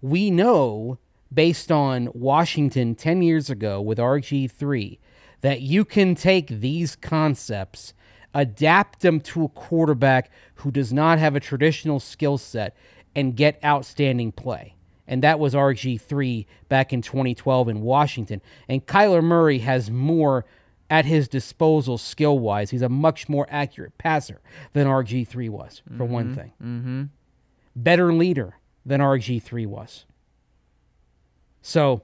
we 0.02 0.30
know 0.32 0.98
based 1.34 1.72
on 1.72 2.10
Washington 2.14 2.96
10 2.96 3.22
years 3.22 3.50
ago 3.50 3.82
with 3.82 3.98
RG3 3.98 5.00
that 5.42 5.62
you 5.62 5.86
can 5.86 6.16
take 6.16 6.48
these 6.48 6.96
concepts, 6.96 7.94
adapt 8.34 9.02
them 9.02 9.20
to 9.20 9.46
a 9.46 9.50
quarterback 9.50 10.32
who 10.56 10.72
does 10.72 10.94
not 10.94 11.20
have 11.20 11.36
a 11.36 11.40
traditional 11.40 12.00
skill 12.00 12.38
set, 12.38 12.76
and 13.16 13.36
get 13.36 13.64
outstanding 13.64 14.32
play. 14.32 14.76
And 15.08 15.24
that 15.24 15.40
was 15.40 15.54
RG3 15.54 16.46
back 16.68 16.92
in 16.92 17.02
2012 17.02 17.70
in 17.70 17.82
Washington. 17.82 18.42
And 18.68 18.86
Kyler 18.86 19.24
Murray 19.24 19.60
has 19.60 19.90
more 19.90 20.46
at 20.96 21.04
his 21.04 21.28
disposal 21.28 21.98
skill 21.98 22.40
wise. 22.40 22.70
He's 22.70 22.82
a 22.82 22.88
much 22.88 23.28
more 23.28 23.46
accurate 23.50 23.98
passer 23.98 24.40
than 24.72 24.88
RG3 24.88 25.50
was, 25.50 25.82
for 25.98 26.06
one 26.06 26.34
thing. 26.34 26.54
Mm-hmm. 26.64 27.04
Better 27.76 28.14
leader 28.14 28.56
than 28.86 29.02
RG3 29.02 29.68
was. 29.68 30.06
So 31.62 32.04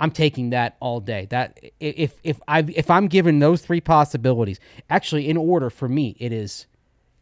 I'm 0.00 0.12
taking 0.12 0.48
that 0.50 0.78
all 0.80 1.00
day. 1.00 1.26
That 1.26 1.60
if 1.78 2.14
if 2.24 2.40
I 2.48 2.60
if 2.60 2.90
I'm 2.90 3.06
given 3.06 3.38
those 3.38 3.60
three 3.60 3.82
possibilities, 3.82 4.58
actually 4.88 5.28
in 5.28 5.36
order 5.36 5.68
for 5.68 5.90
me, 5.90 6.16
it 6.18 6.32
is 6.32 6.66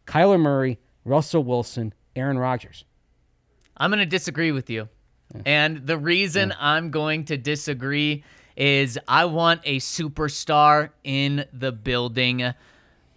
Kyler 0.07 0.39
Murray, 0.39 0.79
Russell 1.03 1.43
Wilson, 1.43 1.93
Aaron 2.15 2.39
Rodgers. 2.39 2.85
I'm 3.75 3.89
going 3.89 3.99
to 3.99 4.05
disagree 4.05 4.53
with 4.53 4.69
you. 4.69 4.87
And 5.45 5.85
the 5.85 5.97
reason 5.97 6.53
I'm 6.57 6.89
going 6.89 7.25
to 7.25 7.37
disagree 7.37 8.23
is 8.55 8.99
I 9.07 9.25
want 9.25 9.61
a 9.63 9.77
superstar 9.77 10.89
in 11.03 11.45
the 11.53 11.71
building. 11.71 12.53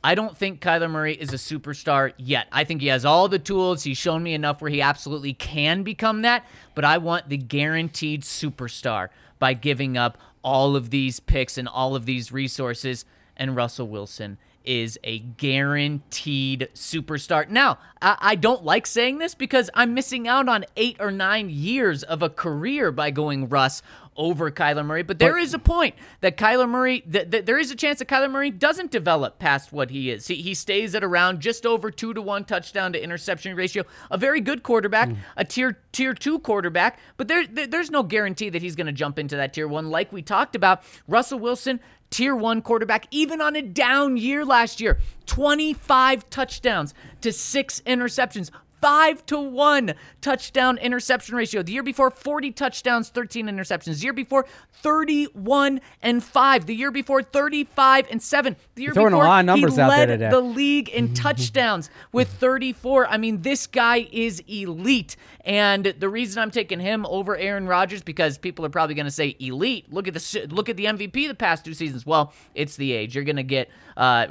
I 0.03 0.15
don't 0.15 0.37
think 0.37 0.61
Kyler 0.61 0.91
Murray 0.91 1.15
is 1.15 1.33
a 1.33 1.37
superstar 1.37 2.13
yet. 2.19 2.47
I 2.53 2.65
think 2.65 2.83
he 2.83 2.89
has 2.89 3.05
all 3.05 3.29
the 3.29 3.39
tools. 3.39 3.85
He's 3.85 3.97
shown 3.97 4.23
me 4.23 4.35
enough 4.35 4.61
where 4.61 4.71
he 4.71 4.83
absolutely 4.83 5.33
can 5.33 5.83
become 5.83 6.23
that, 6.23 6.45
but 6.75 6.85
I 6.85 6.99
want 6.99 7.29
the 7.29 7.39
guaranteed 7.39 8.23
superstar 8.23 9.09
by 9.39 9.55
giving 9.55 9.97
up 9.97 10.19
all 10.43 10.77
of 10.77 10.91
these 10.91 11.21
picks 11.21 11.57
and 11.57 11.67
all 11.67 11.97
of 11.97 12.05
these 12.05 12.31
resources. 12.31 13.05
And 13.37 13.57
Russell 13.57 13.89
Wilson 13.89 14.39
is 14.65 14.99
a 15.05 15.19
guaranteed 15.19 16.69
superstar. 16.75 17.49
Now, 17.49 17.79
I, 18.01 18.17
I, 18.21 18.35
don't 18.35 18.65
like 18.65 18.87
saying 18.87 19.19
this 19.19 19.35
because 19.35 19.71
I'm 19.75 19.95
missing 19.95 20.27
out 20.27 20.49
on 20.49 20.65
eight 20.77 20.97
or 21.01 21.11
nine 21.11 21.51
years 21.51 22.03
of 22.03 22.23
a 22.23 22.31
career 22.31 22.91
by 22.91 23.11
going 23.11 23.49
Russ 23.49 23.83
over 24.17 24.51
Kyler 24.51 24.85
Murray. 24.85 25.03
But 25.03 25.19
there 25.19 25.33
but, 25.33 25.43
is 25.43 25.55
a 25.55 25.59
point 25.59 25.95
that 26.21 26.37
Kyler 26.37 26.69
Murray, 26.69 27.01
th- 27.01 27.31
th- 27.31 27.45
there 27.45 27.59
is 27.59 27.71
a 27.71 27.77
chance 27.77 27.99
that 27.99 28.09
Kyler 28.09 28.31
Murray 28.31 28.51
doesn't 28.51 28.91
develop 28.91 29.39
past 29.39 29.73
what 29.73 29.91
he 29.91 30.11
is. 30.11 30.27
He, 30.27 30.37
he 30.37 30.55
stays 30.55 30.95
at 30.95 31.05
around 31.05 31.41
just 31.41 31.67
over 31.67 31.91
two 31.91 32.15
to 32.15 32.23
one 32.23 32.45
touchdown 32.45 32.93
to 32.93 33.03
interception 33.03 33.57
ratio. 33.57 33.85
A 34.11 34.19
very 34.19 34.41
good 34.41 34.63
quarterback, 34.63 35.09
mm. 35.09 35.17
a 35.37 35.45
tier 35.45 35.79
tier 35.93 36.15
two 36.15 36.39
quarterback. 36.39 36.99
But 37.17 37.29
there, 37.29 37.47
there 37.47 37.67
there's 37.67 37.91
no 37.91 38.03
guarantee 38.03 38.51
that 38.51 38.63
he's 38.63 38.77
going 38.77 38.87
to 38.87 38.93
jump 38.93 39.19
into 39.19 39.37
that 39.37 39.53
tier 39.53 39.69
one, 39.69 39.91
like 39.91 40.13
we 40.13 40.23
talked 40.23 40.55
about. 40.57 40.83
Russell 41.09 41.39
Wilson 41.39 41.81
tier 42.15 42.37
one 42.37 42.63
quarterback, 42.63 43.07
even 43.11 43.41
on 43.41 43.57
a 43.57 43.63
down 43.63 44.17
year 44.17 44.45
last 44.45 44.81
year. 44.81 45.01
25 45.27 46.31
touchdowns 46.31 46.95
to 47.21 47.33
six 47.33 47.81
interceptions 47.87 48.51
five 48.85 49.25
to 49.25 49.41
one 49.41 49.95
touchdown 50.21 50.77
interception 50.77 51.35
ratio. 51.35 51.63
The 51.63 51.73
year 51.73 51.83
before, 51.83 52.11
40 52.11 52.53
touchdowns, 52.53 53.09
13 53.09 53.47
interceptions. 53.47 53.97
The 53.97 54.05
year 54.05 54.13
before, 54.13 54.45
31 54.83 55.81
and 56.03 56.23
five. 56.23 56.67
The 56.67 56.75
year 56.75 56.91
before, 56.91 57.23
35 57.23 58.09
and 58.11 58.23
seven. 58.23 58.57
The 58.75 58.83
year 58.83 58.93
You're 58.95 59.09
before, 59.09 59.25
a 59.25 59.27
lot 59.27 59.41
of 59.41 59.47
numbers 59.47 59.77
he 59.77 59.81
out 59.81 59.89
led 59.89 60.11
there 60.11 60.19
today. 60.19 60.31
the 60.31 60.43
league 60.43 60.91
in 60.91 61.15
touchdowns 61.25 61.89
with 62.13 62.29
34. 62.29 63.07
I 63.07 63.17
mean, 63.17 63.41
this 63.41 63.67
guy 63.67 64.07
is 64.13 64.43
elite. 64.47 65.17
And 65.45 65.85
the 65.85 66.09
reason 66.09 66.43
I'm 66.43 66.51
taking 66.51 66.81
him 66.81 67.05
over 67.05 67.37
Aaron 67.37 67.67
Rodgers 67.67 68.03
because 68.03 68.39
people 68.39 68.65
are 68.65 68.71
probably 68.71 68.95
going 68.95 69.05
to 69.05 69.11
say 69.13 69.37
elite. 69.39 69.93
Look 69.93 70.09
at 70.09 70.15
the 70.15 70.47
look 70.51 70.71
at 70.71 70.79
the 70.79 70.87
MVP 70.87 71.29
the 71.29 71.35
past 71.35 71.67
two 71.67 71.75
seasons. 71.75 72.07
Well, 72.07 72.33
it's 72.55 72.77
the 72.77 72.93
age. 72.93 73.15
You're 73.15 73.25
going 73.25 73.37
to 73.37 73.43
get 73.43 73.69
uh, 73.97 74.27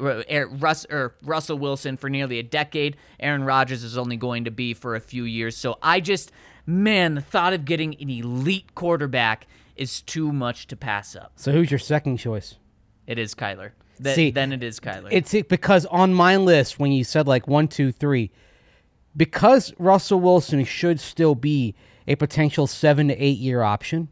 Russ 0.49 0.85
or 0.89 1.13
Russell 1.23 1.59
Wilson 1.59 1.97
for 1.97 2.09
nearly 2.09 2.39
a 2.39 2.43
decade. 2.43 2.97
Aaron 3.19 3.43
Rodgers 3.43 3.83
is 3.83 3.95
only 3.95 4.17
going 4.17 4.45
to 4.45 4.51
be 4.51 4.73
for 4.73 4.95
a 4.95 4.99
few 4.99 5.23
years. 5.23 5.55
So 5.55 5.77
I 5.83 5.99
just, 5.99 6.31
man, 6.65 7.13
the 7.13 7.21
thought 7.21 7.53
of 7.53 7.63
getting 7.65 7.93
an 8.01 8.09
elite 8.09 8.73
quarterback 8.73 9.45
is 9.75 10.01
too 10.01 10.31
much 10.31 10.65
to 10.67 10.75
pass 10.75 11.15
up. 11.15 11.33
So 11.35 11.51
who's 11.51 11.69
your 11.69 11.79
second 11.79 12.17
choice? 12.17 12.55
It 13.05 13.19
is 13.19 13.35
Kyler. 13.35 13.71
Th- 14.01 14.15
See, 14.15 14.31
then 14.31 14.51
it 14.51 14.63
is 14.63 14.79
Kyler. 14.79 15.09
It's 15.11 15.31
because 15.47 15.85
on 15.85 16.13
my 16.13 16.37
list, 16.37 16.79
when 16.79 16.91
you 16.91 17.03
said 17.03 17.27
like 17.27 17.47
one, 17.47 17.67
two, 17.67 17.91
three, 17.91 18.31
because 19.15 19.73
Russell 19.77 20.19
Wilson 20.19 20.63
should 20.65 20.99
still 20.99 21.35
be 21.35 21.75
a 22.07 22.15
potential 22.15 22.67
seven 22.67 23.07
to 23.07 23.15
eight 23.15 23.37
year 23.37 23.61
option. 23.61 24.09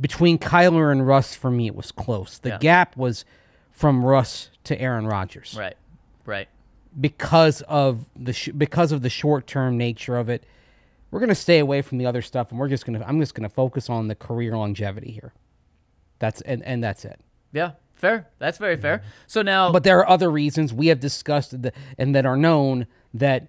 Between 0.00 0.38
Kyler 0.38 0.90
and 0.90 1.06
Russ, 1.06 1.34
for 1.34 1.50
me, 1.50 1.66
it 1.66 1.74
was 1.74 1.92
close. 1.92 2.38
The 2.38 2.50
yeah. 2.50 2.58
gap 2.58 2.96
was 2.96 3.24
from 3.70 4.04
Russ 4.04 4.50
to 4.64 4.80
Aaron 4.80 5.06
Rodgers. 5.06 5.54
Right, 5.58 5.76
right 6.24 6.48
because 6.98 7.62
of 7.62 8.06
the 8.16 8.32
sh- 8.32 8.50
because 8.56 8.92
of 8.92 9.02
the 9.02 9.10
short 9.10 9.46
term 9.46 9.76
nature 9.76 10.16
of 10.16 10.28
it. 10.28 10.44
We're 11.10 11.20
gonna 11.20 11.34
stay 11.34 11.58
away 11.58 11.82
from 11.82 11.98
the 11.98 12.06
other 12.06 12.22
stuff, 12.22 12.50
and 12.50 12.58
we're 12.58 12.68
just 12.68 12.86
gonna 12.86 13.04
I'm 13.06 13.20
just 13.20 13.34
gonna 13.34 13.48
focus 13.48 13.90
on 13.90 14.08
the 14.08 14.14
career 14.14 14.56
longevity 14.56 15.10
here. 15.10 15.32
That's 16.18 16.40
and 16.42 16.62
and 16.64 16.82
that's 16.82 17.04
it. 17.04 17.20
Yeah, 17.52 17.72
fair. 18.00 18.28
That's 18.38 18.58
very 18.58 18.76
fair. 18.76 19.02
So 19.26 19.42
now, 19.42 19.70
but 19.72 19.84
there 19.84 19.98
are 19.98 20.08
other 20.08 20.30
reasons 20.30 20.72
we 20.72 20.88
have 20.88 21.00
discussed 21.00 21.62
the, 21.62 21.72
and 21.98 22.14
that 22.14 22.26
are 22.26 22.36
known 22.36 22.86
that 23.14 23.48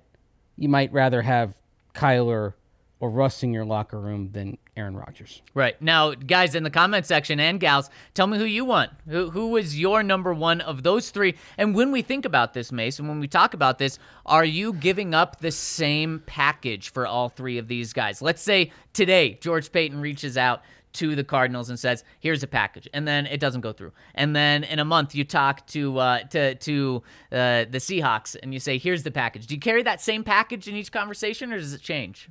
you 0.58 0.70
might 0.70 0.92
rather 0.94 1.22
have 1.22 1.56
Kyler 1.96 2.54
or 3.00 3.10
Russ 3.10 3.42
in 3.42 3.52
your 3.52 3.66
locker 3.66 4.00
room 4.00 4.30
than 4.32 4.60
Aaron 4.78 4.96
Rodgers. 4.96 5.42
Right. 5.56 5.80
Now, 5.82 6.14
guys 6.14 6.54
in 6.54 6.64
the 6.64 6.70
comment 6.70 7.08
section 7.08 7.40
and 7.40 7.60
gals, 7.60 7.90
tell 8.14 8.28
me 8.28 8.38
who 8.38 8.44
you 8.46 8.64
want. 8.64 8.92
Who 9.10 9.32
who 9.32 9.58
is 9.58 9.78
your 9.78 10.04
number 10.04 10.34
one 10.34 10.62
of 10.62 10.84
those 10.84 11.10
three? 11.10 11.36
And 11.58 11.74
when 11.74 11.92
we 11.92 12.04
think 12.04 12.26
about 12.26 12.54
this, 12.54 12.72
Mason, 12.72 13.08
when 13.08 13.20
we 13.20 13.28
talk 13.28 13.56
about 13.56 13.80
this, 13.80 13.98
are 14.26 14.46
you 14.46 14.74
giving 14.74 15.16
up 15.16 15.40
the 15.40 15.52
same 15.52 16.22
package 16.28 16.92
for 16.92 17.08
all 17.08 17.28
three 17.28 17.58
of 17.58 17.68
these 17.68 17.92
guys? 17.92 18.22
Let's 18.22 18.42
say 18.42 18.72
today 18.94 19.40
George 19.42 19.72
Paton 19.72 20.00
reaches 20.00 20.38
out 20.38 20.62
to 20.94 21.16
the 21.16 21.24
Cardinals 21.24 21.70
and 21.70 21.80
says, 21.80 22.04
"Here's 22.20 22.44
a 22.44 22.48
package," 22.48 22.88
and 22.94 23.08
then 23.08 23.26
it 23.26 23.40
doesn't 23.40 23.62
go 23.62 23.74
through. 23.74 23.92
And 24.16 24.36
then 24.36 24.64
in 24.64 24.80
a 24.80 24.86
month, 24.86 25.16
you 25.16 25.24
talk 25.24 25.66
to 25.68 25.98
uh, 25.98 26.20
to 26.26 26.56
to 26.56 27.04
uh, 27.32 27.66
the 27.70 27.80
Seahawks 27.80 28.36
and 28.42 28.54
you 28.54 28.60
say, 28.60 28.78
"Here's 28.78 29.04
the 29.04 29.12
package." 29.12 29.48
Do 29.48 29.56
you 29.56 29.60
carry 29.60 29.84
that 29.84 30.02
same 30.02 30.24
package 30.24 30.68
in 30.68 30.76
each 30.76 30.92
conversation, 30.92 31.52
or 31.52 31.58
does 31.58 31.74
it 31.74 31.82
change? 31.82 32.30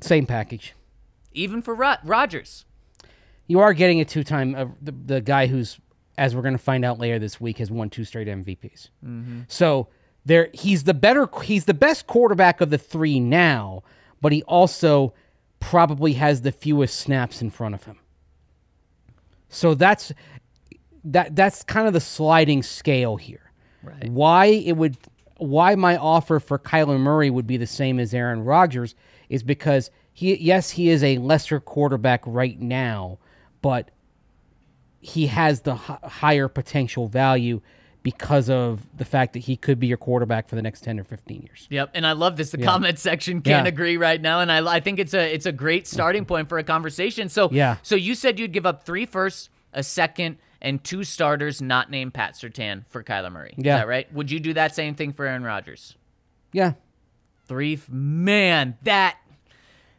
Same 0.00 0.26
package. 0.26 0.74
Even 1.32 1.62
for 1.62 1.74
Rod- 1.74 2.00
Rodgers. 2.04 2.64
You 3.46 3.60
are 3.60 3.72
getting 3.72 4.00
a 4.00 4.04
two 4.04 4.24
time, 4.24 4.54
uh, 4.54 4.66
the, 4.80 4.92
the 4.92 5.20
guy 5.20 5.46
who's, 5.46 5.80
as 6.16 6.36
we're 6.36 6.42
going 6.42 6.52
to 6.52 6.58
find 6.58 6.84
out 6.84 6.98
later 6.98 7.18
this 7.18 7.40
week, 7.40 7.58
has 7.58 7.70
won 7.70 7.90
two 7.90 8.04
straight 8.04 8.28
MVPs. 8.28 8.90
Mm-hmm. 9.04 9.40
So 9.48 9.88
there, 10.24 10.50
he's 10.52 10.84
the 10.84 10.94
better, 10.94 11.28
he's 11.42 11.64
the 11.64 11.74
best 11.74 12.06
quarterback 12.06 12.60
of 12.60 12.70
the 12.70 12.78
three 12.78 13.18
now, 13.20 13.82
but 14.20 14.32
he 14.32 14.42
also 14.42 15.14
probably 15.60 16.14
has 16.14 16.42
the 16.42 16.52
fewest 16.52 16.96
snaps 16.96 17.42
in 17.42 17.50
front 17.50 17.74
of 17.74 17.84
him. 17.84 17.98
So 19.48 19.74
that's 19.74 20.12
that 21.04 21.34
that's 21.34 21.62
kind 21.62 21.86
of 21.86 21.92
the 21.92 22.00
sliding 22.00 22.62
scale 22.62 23.16
here. 23.16 23.50
Right. 23.82 24.08
Why 24.08 24.46
it 24.46 24.76
would 24.76 24.96
why 25.38 25.74
my 25.74 25.96
offer 25.96 26.40
for 26.40 26.58
Kyler 26.58 26.98
Murray 26.98 27.30
would 27.30 27.46
be 27.46 27.56
the 27.56 27.66
same 27.66 27.98
as 27.98 28.12
Aaron 28.12 28.44
Rodgers 28.44 28.94
is 29.28 29.42
because 29.42 29.90
he 30.12 30.36
yes 30.36 30.70
he 30.70 30.90
is 30.90 31.02
a 31.02 31.18
lesser 31.18 31.60
quarterback 31.60 32.22
right 32.26 32.60
now, 32.60 33.18
but 33.62 33.90
he 35.00 35.28
has 35.28 35.62
the 35.62 35.74
h- 35.74 36.10
higher 36.10 36.48
potential 36.48 37.06
value 37.06 37.60
because 38.02 38.48
of 38.48 38.86
the 38.96 39.04
fact 39.04 39.32
that 39.32 39.40
he 39.40 39.56
could 39.56 39.78
be 39.78 39.86
your 39.86 39.96
quarterback 39.96 40.48
for 40.48 40.56
the 40.56 40.62
next 40.62 40.82
10 40.82 41.00
or 41.00 41.04
15 41.04 41.42
years. 41.42 41.66
Yep, 41.70 41.90
and 41.94 42.06
I 42.06 42.12
love 42.12 42.36
this. 42.36 42.50
The 42.50 42.58
yeah. 42.58 42.66
comment 42.66 42.98
section 42.98 43.42
can't 43.42 43.66
yeah. 43.66 43.68
agree 43.68 43.96
right 43.96 44.20
now 44.20 44.40
and 44.40 44.50
I, 44.50 44.76
I 44.76 44.80
think 44.80 44.98
it's 44.98 45.14
a 45.14 45.34
it's 45.34 45.46
a 45.46 45.52
great 45.52 45.86
starting 45.86 46.24
point 46.24 46.48
for 46.48 46.58
a 46.58 46.64
conversation. 46.64 47.28
So 47.28 47.48
yeah. 47.50 47.76
so 47.82 47.96
you 47.96 48.14
said 48.14 48.38
you'd 48.38 48.52
give 48.52 48.66
up 48.66 48.84
3 48.84 49.06
firsts, 49.06 49.50
a 49.72 49.82
second 49.82 50.38
and 50.60 50.82
two 50.82 51.04
starters 51.04 51.62
not 51.62 51.90
named 51.90 52.14
Pat 52.14 52.34
Surtain 52.34 52.84
for 52.88 53.02
Kyler 53.02 53.30
Murray. 53.30 53.54
Yeah. 53.56 53.76
Is 53.76 53.80
that 53.80 53.88
right? 53.88 54.12
Would 54.12 54.30
you 54.30 54.40
do 54.40 54.54
that 54.54 54.74
same 54.74 54.94
thing 54.94 55.12
for 55.12 55.24
Aaron 55.24 55.44
Rodgers? 55.44 55.96
Yeah. 56.52 56.72
Three 57.46 57.80
man, 57.88 58.76
that 58.82 59.18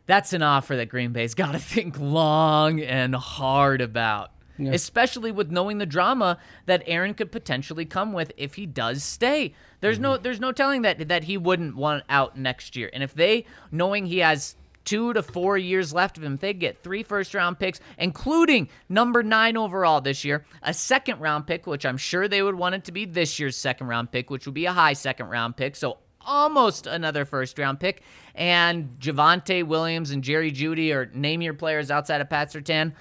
that's 0.05 0.33
an 0.33 0.41
offer 0.41 0.75
that 0.75 0.89
Green 0.89 1.13
Bay's 1.13 1.33
got 1.35 1.53
to 1.53 1.59
think 1.59 1.99
long 1.99 2.81
and 2.81 3.15
hard 3.15 3.81
about. 3.81 4.31
Yeah. 4.59 4.73
Especially 4.73 5.31
with 5.31 5.51
knowing 5.51 5.77
the 5.77 5.85
drama 5.85 6.37
that 6.65 6.83
Aaron 6.85 7.13
could 7.13 7.31
potentially 7.31 7.85
come 7.85 8.13
with 8.13 8.33
if 8.37 8.55
he 8.55 8.65
does 8.65 9.03
stay. 9.03 9.53
There's 9.79 9.95
mm-hmm. 9.95 10.03
no 10.03 10.17
there's 10.17 10.39
no 10.39 10.51
telling 10.51 10.81
that 10.81 11.07
that 11.07 11.23
he 11.23 11.37
wouldn't 11.37 11.75
want 11.75 12.03
out 12.09 12.37
next 12.37 12.75
year. 12.75 12.89
And 12.91 13.01
if 13.01 13.13
they 13.13 13.45
knowing 13.71 14.05
he 14.05 14.19
has 14.19 14.55
two 14.85 15.13
to 15.13 15.21
four 15.21 15.57
years 15.57 15.93
left 15.93 16.17
of 16.17 16.23
him, 16.23 16.37
they 16.37 16.53
get 16.53 16.83
three 16.83 17.03
first 17.03 17.33
round 17.33 17.59
picks, 17.59 17.79
including 17.97 18.69
number 18.89 19.23
nine 19.23 19.55
overall 19.55 20.01
this 20.01 20.25
year, 20.25 20.45
a 20.61 20.73
second 20.73 21.19
round 21.19 21.47
pick, 21.47 21.65
which 21.67 21.85
I'm 21.85 21.97
sure 21.97 22.27
they 22.27 22.41
would 22.41 22.55
want 22.55 22.75
it 22.75 22.83
to 22.85 22.91
be 22.91 23.05
this 23.05 23.39
year's 23.39 23.55
second 23.55 23.87
round 23.87 24.11
pick, 24.11 24.29
which 24.29 24.45
would 24.45 24.55
be 24.55 24.65
a 24.65 24.73
high 24.73 24.93
second 24.93 25.27
round 25.27 25.57
pick. 25.57 25.75
So 25.75 25.99
almost 26.21 26.87
another 26.87 27.25
first 27.25 27.57
round 27.57 27.79
pick. 27.79 28.01
And 28.35 28.97
Javonte 28.99 29.65
Williams 29.65 30.11
and 30.11 30.23
Jerry 30.23 30.51
Jeudy 30.51 30.93
or 30.93 31.07
name 31.13 31.41
your 31.41 31.53
players 31.53 31.91
outside 31.91 32.21
of 32.21 32.29
Pat 32.29 32.51
Surtain. 32.51 32.93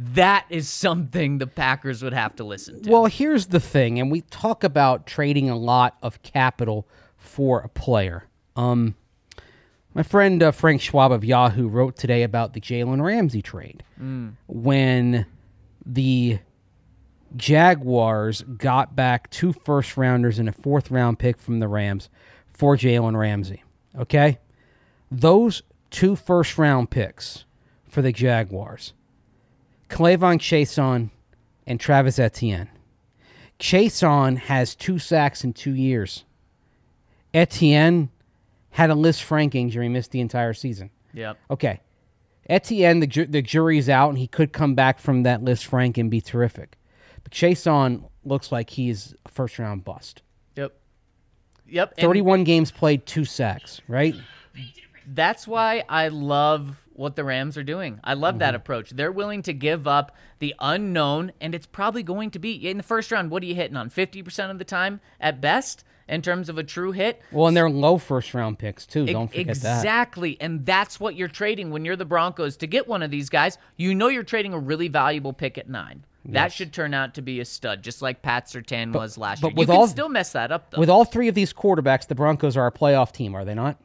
That 0.00 0.46
is 0.48 0.68
something 0.68 1.38
the 1.38 1.48
Packers 1.48 2.04
would 2.04 2.12
have 2.12 2.36
to 2.36 2.44
listen 2.44 2.82
to. 2.82 2.90
Well, 2.90 3.06
here's 3.06 3.46
the 3.46 3.58
thing, 3.58 3.98
and 3.98 4.12
we 4.12 4.20
talk 4.20 4.62
about 4.62 5.08
trading 5.08 5.50
a 5.50 5.56
lot 5.56 5.98
of 6.02 6.22
capital 6.22 6.86
for 7.16 7.58
a 7.60 7.68
player. 7.68 8.28
Um, 8.54 8.94
my 9.94 10.04
friend 10.04 10.40
uh, 10.40 10.52
Frank 10.52 10.80
Schwab 10.82 11.10
of 11.10 11.24
Yahoo 11.24 11.66
wrote 11.66 11.96
today 11.96 12.22
about 12.22 12.52
the 12.52 12.60
Jalen 12.60 13.02
Ramsey 13.02 13.42
trade 13.42 13.82
mm. 14.00 14.34
when 14.46 15.26
the 15.84 16.38
Jaguars 17.34 18.42
got 18.42 18.94
back 18.94 19.28
two 19.30 19.52
first 19.52 19.96
rounders 19.96 20.38
and 20.38 20.48
a 20.48 20.52
fourth 20.52 20.92
round 20.92 21.18
pick 21.18 21.38
from 21.38 21.58
the 21.58 21.66
Rams 21.66 22.08
for 22.52 22.76
Jalen 22.76 23.18
Ramsey. 23.18 23.64
Okay? 23.98 24.38
Those 25.10 25.62
two 25.90 26.14
first 26.14 26.56
round 26.56 26.90
picks 26.90 27.46
for 27.88 28.00
the 28.00 28.12
Jaguars 28.12 28.92
K'Lavon 29.88 30.38
Chaisson 30.38 31.10
and 31.66 31.80
Travis 31.80 32.18
Etienne. 32.18 32.68
Chaisson 33.58 34.38
has 34.38 34.74
two 34.74 34.98
sacks 34.98 35.42
in 35.44 35.52
two 35.52 35.74
years. 35.74 36.24
Etienne 37.34 38.10
had 38.70 38.90
a 38.90 38.94
Lisfranc 38.94 39.54
injury, 39.54 39.88
missed 39.88 40.12
the 40.12 40.20
entire 40.20 40.54
season. 40.54 40.90
Yep. 41.12 41.36
Okay. 41.50 41.80
Etienne, 42.48 43.00
the, 43.00 43.06
ju- 43.06 43.26
the 43.26 43.42
jury's 43.42 43.88
out, 43.88 44.08
and 44.10 44.18
he 44.18 44.26
could 44.26 44.52
come 44.52 44.74
back 44.74 44.98
from 45.00 45.24
that 45.24 45.42
Lisfranc, 45.42 45.98
and 45.98 46.10
be 46.10 46.20
terrific. 46.20 46.76
But 47.22 47.32
Chaisson 47.32 48.08
looks 48.24 48.52
like 48.52 48.70
he's 48.70 49.14
a 49.26 49.28
first 49.28 49.58
round 49.58 49.84
bust. 49.84 50.22
Yep. 50.56 50.72
Yep. 51.66 51.94
and 51.98 52.06
31 52.06 52.44
games 52.44 52.70
played, 52.70 53.04
two 53.04 53.24
sacks, 53.24 53.80
right? 53.88 54.14
That's 55.06 55.46
why 55.46 55.84
I 55.88 56.08
love 56.08 56.76
what 56.98 57.16
the 57.16 57.24
Rams 57.24 57.56
are 57.56 57.62
doing. 57.62 58.00
I 58.04 58.14
love 58.14 58.34
Mm-hmm. 58.34 58.38
that 58.40 58.54
approach. 58.54 58.90
They're 58.90 59.12
willing 59.12 59.42
to 59.42 59.52
give 59.52 59.86
up 59.86 60.14
the 60.38 60.54
unknown, 60.60 61.32
and 61.40 61.54
it's 61.54 61.66
probably 61.66 62.02
going 62.02 62.30
to 62.32 62.38
be 62.38 62.52
in 62.68 62.76
the 62.76 62.82
first 62.82 63.10
round. 63.12 63.30
What 63.30 63.42
are 63.42 63.46
you 63.46 63.54
hitting 63.54 63.76
on? 63.76 63.88
50% 63.90 64.50
of 64.50 64.58
the 64.58 64.64
time 64.64 65.00
at 65.20 65.40
best 65.40 65.84
in 66.08 66.22
terms 66.22 66.48
of 66.48 66.58
a 66.58 66.64
true 66.64 66.92
hit? 66.92 67.20
Well, 67.32 67.46
and 67.48 67.56
they're 67.56 67.70
low 67.70 67.98
first 67.98 68.34
round 68.34 68.58
picks, 68.58 68.86
too. 68.86 69.04
E- 69.06 69.12
Don't 69.12 69.28
forget 69.28 69.46
that. 69.60 69.78
exactly. 69.78 70.36
And 70.40 70.64
that's 70.66 70.98
what 70.98 71.14
you're 71.14 71.28
trading 71.28 71.70
when 71.70 71.84
you're 71.84 71.96
the 71.96 72.04
Broncos 72.04 72.56
to 72.58 72.66
get 72.66 72.88
one 72.88 73.02
of 73.02 73.10
these 73.10 73.28
guys. 73.28 73.58
You 73.76 73.94
know 73.94 74.08
you're 74.08 74.22
trading 74.22 74.52
a 74.52 74.58
really 74.58 74.88
valuable 74.88 75.32
pick 75.32 75.56
at 75.58 75.68
nine. 75.68 76.04
That 76.30 76.52
should 76.52 76.74
turn 76.74 76.92
out 76.92 77.14
to 77.14 77.22
be 77.22 77.40
a 77.40 77.44
stud, 77.46 77.82
just 77.82 78.02
like 78.02 78.20
Pat 78.20 78.46
Surtain 78.48 78.92
was 78.92 79.16
last 79.16 79.40
but 79.40 79.52
year. 79.52 79.54
with 79.56 79.68
you 79.68 79.72
can 79.72 79.80
all- 79.80 79.86
still 79.86 80.10
mess 80.10 80.32
that 80.32 80.52
up, 80.52 80.70
though. 80.70 80.78
With 80.80 80.90
all 80.90 81.06
three 81.06 81.28
of 81.28 81.34
these 81.34 81.54
quarterbacks, 81.54 82.06
the 82.06 82.14
Broncos 82.14 82.54
are 82.54 82.66
a 82.66 82.72
playoff 82.72 83.12
team, 83.12 83.34
are 83.34 83.46
they 83.46 83.54
not? 83.54 83.78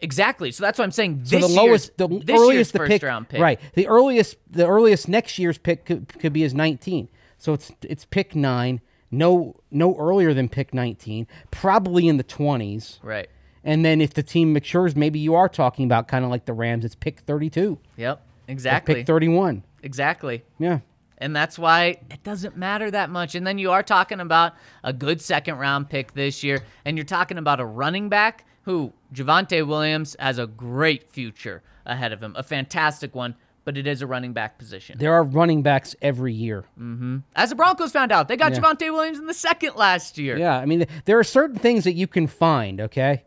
Exactly. 0.00 0.50
So 0.52 0.62
that's 0.64 0.78
what 0.78 0.84
I'm 0.84 0.90
saying. 0.92 1.22
So 1.24 1.38
This 1.38 1.48
the 1.48 1.54
lowest, 1.54 1.96
the 1.96 2.08
earliest 2.30 2.72
the 2.72 2.78
first 2.80 2.90
pick, 2.90 3.02
round 3.02 3.28
pick. 3.28 3.40
right? 3.40 3.60
The 3.74 3.86
earliest, 3.88 4.36
the 4.50 4.66
earliest 4.66 5.08
next 5.08 5.38
year's 5.38 5.58
pick 5.58 5.84
could, 5.84 6.08
could 6.18 6.32
be 6.32 6.44
as 6.44 6.54
19. 6.54 7.08
So 7.38 7.52
it's 7.54 7.72
it's 7.82 8.04
pick 8.04 8.34
nine, 8.34 8.80
no 9.10 9.56
no 9.70 9.96
earlier 9.96 10.34
than 10.34 10.48
pick 10.48 10.74
19, 10.74 11.26
probably 11.50 12.06
in 12.08 12.16
the 12.18 12.24
20s. 12.24 12.98
Right. 13.02 13.28
And 13.64 13.84
then 13.84 14.00
if 14.00 14.14
the 14.14 14.22
team 14.22 14.52
matures, 14.52 14.96
maybe 14.96 15.18
you 15.18 15.34
are 15.34 15.48
talking 15.48 15.84
about 15.84 16.08
kind 16.08 16.24
of 16.24 16.30
like 16.30 16.44
the 16.46 16.52
Rams. 16.54 16.84
It's 16.84 16.94
pick 16.94 17.20
32, 17.20 17.78
Yep. 17.96 18.22
Exactly. 18.48 18.94
pick 18.96 19.06
31. 19.06 19.62
Exactly. 19.82 20.42
Yeah. 20.58 20.80
And 21.18 21.36
that's 21.36 21.58
why 21.58 21.96
it 22.10 22.22
doesn't 22.24 22.56
matter 22.56 22.90
that 22.90 23.10
much. 23.10 23.34
And 23.34 23.46
then 23.46 23.58
you 23.58 23.70
are 23.72 23.82
talking 23.82 24.20
about 24.20 24.54
a 24.82 24.92
good 24.92 25.20
second 25.20 25.58
round 25.58 25.90
pick 25.90 26.14
this 26.14 26.42
year. 26.42 26.62
And 26.86 26.96
you're 26.96 27.04
talking 27.04 27.36
about 27.36 27.60
a 27.60 27.64
running 27.66 28.08
back 28.08 28.46
who, 28.62 28.92
Javonte 29.14 29.66
Williams, 29.66 30.16
has 30.18 30.38
a 30.38 30.46
great 30.46 31.10
future 31.10 31.62
ahead 31.86 32.12
of 32.12 32.22
him, 32.22 32.34
a 32.36 32.42
fantastic 32.42 33.14
one, 33.14 33.34
but 33.64 33.76
it 33.76 33.86
is 33.86 34.02
a 34.02 34.06
running 34.06 34.32
back 34.32 34.58
position. 34.58 34.98
There 34.98 35.12
are 35.12 35.22
running 35.22 35.62
backs 35.62 35.94
every 36.02 36.32
year. 36.32 36.64
Mm-hmm. 36.78 37.18
As 37.36 37.50
the 37.50 37.56
Broncos 37.56 37.92
found 37.92 38.12
out, 38.12 38.28
they 38.28 38.36
got 38.36 38.52
Yeah. 38.52 38.60
Javonte 38.60 38.92
Williams 38.92 39.18
in 39.18 39.26
the 39.26 39.34
second 39.34 39.76
last 39.76 40.18
year. 40.18 40.36
Yeah, 40.38 40.58
I 40.58 40.66
mean, 40.66 40.86
there 41.04 41.18
are 41.18 41.24
certain 41.24 41.58
things 41.58 41.84
that 41.84 41.94
you 41.94 42.06
can 42.06 42.26
find. 42.26 42.80
Okay, 42.80 43.24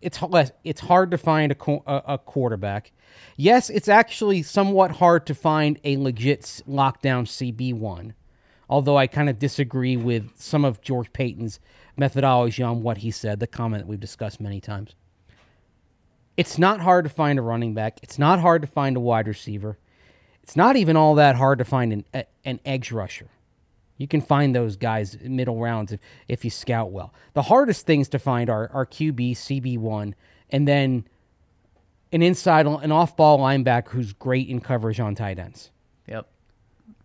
it's 0.00 0.18
it's 0.64 0.80
hard 0.80 1.10
to 1.10 1.18
find 1.18 1.52
a, 1.52 1.56
a, 1.86 2.02
a 2.14 2.18
quarterback. 2.18 2.92
Yes, 3.36 3.70
it's 3.70 3.88
actually 3.88 4.42
somewhat 4.42 4.92
hard 4.92 5.26
to 5.26 5.34
find 5.34 5.78
a 5.84 5.96
legit 5.96 6.42
lockdown 6.68 7.24
CB 7.26 7.74
one. 7.74 8.14
Although 8.68 8.96
I 8.96 9.06
kind 9.06 9.28
of 9.28 9.38
disagree 9.38 9.96
with 9.96 10.30
some 10.36 10.64
of 10.64 10.80
George 10.80 11.12
Paton's 11.12 11.60
methodology 11.96 12.62
on 12.62 12.82
what 12.82 12.98
he 12.98 13.10
said, 13.10 13.40
the 13.40 13.46
comment 13.46 13.82
that 13.82 13.86
we've 13.86 14.00
discussed 14.00 14.40
many 14.40 14.60
times. 14.60 14.94
It's 16.36 16.58
not 16.58 16.80
hard 16.80 17.04
to 17.04 17.10
find 17.10 17.38
a 17.38 17.42
running 17.42 17.74
back. 17.74 17.98
It's 18.02 18.18
not 18.18 18.40
hard 18.40 18.62
to 18.62 18.68
find 18.68 18.96
a 18.96 19.00
wide 19.00 19.28
receiver. 19.28 19.78
It's 20.42 20.56
not 20.56 20.76
even 20.76 20.96
all 20.96 21.16
that 21.16 21.36
hard 21.36 21.58
to 21.58 21.64
find 21.64 21.92
an, 21.92 22.04
a, 22.14 22.24
an 22.44 22.60
edge 22.64 22.90
rusher. 22.90 23.28
You 23.98 24.08
can 24.08 24.20
find 24.20 24.54
those 24.54 24.76
guys 24.76 25.16
middle 25.20 25.60
rounds 25.60 25.92
if, 25.92 26.00
if 26.26 26.44
you 26.44 26.50
scout 26.50 26.90
well. 26.90 27.12
The 27.34 27.42
hardest 27.42 27.86
things 27.86 28.08
to 28.08 28.18
find 28.18 28.50
are, 28.50 28.70
are 28.72 28.86
QB, 28.86 29.32
CB1, 29.32 30.14
and 30.50 30.66
then 30.66 31.06
an 32.10 32.22
inside, 32.22 32.66
an 32.66 32.90
off 32.90 33.16
ball 33.16 33.38
linebacker 33.38 33.90
who's 33.90 34.12
great 34.12 34.48
in 34.48 34.60
coverage 34.60 34.98
on 34.98 35.14
tight 35.14 35.38
ends. 35.38 35.70
Yep. 36.08 36.26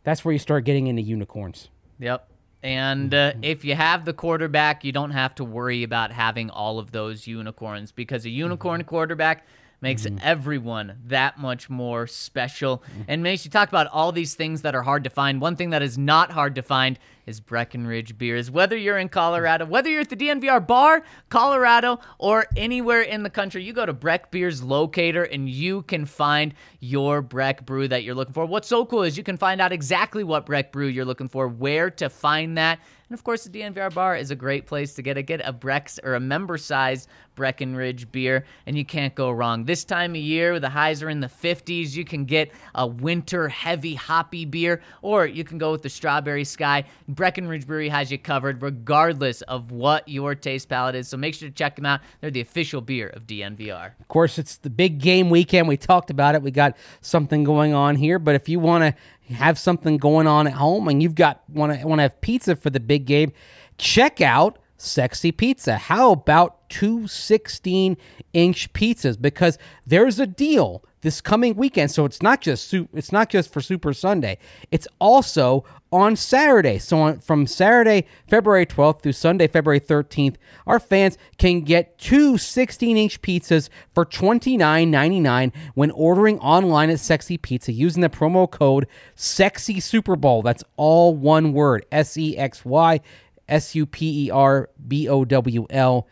That's 0.04 0.26
where 0.26 0.32
you 0.32 0.40
start 0.40 0.64
getting 0.64 0.88
into 0.88 1.02
unicorns. 1.02 1.70
Yep. 2.00 2.30
And 2.64 3.14
uh, 3.14 3.34
if 3.42 3.64
you 3.64 3.76
have 3.76 4.06
the 4.06 4.14
quarterback, 4.14 4.84
you 4.84 4.92
don't 4.92 5.12
have 5.12 5.36
to 5.36 5.44
worry 5.44 5.84
about 5.84 6.12
having 6.12 6.50
all 6.50 6.80
of 6.80 6.92
those 6.92 7.28
unicorns 7.28 7.92
because 7.92 8.26
a 8.26 8.30
unicorn 8.30 8.84
quarterback 8.84 9.46
makes 9.82 10.04
mm-hmm. 10.04 10.18
everyone 10.22 10.98
that 11.06 11.38
much 11.38 11.70
more 11.70 12.08
special 12.08 12.80
mm-hmm. 12.80 13.02
and 13.08 13.24
makes 13.24 13.46
you 13.46 13.52
talk 13.52 13.70
about 13.70 13.88
all 13.88 14.12
these 14.12 14.36
things 14.36 14.62
that 14.64 14.76
are 14.76 14.82
hard 14.82 15.04
to 15.04 15.10
find. 15.10 15.42
One 15.42 15.56
thing 15.56 15.72
that 15.72 15.82
is 15.82 15.98
not 15.98 16.32
hard 16.32 16.56
to 16.56 16.62
find 16.62 16.98
is 17.28 17.42
Breckenridge 17.42 18.18
beers. 18.18 18.50
Whether 18.50 18.78
you're 18.78 18.98
in 18.98 19.10
Colorado, 19.10 19.66
whether 19.66 19.90
you're 19.90 20.02
at 20.02 20.10
the 20.10 20.16
DNVR 20.16 20.66
bar, 20.66 21.04
Colorado, 21.30 22.00
or 22.18 22.48
anywhere 22.56 23.02
in 23.02 23.24
the 23.24 23.30
country, 23.30 23.64
you 23.64 23.74
go 23.74 23.86
to 23.86 23.94
Breck 23.94 24.32
Beers 24.32 24.64
Locator 24.64 25.24
and 25.24 25.50
you 25.50 25.82
can 25.84 26.06
find 26.06 26.54
your 26.80 27.22
Breck 27.22 27.66
brew 27.66 27.88
that 27.90 28.04
you're 28.04 28.16
looking 28.16 28.34
for. 28.34 28.46
What's 28.46 28.70
so 28.70 28.86
cool 28.86 29.04
is 29.04 29.18
you 29.18 29.24
can 29.24 29.38
find 29.38 29.60
out 29.60 29.74
exactly 29.74 30.24
what 30.24 30.46
Breck 30.46 30.72
brew 30.72 30.88
you're 30.88 31.06
looking 31.06 31.28
for, 31.28 31.48
where 31.48 31.90
to 31.92 32.10
find 32.10 32.58
that. 32.58 32.80
And 33.10 33.18
of 33.18 33.24
course, 33.24 33.44
the 33.44 33.50
DNVR 33.50 33.94
bar 33.94 34.16
is 34.16 34.32
a 34.32 34.36
great 34.36 34.66
place 34.66 34.94
to 34.96 35.02
get 35.02 35.18
a 35.18 35.22
get 35.22 35.42
a 35.44 35.54
Brex 35.54 36.00
or 36.04 36.16
a 36.16 36.20
member 36.20 36.58
size 36.58 37.08
Breckenridge 37.38 38.12
beer, 38.12 38.44
and 38.66 38.78
you 38.78 38.84
can't 38.84 39.16
go 39.16 39.32
wrong. 39.32 39.64
This 39.64 39.86
time 39.86 40.12
of 40.12 40.18
year, 40.18 40.60
the 40.60 40.68
highs 40.68 41.02
are 41.02 41.10
in 41.10 41.22
the 41.22 41.28
50s. 41.28 41.96
You 41.96 42.04
can 42.04 42.26
get 42.26 42.52
a 42.76 42.86
winter 42.86 43.48
heavy 43.48 43.94
hoppy 43.94 44.44
beer, 44.44 44.82
or 45.02 45.26
you 45.26 45.46
can 45.46 45.58
go 45.58 45.72
with 45.72 45.84
the 45.84 45.90
strawberry 45.90 46.44
sky. 46.44 46.84
Breckenridge 47.08 47.66
Brewery 47.66 47.88
has 47.88 48.12
you 48.12 48.18
covered, 48.18 48.62
regardless 48.62 49.42
of 49.44 49.72
what 49.72 50.06
your 50.10 50.36
taste 50.36 50.68
palette 50.68 50.96
is. 50.96 51.08
So 51.08 51.16
make 51.16 51.36
sure 51.36 51.48
to 51.48 51.56
check 51.56 51.78
them 51.78 51.86
out. 51.86 52.02
They're 52.20 52.32
the 52.32 52.42
official 52.42 52.82
beer 52.82 53.08
of 53.10 53.28
DNVR. 53.28 53.92
Of 54.00 54.08
course, 54.10 54.38
it's 54.38 54.58
the 54.58 54.70
big 54.70 55.00
game 55.00 55.30
weekend. 55.30 55.68
We 55.68 55.78
talked 55.78 56.10
about 56.10 56.36
it. 56.36 56.42
We 56.42 56.52
got 56.52 56.76
something 57.02 57.44
going 57.44 57.74
on 57.74 57.96
here, 57.96 58.20
but 58.20 58.36
if 58.36 58.50
you 58.50 58.60
want 58.60 58.84
to 58.84 59.34
have 59.34 59.60
something 59.60 59.98
going 59.98 60.26
on 60.26 60.48
at 60.48 60.54
home 60.54 60.88
and 60.88 61.04
you've 61.04 61.16
got 61.16 61.44
want 61.50 61.80
to 61.80 61.88
want 61.88 62.00
to 62.00 62.04
have 62.04 62.20
pizza 62.22 62.56
for 62.56 62.70
the 62.70 62.80
big 62.80 63.06
game, 63.06 63.32
check 63.78 64.22
out 64.22 64.58
Sexy 64.78 65.32
Pizza. 65.32 65.78
How 65.78 66.12
about 66.12 66.57
two 66.70 67.08
16 67.08 67.98
inch 68.34 68.74
pizzas? 68.74 69.22
Because 69.22 69.58
there's 69.86 70.20
a 70.20 70.28
deal 70.28 70.84
this 71.02 71.22
coming 71.22 71.56
weekend. 71.56 71.92
So 71.92 72.06
it's 72.06 72.22
not 72.22 72.42
just 72.42 72.74
it's 72.74 73.12
not 73.12 73.30
just 73.30 73.52
for 73.52 73.62
Super 73.62 73.94
Sunday. 73.94 74.38
It's 74.72 74.88
also 75.00 75.64
on 75.92 76.16
Saturday. 76.16 76.80
So 76.80 77.00
on, 77.00 77.20
from 77.20 77.48
Saturday, 77.48 78.06
February 78.28 78.66
12th 78.66 79.02
through 79.02 79.14
Sunday, 79.14 79.48
February 79.48 79.80
13th, 79.80 80.36
our 80.66 80.80
fans 80.80 81.18
can 81.38 81.62
get 81.62 81.98
two 81.98 82.38
16 82.38 82.98
inch 82.98 83.22
pizzas 83.22 83.70
for 83.94 84.06
$29.99 84.06 85.54
when 85.76 85.92
ordering 85.92 86.40
online 86.40 86.90
at 86.90 87.00
Sexy 87.00 87.38
Pizza 87.38 87.72
using 87.72 88.02
the 88.02 88.10
promo 88.10 88.50
code 88.50 88.88
Sexy 89.16 89.80
Super 89.80 90.16
Bowl. 90.16 90.42
That's 90.42 90.64
all 90.76 91.16
one 91.16 91.54
word 91.54 91.86
S 91.92 92.18
E 92.18 92.38
X 92.38 92.66
Y 92.66 93.00
S 93.48 93.76
U 93.76 93.86
P 93.86 94.26
E 94.26 94.32
R 94.32 94.70
B 94.88 95.08
O 95.08 95.24
W 95.24 95.68
L. 95.70 96.08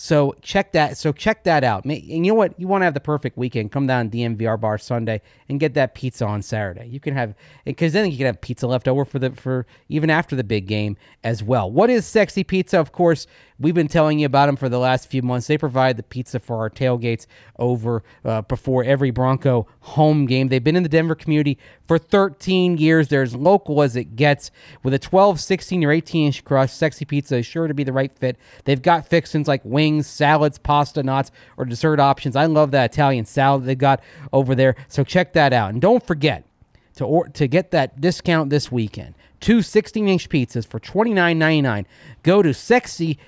So 0.00 0.36
check 0.42 0.70
that. 0.72 0.96
So 0.96 1.10
check 1.10 1.42
that 1.42 1.64
out. 1.64 1.84
And 1.84 1.92
you 1.92 2.20
know 2.20 2.34
what? 2.34 2.58
You 2.58 2.68
want 2.68 2.82
to 2.82 2.84
have 2.84 2.94
the 2.94 3.00
perfect 3.00 3.36
weekend. 3.36 3.72
Come 3.72 3.88
down 3.88 4.08
to 4.08 4.16
DNVR 4.16 4.58
Bar 4.60 4.78
Sunday 4.78 5.20
and 5.48 5.58
get 5.58 5.74
that 5.74 5.96
pizza 5.96 6.24
on 6.24 6.40
Saturday. 6.40 6.86
You 6.86 7.00
can 7.00 7.14
have 7.14 7.34
because 7.64 7.94
then 7.94 8.08
you 8.08 8.16
can 8.16 8.26
have 8.26 8.40
pizza 8.40 8.68
left 8.68 8.86
over 8.86 9.04
for 9.04 9.18
the 9.18 9.32
for 9.32 9.66
even 9.88 10.08
after 10.08 10.36
the 10.36 10.44
big 10.44 10.68
game 10.68 10.96
as 11.24 11.42
well. 11.42 11.68
What 11.68 11.90
is 11.90 12.06
Sexy 12.06 12.44
Pizza? 12.44 12.78
Of 12.78 12.92
course, 12.92 13.26
we've 13.58 13.74
been 13.74 13.88
telling 13.88 14.20
you 14.20 14.26
about 14.26 14.46
them 14.46 14.54
for 14.54 14.68
the 14.68 14.78
last 14.78 15.08
few 15.08 15.20
months. 15.20 15.48
They 15.48 15.58
provide 15.58 15.96
the 15.96 16.04
pizza 16.04 16.38
for 16.38 16.58
our 16.58 16.70
tailgates 16.70 17.26
over 17.58 18.04
uh, 18.24 18.42
before 18.42 18.84
every 18.84 19.10
Bronco 19.10 19.66
home 19.80 20.26
game. 20.26 20.46
They've 20.46 20.62
been 20.62 20.76
in 20.76 20.84
the 20.84 20.88
Denver 20.88 21.16
community 21.16 21.58
for 21.88 21.98
13 21.98 22.76
years. 22.76 23.08
They're 23.08 23.22
as 23.22 23.34
local 23.34 23.82
as 23.82 23.96
it 23.96 24.14
gets. 24.14 24.50
With 24.82 24.94
a 24.94 24.98
12, 24.98 25.40
16, 25.40 25.84
or 25.84 25.90
18 25.90 26.26
inch 26.26 26.44
crust, 26.44 26.76
Sexy 26.76 27.04
Pizza 27.04 27.38
is 27.38 27.46
sure 27.46 27.66
to 27.66 27.74
be 27.74 27.82
the 27.82 27.92
right 27.92 28.12
fit. 28.12 28.36
They've 28.64 28.80
got 28.80 29.08
fixings 29.08 29.48
like 29.48 29.64
wings, 29.64 30.06
salads, 30.06 30.58
pasta, 30.58 31.02
knots, 31.02 31.32
or 31.56 31.64
dessert 31.64 31.98
options. 31.98 32.36
I 32.36 32.46
love 32.46 32.70
that 32.72 32.92
Italian 32.92 33.24
salad 33.24 33.64
they 33.64 33.74
got 33.74 34.00
over 34.32 34.54
there. 34.54 34.76
So 34.86 35.02
check 35.02 35.32
that 35.32 35.52
out. 35.52 35.70
And 35.70 35.80
don't 35.80 36.06
forget 36.06 36.44
to 36.96 37.04
or, 37.04 37.28
to 37.28 37.48
get 37.48 37.70
that 37.70 38.00
discount 38.00 38.50
this 38.50 38.70
weekend. 38.70 39.14
Two 39.40 39.62
16 39.62 40.06
inch 40.08 40.28
pizzas 40.28 40.66
for 40.66 40.78
$29.99. 40.78 41.86
Go 42.22 42.42
to 42.42 42.52
sexy 42.52 43.18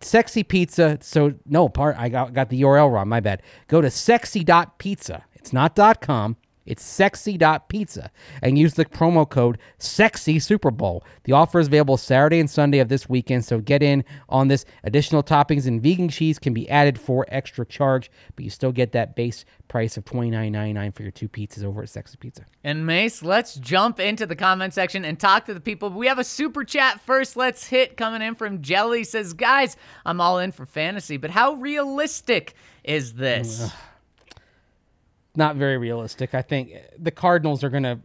sexy 0.00 0.42
pizza. 0.42 0.98
So 1.00 1.34
no 1.46 1.68
part 1.68 1.96
I 1.98 2.08
got 2.08 2.32
got 2.32 2.48
the 2.48 2.62
URL 2.62 2.90
wrong. 2.90 3.08
My 3.08 3.20
bad. 3.20 3.42
Go 3.68 3.80
to 3.80 3.90
sexy.pizza. 3.90 5.24
It's 5.34 5.52
not 5.52 5.76
.com. 6.00 6.36
It's 6.66 6.84
sexy.pizza 6.84 8.10
and 8.42 8.58
use 8.58 8.74
the 8.74 8.84
promo 8.84 9.28
code 9.28 9.58
sexy 9.78 10.38
super 10.38 10.70
bowl. 10.70 11.04
The 11.24 11.32
offer 11.32 11.60
is 11.60 11.66
available 11.66 11.96
Saturday 11.96 12.40
and 12.40 12.50
Sunday 12.50 12.78
of 12.78 12.88
this 12.88 13.08
weekend, 13.08 13.44
so 13.44 13.60
get 13.60 13.82
in 13.82 14.04
on 14.28 14.48
this. 14.48 14.64
Additional 14.84 15.22
toppings 15.22 15.66
and 15.66 15.82
vegan 15.82 16.08
cheese 16.08 16.38
can 16.38 16.54
be 16.54 16.68
added 16.70 16.98
for 16.98 17.26
extra 17.28 17.66
charge, 17.66 18.10
but 18.36 18.44
you 18.44 18.50
still 18.50 18.72
get 18.72 18.92
that 18.92 19.16
base 19.16 19.44
price 19.68 19.96
of 19.96 20.04
$29.99 20.04 20.94
for 20.94 21.02
your 21.02 21.10
two 21.10 21.28
pizzas 21.28 21.64
over 21.64 21.82
at 21.82 21.88
Sexy 21.88 22.16
Pizza. 22.18 22.44
And 22.62 22.86
Mace, 22.86 23.22
let's 23.22 23.54
jump 23.54 23.98
into 23.98 24.26
the 24.26 24.36
comment 24.36 24.74
section 24.74 25.04
and 25.04 25.18
talk 25.18 25.46
to 25.46 25.54
the 25.54 25.60
people. 25.60 25.90
We 25.90 26.06
have 26.08 26.18
a 26.18 26.24
super 26.24 26.64
chat 26.64 27.00
first. 27.00 27.36
Let's 27.36 27.66
hit 27.66 27.96
coming 27.96 28.22
in 28.22 28.34
from 28.34 28.62
Jelly 28.62 29.04
says, 29.04 29.32
"Guys, 29.32 29.76
I'm 30.04 30.20
all 30.20 30.38
in 30.38 30.52
for 30.52 30.66
fantasy, 30.66 31.16
but 31.16 31.30
how 31.30 31.54
realistic 31.54 32.54
is 32.84 33.14
this?" 33.14 33.72
Not 35.36 35.56
very 35.56 35.78
realistic. 35.78 36.34
I 36.34 36.42
think 36.42 36.72
the 36.98 37.10
Cardinals 37.10 37.64
are 37.64 37.70
gonna 37.70 38.00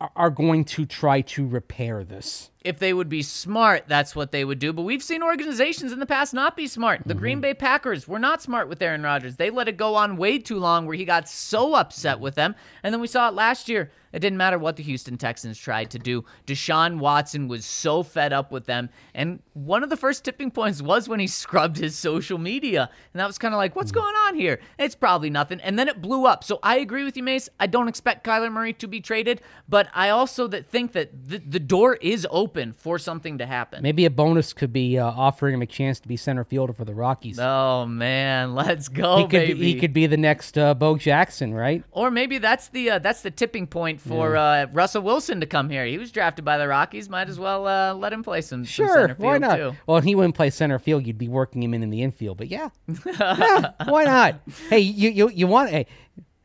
are- 0.00 0.12
are 0.14 0.30
going 0.30 0.64
to 0.64 0.84
try 0.84 1.22
to 1.22 1.46
repair 1.46 2.04
this. 2.04 2.50
If 2.66 2.78
they 2.78 2.92
would 2.92 3.08
be 3.08 3.22
smart, 3.22 3.84
that's 3.86 4.16
what 4.16 4.32
they 4.32 4.44
would 4.44 4.58
do. 4.58 4.72
But 4.72 4.82
we've 4.82 5.02
seen 5.02 5.22
organizations 5.22 5.92
in 5.92 6.00
the 6.00 6.06
past 6.06 6.34
not 6.34 6.56
be 6.56 6.66
smart. 6.66 7.02
The 7.06 7.14
Green 7.14 7.36
mm-hmm. 7.36 7.42
Bay 7.42 7.54
Packers 7.54 8.08
were 8.08 8.18
not 8.18 8.42
smart 8.42 8.68
with 8.68 8.82
Aaron 8.82 9.02
Rodgers. 9.02 9.36
They 9.36 9.50
let 9.50 9.68
it 9.68 9.76
go 9.76 9.94
on 9.94 10.16
way 10.16 10.38
too 10.38 10.58
long 10.58 10.86
where 10.86 10.96
he 10.96 11.04
got 11.04 11.28
so 11.28 11.74
upset 11.74 12.18
with 12.18 12.34
them. 12.34 12.54
And 12.82 12.92
then 12.92 13.00
we 13.00 13.06
saw 13.06 13.28
it 13.28 13.34
last 13.34 13.68
year. 13.68 13.90
It 14.16 14.20
didn't 14.20 14.38
matter 14.38 14.58
what 14.58 14.76
the 14.76 14.82
Houston 14.82 15.18
Texans 15.18 15.58
tried 15.58 15.90
to 15.90 15.98
do. 15.98 16.24
Deshaun 16.46 16.98
Watson 16.98 17.48
was 17.48 17.66
so 17.66 18.02
fed 18.02 18.32
up 18.32 18.50
with 18.50 18.64
them. 18.64 18.88
And 19.14 19.42
one 19.52 19.82
of 19.82 19.90
the 19.90 19.96
first 19.96 20.24
tipping 20.24 20.50
points 20.50 20.80
was 20.80 21.06
when 21.06 21.20
he 21.20 21.26
scrubbed 21.26 21.76
his 21.76 21.96
social 21.96 22.38
media. 22.38 22.88
And 23.12 23.20
that 23.20 23.26
was 23.26 23.36
kind 23.36 23.52
of 23.52 23.58
like, 23.58 23.76
what's 23.76 23.92
mm. 23.92 23.96
going 23.96 24.14
on 24.26 24.34
here? 24.34 24.58
It's 24.78 24.94
probably 24.94 25.28
nothing. 25.28 25.60
And 25.60 25.78
then 25.78 25.86
it 25.88 26.00
blew 26.00 26.24
up. 26.24 26.44
So 26.44 26.58
I 26.62 26.78
agree 26.78 27.04
with 27.04 27.16
you, 27.18 27.22
Mace. 27.22 27.50
I 27.60 27.66
don't 27.66 27.88
expect 27.88 28.26
Kyler 28.26 28.50
Murray 28.50 28.72
to 28.74 28.88
be 28.88 29.02
traded, 29.02 29.42
but 29.68 29.88
I 29.92 30.08
also 30.08 30.48
that 30.48 30.66
think 30.66 30.92
that 30.92 31.28
the, 31.28 31.36
the 31.36 31.60
door 31.60 31.96
is 31.96 32.26
open 32.30 32.55
for 32.72 32.98
something 32.98 33.38
to 33.38 33.46
happen. 33.46 33.82
Maybe 33.82 34.04
a 34.04 34.10
bonus 34.10 34.52
could 34.52 34.72
be 34.72 34.98
uh, 34.98 35.06
offering 35.06 35.54
him 35.54 35.62
a 35.62 35.66
chance 35.66 36.00
to 36.00 36.08
be 36.08 36.16
center 36.16 36.44
fielder 36.44 36.72
for 36.72 36.84
the 36.84 36.94
Rockies. 36.94 37.38
Oh 37.38 37.86
man, 37.86 38.54
let's 38.56 38.88
go, 38.88 39.18
he 39.18 39.22
could 39.24 39.30
baby. 39.30 39.54
be, 39.54 39.72
he 39.74 39.80
could 39.80 39.92
be 39.92 40.06
the 40.06 40.16
next 40.16 40.56
uh, 40.58 40.74
Bo 40.74 40.96
Jackson, 40.96 41.52
right? 41.54 41.84
or 41.92 42.10
maybe 42.10 42.38
that's 42.38 42.68
the 42.68 42.90
uh, 42.90 42.98
that's 42.98 43.22
the 43.22 43.30
tipping 43.30 43.66
point 43.66 44.00
for 44.00 44.36
uh, 44.36 44.66
Russell 44.72 45.02
Wilson 45.02 45.40
to 45.40 45.46
come 45.46 45.70
here. 45.70 45.84
He 45.86 45.98
was 45.98 46.10
drafted 46.10 46.44
by 46.44 46.58
the 46.58 46.66
Rockies. 46.68 47.08
Might 47.08 47.28
as 47.28 47.38
well 47.38 47.66
uh, 47.66 47.94
let 47.94 48.12
him 48.12 48.22
play 48.22 48.40
some, 48.40 48.64
some 48.64 48.86
Sure, 48.86 48.88
center 48.94 49.14
field 49.14 49.18
why 49.20 49.38
not? 49.38 49.56
too. 49.56 49.72
Well, 49.86 50.00
he 50.00 50.14
wouldn't 50.14 50.34
play 50.34 50.50
center 50.50 50.78
field. 50.78 51.06
You'd 51.06 51.18
be 51.18 51.28
working 51.28 51.62
him 51.62 51.74
in 51.74 51.82
in 51.82 51.90
the 51.90 52.02
infield. 52.02 52.38
But 52.38 52.48
yeah, 52.48 52.70
yeah 53.06 53.72
why 53.86 54.04
not? 54.04 54.40
Hey, 54.70 54.78
you 54.80 55.10
you 55.10 55.30
you 55.30 55.46
want 55.46 55.70
hey. 55.70 55.86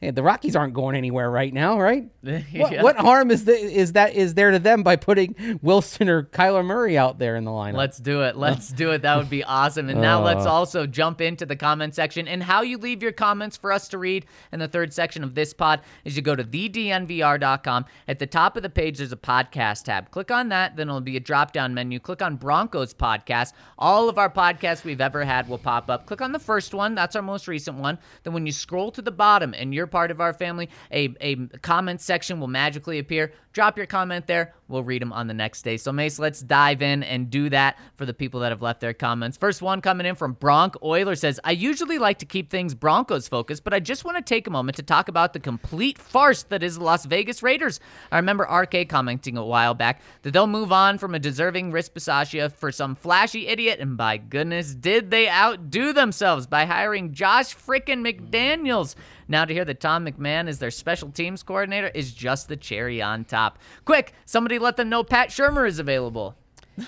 Hey, 0.01 0.09
the 0.09 0.23
Rockies 0.23 0.55
aren't 0.55 0.73
going 0.73 0.95
anywhere 0.95 1.29
right 1.29 1.53
now, 1.53 1.79
right? 1.79 2.09
What, 2.23 2.71
Yeah. 2.71 2.81
what 2.81 2.97
harm 2.97 3.29
is 3.29 3.45
the, 3.45 3.53
is 3.53 3.93
that 3.93 4.15
is 4.15 4.33
there 4.33 4.49
to 4.51 4.57
them 4.57 4.81
by 4.81 4.95
putting 4.95 5.59
Wilson 5.61 6.09
or 6.09 6.23
Kyler 6.23 6.65
Murray 6.65 6.97
out 6.97 7.19
there 7.19 7.35
in 7.35 7.43
the 7.45 7.51
lineup? 7.51 7.75
Let's 7.77 7.97
do 7.99 8.23
it. 8.23 8.35
Let's 8.35 8.69
do 8.69 8.91
it. 8.91 9.03
That 9.03 9.17
would 9.17 9.29
be 9.29 9.43
awesome. 9.43 9.89
And 9.89 10.01
now 10.01 10.23
let's 10.23 10.45
Uh. 10.45 10.51
also 10.51 10.87
jump 10.87 11.21
into 11.21 11.45
the 11.45 11.55
comment 11.55 11.93
section. 11.93 12.27
And 12.27 12.41
how 12.41 12.61
you 12.63 12.77
leave 12.79 13.03
your 13.03 13.11
comments 13.11 13.57
for 13.57 13.71
us 13.71 13.87
to 13.89 13.99
read 13.99 14.25
in 14.51 14.59
the 14.59 14.67
third 14.67 14.91
section 14.91 15.23
of 15.23 15.35
this 15.35 15.53
pod 15.53 15.81
is 16.03 16.15
you 16.15 16.21
go 16.23 16.35
to 16.35 16.43
thednvr.com. 16.43 17.85
At 18.07 18.19
the 18.19 18.27
top 18.27 18.57
of 18.57 18.63
the 18.63 18.69
page, 18.69 18.97
there's 18.97 19.11
a 19.11 19.15
podcast 19.17 19.83
tab. 19.83 20.09
Click 20.11 20.31
on 20.31 20.49
that. 20.49 20.75
Then 20.75 20.89
it'll 20.89 21.01
be 21.01 21.17
a 21.17 21.21
drop 21.21 21.51
down 21.51 21.73
menu. 21.73 21.99
Click 21.99 22.21
on 22.23 22.35
Broncos 22.37 22.93
podcast. 22.93 23.53
All 23.77 24.09
of 24.09 24.17
our 24.17 24.29
podcasts 24.31 24.83
we've 24.83 25.01
ever 25.01 25.23
had 25.23 25.47
will 25.47 25.57
pop 25.59 25.89
up. 25.89 26.05
Click 26.07 26.21
on 26.21 26.31
the 26.31 26.39
first 26.39 26.73
one. 26.73 26.95
That's 26.95 27.15
our 27.15 27.21
most 27.21 27.47
recent 27.47 27.77
one. 27.77 27.99
Then 28.23 28.33
when 28.33 28.45
you 28.45 28.51
scroll 28.51 28.91
to 28.91 29.01
the 29.01 29.11
bottom 29.11 29.53
and 29.53 29.73
you're 29.73 29.87
part 29.91 30.11
of 30.11 30.21
our 30.21 30.33
family, 30.33 30.69
a, 30.91 31.13
a 31.21 31.35
comment 31.61 32.01
section 32.01 32.39
will 32.39 32.47
magically 32.47 32.99
appear. 32.99 33.33
Drop 33.53 33.77
your 33.77 33.85
comment 33.85 34.27
there. 34.27 34.53
We'll 34.69 34.83
read 34.83 35.01
them 35.01 35.11
on 35.11 35.27
the 35.27 35.33
next 35.33 35.63
day. 35.63 35.75
So, 35.75 35.91
Mace, 35.91 36.17
let's 36.17 36.41
dive 36.41 36.81
in 36.81 37.03
and 37.03 37.29
do 37.29 37.49
that 37.49 37.77
for 37.97 38.05
the 38.05 38.13
people 38.13 38.39
that 38.39 38.51
have 38.51 38.61
left 38.61 38.79
their 38.79 38.93
comments. 38.93 39.35
First 39.35 39.61
one 39.61 39.81
coming 39.81 40.07
in 40.07 40.15
from 40.15 40.33
Bronc 40.33 40.75
Euler 40.81 41.15
says, 41.15 41.39
I 41.43 41.51
usually 41.51 41.97
like 41.97 42.19
to 42.19 42.25
keep 42.25 42.49
things 42.49 42.73
Broncos 42.73 43.27
focused, 43.27 43.65
but 43.65 43.73
I 43.73 43.81
just 43.81 44.05
want 44.05 44.15
to 44.17 44.23
take 44.23 44.47
a 44.47 44.51
moment 44.51 44.77
to 44.77 44.83
talk 44.83 45.09
about 45.09 45.33
the 45.33 45.39
complete 45.41 45.97
farce 45.97 46.43
that 46.43 46.63
is 46.63 46.77
the 46.77 46.83
Las 46.85 47.05
Vegas 47.05 47.43
Raiders. 47.43 47.81
I 48.11 48.15
remember 48.17 48.43
RK 48.43 48.87
commenting 48.87 49.35
a 49.35 49.45
while 49.45 49.73
back 49.73 50.01
that 50.21 50.31
they'll 50.31 50.47
move 50.47 50.71
on 50.71 50.97
from 50.97 51.13
a 51.13 51.19
deserving 51.19 51.73
Rich 51.73 51.93
Bisaccia 51.93 52.53
for 52.53 52.71
some 52.71 52.95
flashy 52.95 53.47
idiot, 53.47 53.79
and 53.81 53.97
by 53.97 54.15
goodness, 54.15 54.73
did 54.73 55.11
they 55.11 55.29
outdo 55.29 55.91
themselves 55.91 56.47
by 56.47 56.65
hiring 56.65 57.13
Josh 57.13 57.53
frickin' 57.55 58.01
McDaniels. 58.01 58.95
Now 59.31 59.45
to 59.45 59.53
hear 59.53 59.65
that 59.65 59.79
Tom 59.79 60.05
McMahon 60.05 60.47
is 60.49 60.59
their 60.59 60.69
special 60.71 61.09
teams 61.09 61.41
coordinator 61.41 61.87
is 61.87 62.13
just 62.13 62.49
the 62.49 62.57
cherry 62.57 63.01
on 63.01 63.23
top. 63.23 63.57
Quick, 63.85 64.13
somebody 64.25 64.59
let 64.59 64.75
them 64.77 64.89
know 64.89 65.03
Pat 65.03 65.29
Shurmur 65.29 65.67
is 65.67 65.79
available. 65.79 66.35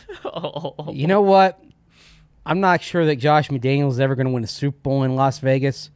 You 0.92 1.08
know 1.08 1.22
what? 1.22 1.60
I'm 2.46 2.60
not 2.60 2.82
sure 2.82 3.06
that 3.06 3.16
Josh 3.18 3.50
McDaniels 3.50 3.92
is 3.92 4.00
ever 4.00 4.16
going 4.16 4.28
to 4.28 4.34
win 4.34 4.44
a 4.44 4.48
Super 4.48 4.78
Bowl 4.80 5.04
in 5.04 5.16
Las 5.16 5.40
Vegas, 5.40 5.90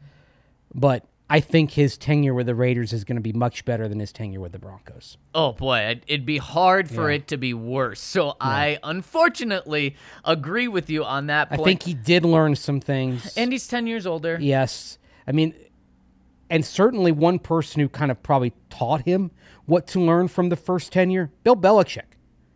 but 0.73 1.05
I 1.29 1.41
think 1.41 1.71
his 1.71 1.97
tenure 1.97 2.33
with 2.33 2.45
the 2.47 2.55
Raiders 2.55 2.93
is 2.93 3.03
going 3.03 3.17
to 3.17 3.21
be 3.21 3.33
much 3.33 3.65
better 3.65 3.87
than 3.89 3.99
his 3.99 4.13
tenure 4.13 4.39
with 4.39 4.53
the 4.53 4.59
Broncos. 4.59 5.17
Oh 5.35 5.51
boy, 5.53 5.79
it- 5.79 6.03
it'd 6.07 6.25
be 6.25 6.37
hard 6.37 6.89
for 6.89 7.11
it 7.11 7.27
to 7.29 7.37
be 7.37 7.53
worse. 7.53 7.99
So 7.99 8.35
I 8.39 8.79
unfortunately 8.83 9.97
agree 10.23 10.69
with 10.69 10.89
you 10.89 11.03
on 11.03 11.27
that 11.27 11.49
point. 11.49 11.61
I 11.61 11.63
think 11.65 11.83
he 11.83 11.93
did 11.93 12.23
learn 12.23 12.55
some 12.55 12.79
things. 12.79 13.35
and 13.35 13.51
he's 13.51 13.67
10 13.67 13.87
years 13.87 14.05
older. 14.07 14.37
yes. 14.39 14.97
I 15.29 15.33
mean, 15.33 15.53
and 16.49 16.65
certainly 16.65 17.11
one 17.11 17.39
person 17.39 17.81
who 17.81 17.89
kind 17.89 18.11
of 18.11 18.21
probably 18.23 18.53
taught 18.69 19.01
him 19.01 19.31
what 19.65 19.87
to 19.87 19.99
learn 19.99 20.27
from 20.27 20.49
the 20.49 20.55
first 20.55 20.91
tenure, 20.91 21.31
Bill 21.43 21.55
Belichick. 21.55 22.03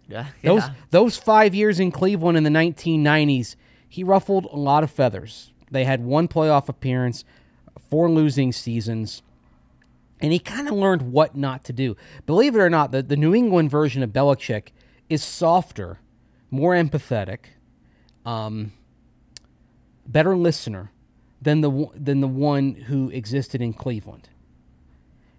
Yeah. 0.07 0.27
Those 0.43 0.63
those 0.89 1.17
five 1.17 1.55
years 1.55 1.79
in 1.79 1.89
Cleveland 1.91 2.37
in 2.37 2.43
the 2.43 2.49
1990s, 2.49 3.55
he 3.87 4.03
ruffled 4.03 4.45
a 4.45 4.57
lot 4.57 4.83
of 4.83 4.91
feathers. 4.91 5.53
They 5.69 5.85
had 5.85 6.03
one 6.03 6.27
playoff 6.27 6.67
appearance, 6.67 7.23
four 7.89 8.09
losing 8.09 8.51
seasons, 8.51 9.21
and 10.19 10.33
he 10.33 10.39
kind 10.39 10.67
of 10.67 10.73
learned 10.73 11.13
what 11.13 11.37
not 11.37 11.63
to 11.65 11.73
do. 11.73 11.95
Believe 12.25 12.55
it 12.55 12.59
or 12.59 12.69
not, 12.69 12.91
the, 12.91 13.01
the 13.01 13.15
New 13.15 13.33
England 13.33 13.71
version 13.71 14.03
of 14.03 14.09
Belichick 14.11 14.69
is 15.09 15.23
softer, 15.23 15.99
more 16.49 16.73
empathetic, 16.73 17.39
um, 18.25 18.73
better 20.05 20.35
listener 20.35 20.91
than 21.41 21.61
the 21.61 21.69
one- 21.69 21.91
than 21.95 22.21
the 22.21 22.27
one 22.27 22.75
who 22.75 23.09
existed 23.09 23.61
in 23.61 23.73
Cleveland. 23.73 24.29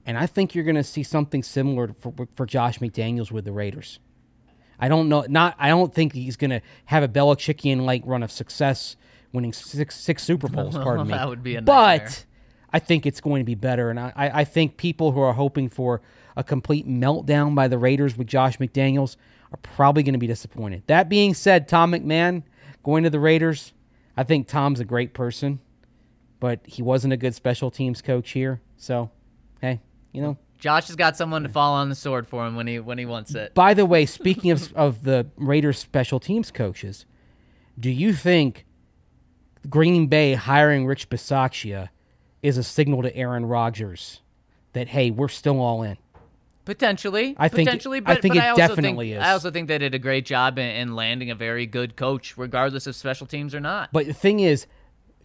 And 0.05 0.19
I 0.19 0.27
think 0.27 0.55
you're 0.55 0.65
going 0.65 0.75
to 0.77 0.83
see 0.83 1.05
something 1.05 1.43
similar 1.45 1.95
for, 2.01 2.13
for 2.35 2.45
Josh 2.45 2.81
McDaniels 2.81 3.31
with 3.31 3.45
the 3.45 3.53
Raiders. 3.53 4.01
I 4.81 4.89
don't 4.89 5.09
know. 5.09 5.25
Not. 5.29 5.55
I 5.59 5.69
don't 5.69 5.95
think 5.95 6.13
he's 6.13 6.37
going 6.37 6.51
to 6.51 6.61
have 6.87 7.05
a 7.05 7.09
Belichickian 7.09 7.83
like 7.85 8.03
run 8.05 8.25
of 8.25 8.33
success, 8.33 8.97
winning 9.33 9.53
six 9.53 9.95
six 9.95 10.25
Super 10.25 10.49
Bowls. 10.49 10.77
Pardon 10.83 11.07
me. 11.07 11.13
That 11.15 11.29
would 11.29 11.43
be 11.45 11.55
a 11.55 11.61
nightmare. 11.61 11.99
But 12.07 12.25
I 12.73 12.81
think 12.81 13.07
it's 13.07 13.21
going 13.21 13.41
to 13.41 13.45
be 13.45 13.55
better, 13.55 13.91
and 13.91 14.01
I, 14.01 14.13
I 14.17 14.41
I 14.41 14.45
think 14.45 14.77
people 14.77 15.13
who 15.13 15.21
are 15.21 15.35
hoping 15.35 15.69
for 15.69 16.03
a 16.37 16.43
complete 16.43 16.89
meltdown 16.89 17.55
by 17.55 17.69
the 17.69 17.79
Raiders 17.79 18.19
with 18.19 18.27
Josh 18.27 18.59
McDaniels 18.59 19.17
are 19.53 19.59
probably 19.59 20.03
going 20.03 20.15
to 20.15 20.19
be 20.19 20.27
disappointed. 20.27 20.83
That 20.89 21.09
being 21.09 21.35
said, 21.35 21.69
Tom 21.69 21.93
McMahon 21.93 22.43
going 22.83 23.05
to 23.05 23.11
the 23.11 23.21
Raiders, 23.21 23.73
I 24.17 24.25
think 24.25 24.49
Tom's 24.49 24.81
a 24.81 24.85
great 24.85 25.13
person, 25.15 25.61
but 26.43 26.59
he 26.65 26.83
wasn't 26.83 27.13
a 27.13 27.17
good 27.17 27.37
special 27.37 27.71
teams 27.71 28.03
coach 28.03 28.33
here. 28.33 28.61
So, 28.77 29.13
hey, 29.61 29.81
you 30.11 30.21
know. 30.21 30.37
Josh 30.59 30.89
has 30.89 30.97
got 30.97 31.17
someone 31.17 31.45
to 31.45 31.49
fall 31.49 31.75
on 31.75 31.89
the 31.89 31.95
sword 31.95 32.27
for 32.27 32.45
him 32.45 32.57
when 32.57 32.67
he 32.67 32.81
when 32.81 32.99
he 32.99 33.07
wants 33.07 33.33
it. 33.37 33.55
By 33.55 33.75
the 33.75 33.87
way, 33.87 34.07
speaking 34.07 34.51
of 34.51 34.73
of 34.75 35.05
the 35.05 35.29
Raiders 35.37 35.79
special 35.79 36.19
teams 36.19 36.51
coaches, 36.51 37.07
do 37.79 37.91
you 37.91 38.13
think 38.13 38.67
Green 39.71 40.09
Bay 40.09 40.35
hiring 40.35 40.85
Rich 40.85 41.11
Bisaccia 41.11 41.91
is 42.43 42.59
a 42.59 42.65
signal 42.65 43.03
to 43.03 43.17
Aaron 43.17 43.47
Rodgers 43.47 44.21
that 44.73 44.89
hey, 44.89 45.13
we're 45.13 45.29
still 45.29 45.61
all 45.61 45.85
in? 45.85 45.97
Potentially, 46.65 47.37
I 47.39 47.49
think- 47.49 47.69
potentially, 47.69 48.03
I 48.05 48.17
think 48.17 48.35
but 48.35 48.39
it 48.39 48.43
I 48.43 48.49
also 48.49 48.67
definitely 48.67 49.11
think, 49.11 49.21
is. 49.21 49.27
I 49.29 49.31
also 49.31 49.53
think 49.53 49.69
they 49.69 49.79
did 49.79 49.95
a 49.95 49.99
great 50.01 50.27
job 50.27 50.59
in, 50.59 50.67
in 50.67 50.97
landing 50.97 51.31
a 51.31 51.37
very 51.37 51.67
good 51.67 51.95
coach, 51.95 52.37
regardless 52.37 52.89
of 52.89 52.97
special 52.97 53.29
teams 53.29 53.55
or 53.55 53.61
not. 53.61 53.91
But 53.93 54.07
the 54.07 54.13
thing 54.13 54.41
is, 54.41 54.67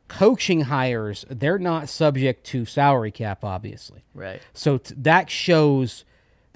coaching 0.08 0.62
hires 0.62 1.26
they're 1.30 1.60
not 1.60 1.90
subject 1.90 2.46
to 2.48 2.66
salary 2.66 3.12
cap, 3.12 3.44
obviously. 3.44 4.04
right. 4.14 4.42
So 4.54 4.78
t- 4.78 4.94
that 5.00 5.30
shows. 5.30 6.06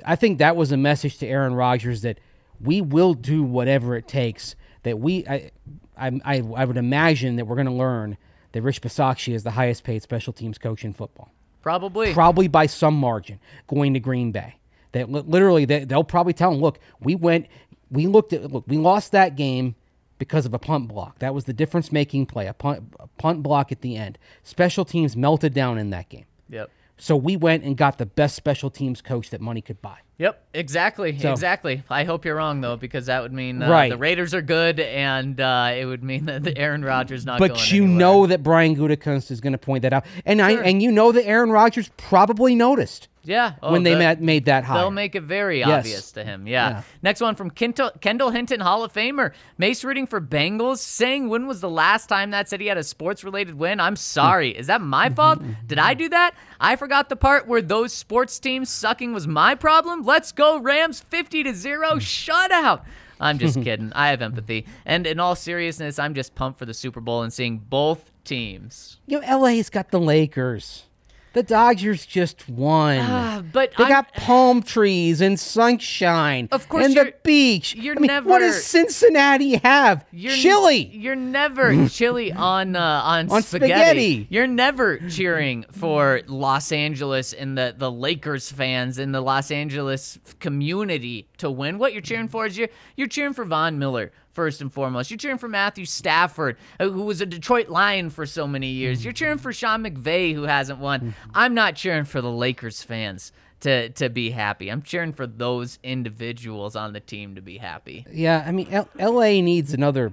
I 0.05 0.15
think 0.15 0.39
that 0.39 0.55
was 0.55 0.71
a 0.71 0.77
message 0.77 1.17
to 1.19 1.27
Aaron 1.27 1.53
Rodgers 1.53 2.01
that 2.01 2.17
we 2.59 2.81
will 2.81 3.13
do 3.13 3.43
whatever 3.43 3.95
it 3.95 4.07
takes. 4.07 4.55
That 4.83 4.99
we, 4.99 5.27
I, 5.27 5.51
I, 5.97 6.19
I, 6.25 6.37
I 6.55 6.65
would 6.65 6.77
imagine 6.77 7.35
that 7.35 7.45
we're 7.45 7.55
going 7.55 7.67
to 7.67 7.73
learn 7.73 8.17
that 8.53 8.61
Rich 8.63 8.81
Bisaccia 8.81 9.33
is 9.33 9.43
the 9.43 9.51
highest 9.51 9.83
paid 9.83 10.01
special 10.01 10.33
teams 10.33 10.57
coach 10.57 10.83
in 10.83 10.93
football, 10.93 11.31
Probably. 11.61 12.13
probably 12.13 12.47
by 12.47 12.65
some 12.65 12.95
margin, 12.95 13.39
going 13.67 13.93
to 13.93 13.99
Green 13.99 14.31
Bay. 14.31 14.55
That 14.93 15.11
li- 15.11 15.23
literally, 15.25 15.65
they, 15.65 15.83
they'll 15.85 16.03
probably 16.03 16.33
tell 16.33 16.51
him, 16.51 16.59
"Look, 16.61 16.79
we 16.99 17.15
went, 17.15 17.45
we 17.91 18.07
looked 18.07 18.33
at, 18.33 18.51
look, 18.51 18.63
we 18.67 18.77
lost 18.77 19.11
that 19.11 19.35
game." 19.35 19.75
Because 20.21 20.45
of 20.45 20.53
a 20.53 20.59
punt 20.59 20.87
block. 20.87 21.17
That 21.17 21.33
was 21.33 21.45
the 21.45 21.53
difference 21.53 21.91
making 21.91 22.27
play, 22.27 22.45
a 22.45 22.53
punt, 22.53 22.93
a 22.99 23.07
punt 23.07 23.41
block 23.41 23.71
at 23.71 23.81
the 23.81 23.97
end. 23.97 24.19
Special 24.43 24.85
teams 24.85 25.17
melted 25.17 25.51
down 25.51 25.79
in 25.79 25.89
that 25.89 26.09
game. 26.09 26.25
Yep. 26.47 26.69
So 26.97 27.15
we 27.15 27.35
went 27.35 27.63
and 27.63 27.75
got 27.75 27.97
the 27.97 28.05
best 28.05 28.35
special 28.35 28.69
teams 28.69 29.01
coach 29.01 29.31
that 29.31 29.41
money 29.41 29.61
could 29.61 29.81
buy. 29.81 29.97
Yep, 30.19 30.39
exactly, 30.53 31.17
So- 31.17 31.31
exactly. 31.31 31.81
I 31.89 32.03
hope 32.03 32.25
you're 32.25 32.35
wrong 32.35 32.61
though, 32.61 32.75
because 32.77 33.07
that 33.07 33.23
would 33.23 33.33
mean 33.33 33.63
uh, 33.63 33.67
Right. 33.71 33.89
the 33.89 33.97
Raiders 33.97 34.35
are 34.35 34.43
good, 34.43 34.79
and 34.79 35.41
uh, 35.41 35.71
it 35.75 35.85
would 35.85 36.03
mean 36.03 36.25
that 36.27 36.43
the 36.43 36.55
Aaron 36.55 36.85
Rodgers 36.85 37.25
not. 37.25 37.39
going 37.39 37.49
But 37.49 37.71
you 37.71 37.85
anywhere. 37.85 37.97
know 37.99 38.27
that 38.27 38.43
Brian 38.43 38.75
Gutekunst 38.75 39.31
is 39.31 39.41
going 39.41 39.53
to 39.53 39.57
point 39.57 39.81
that 39.81 39.93
out, 39.93 40.05
and 40.27 40.39
I 40.39 40.51
and 40.51 40.83
you 40.83 40.91
know 40.91 41.11
that 41.11 41.25
Aaron 41.25 41.49
Rodgers 41.49 41.89
probably 41.97 42.53
noticed 42.53 43.07
yeah, 43.23 43.53
oh, 43.61 43.71
when 43.71 43.83
they 43.83 43.93
the- 43.95 44.17
made 44.19 44.45
that 44.45 44.63
hire. 44.63 44.79
They'll 44.79 44.91
make 44.91 45.15
it 45.15 45.21
very 45.23 45.59
Yes. 45.59 45.69
obvious 45.85 46.11
to 46.13 46.23
him. 46.23 46.47
Yeah. 46.47 46.69
Yeah. 46.69 46.81
Next 47.03 47.21
one 47.21 47.35
from 47.35 47.49
Kendall, 47.51 47.91
Kendall 48.01 48.29
Hinton, 48.31 48.59
Hall 48.59 48.83
of 48.83 48.91
Famer. 48.93 49.31
Mace 49.57 49.83
rooting 49.83 50.07
for 50.07 50.19
Bengals, 50.19 50.77
saying 50.79 51.29
when 51.29 51.47
was 51.47 51.61
the 51.61 51.69
last 51.69 52.07
time 52.07 52.31
that 52.31 52.49
city 52.49 52.67
had 52.67 52.77
a 52.77 52.83
sports 52.83 53.23
related 53.23 53.55
win? 53.55 53.79
I'm 53.79 53.95
sorry. 53.95 54.49
Is 54.49 54.67
that 54.67 54.81
my 54.81 55.09
fault? 55.17 55.41
Did 55.67 55.79
I 55.79 55.93
do 55.93 56.09
that? 56.09 56.33
I 56.59 56.75
forgot 56.75 57.09
the 57.09 57.15
part 57.15 57.47
where 57.47 57.61
those 57.61 57.93
sports 57.93 58.39
teams 58.39 58.69
sucking 58.69 59.13
was 59.13 59.27
my 59.27 59.55
problem. 59.55 60.03
Let's 60.03 60.31
go 60.31 60.59
Rams 60.59 61.01
50 61.09 61.43
to 61.43 61.53
0 61.53 61.95
shutout. 61.97 62.83
I'm 63.19 63.37
just 63.37 63.61
kidding. 63.63 63.91
I 63.93 64.07
have 64.09 64.21
empathy. 64.23 64.65
And 64.85 65.05
in 65.05 65.19
all 65.19 65.35
seriousness, 65.35 65.99
I'm 65.99 66.15
just 66.15 66.33
pumped 66.33 66.57
for 66.57 66.65
the 66.65 66.73
Super 66.73 67.01
Bowl 67.01 67.21
and 67.21 67.31
seeing 67.31 67.59
both 67.59 68.09
teams. 68.23 68.97
you 69.05 69.19
know, 69.21 69.37
LA's 69.37 69.69
got 69.69 69.91
the 69.91 69.99
Lakers. 69.99 70.85
The 71.33 71.43
Dodgers 71.43 72.05
just 72.05 72.49
won. 72.49 72.97
Ah, 72.99 73.41
but 73.53 73.71
they 73.77 73.85
I'm- 73.85 73.91
got 73.93 74.13
palm 74.13 74.61
trees 74.61 75.21
and 75.21 75.39
sunshine. 75.39 76.49
Of 76.51 76.67
course 76.67 76.85
and 76.87 76.95
the 76.95 77.13
beach. 77.23 77.73
you're 77.75 77.95
I 77.95 77.99
mean, 77.99 78.23
What 78.25 78.39
does 78.39 78.63
Cincinnati 78.65 79.55
have? 79.63 80.05
You're 80.11 80.33
Chili. 80.33 80.89
You're 80.93 81.15
never 81.15 81.87
chili 81.89 82.33
on 82.33 82.75
uh, 82.75 82.81
on, 82.81 83.31
On 83.31 83.41
spaghetti. 83.41 83.71
spaghetti. 83.71 84.27
You're 84.29 84.47
never 84.47 84.97
cheering 85.09 85.65
for 85.71 86.21
Los 86.27 86.71
Angeles 86.73 87.31
and 87.33 87.57
the 87.57 87.73
the 87.77 87.89
Lakers 87.91 88.51
fans 88.51 88.97
in 88.97 89.13
the 89.13 89.21
Los 89.21 89.51
Angeles 89.51 90.19
community 90.39 91.27
to 91.37 91.49
win. 91.49 91.77
What 91.77 91.93
you're 91.93 92.01
cheering 92.01 92.27
for 92.27 92.45
is 92.45 92.57
you're 92.57 92.69
you're 92.97 93.07
cheering 93.07 93.33
for 93.33 93.45
Von 93.45 93.79
Miller. 93.79 94.11
First 94.33 94.61
and 94.61 94.71
foremost, 94.71 95.11
you're 95.11 95.17
cheering 95.17 95.37
for 95.37 95.49
Matthew 95.49 95.85
Stafford, 95.85 96.57
uh, 96.79 96.87
who 96.87 97.03
was 97.03 97.19
a 97.19 97.25
Detroit 97.25 97.67
Lion 97.67 98.09
for 98.09 98.25
so 98.25 98.47
many 98.47 98.67
years. 98.67 99.03
You're 99.03 99.13
cheering 99.13 99.37
for 99.37 99.51
Sean 99.51 99.83
McVay, 99.83 100.33
who 100.33 100.43
hasn't 100.43 100.79
won. 100.79 101.13
I'm 101.33 101.53
not 101.53 101.75
cheering 101.75 102.05
for 102.05 102.21
the 102.21 102.31
Lakers 102.31 102.81
fans 102.81 103.31
to 103.61 103.89
to 103.89 104.09
be 104.09 104.31
happy. 104.31 104.69
I'm 104.69 104.81
cheering 104.81 105.13
for 105.13 105.27
those 105.27 105.79
individuals 105.83 106.75
on 106.75 106.93
the 106.93 106.99
team 106.99 107.35
to 107.35 107.41
be 107.41 107.57
happy. 107.57 108.05
Yeah, 108.11 108.43
I 108.45 108.51
mean, 108.51 108.67
L- 108.71 108.89
L.A. 108.97 109.41
needs 109.41 109.73
another. 109.73 110.11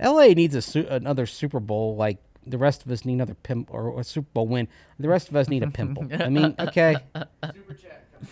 L.A. 0.00 0.34
needs 0.34 0.54
a 0.54 0.62
su- 0.62 0.86
another 0.88 1.26
Super 1.26 1.60
Bowl 1.60 1.96
like 1.96 2.18
the 2.46 2.58
rest 2.58 2.84
of 2.84 2.90
us 2.90 3.04
need 3.04 3.14
another 3.14 3.34
pimp 3.34 3.72
or 3.72 3.98
a 3.98 4.04
Super 4.04 4.28
Bowl 4.34 4.46
win. 4.48 4.68
The 4.98 5.08
rest 5.08 5.28
of 5.28 5.36
us 5.36 5.48
need 5.48 5.62
a 5.62 5.70
pimple. 5.70 6.08
I 6.12 6.28
mean, 6.28 6.54
okay. 6.58 6.96
Super 7.14 7.74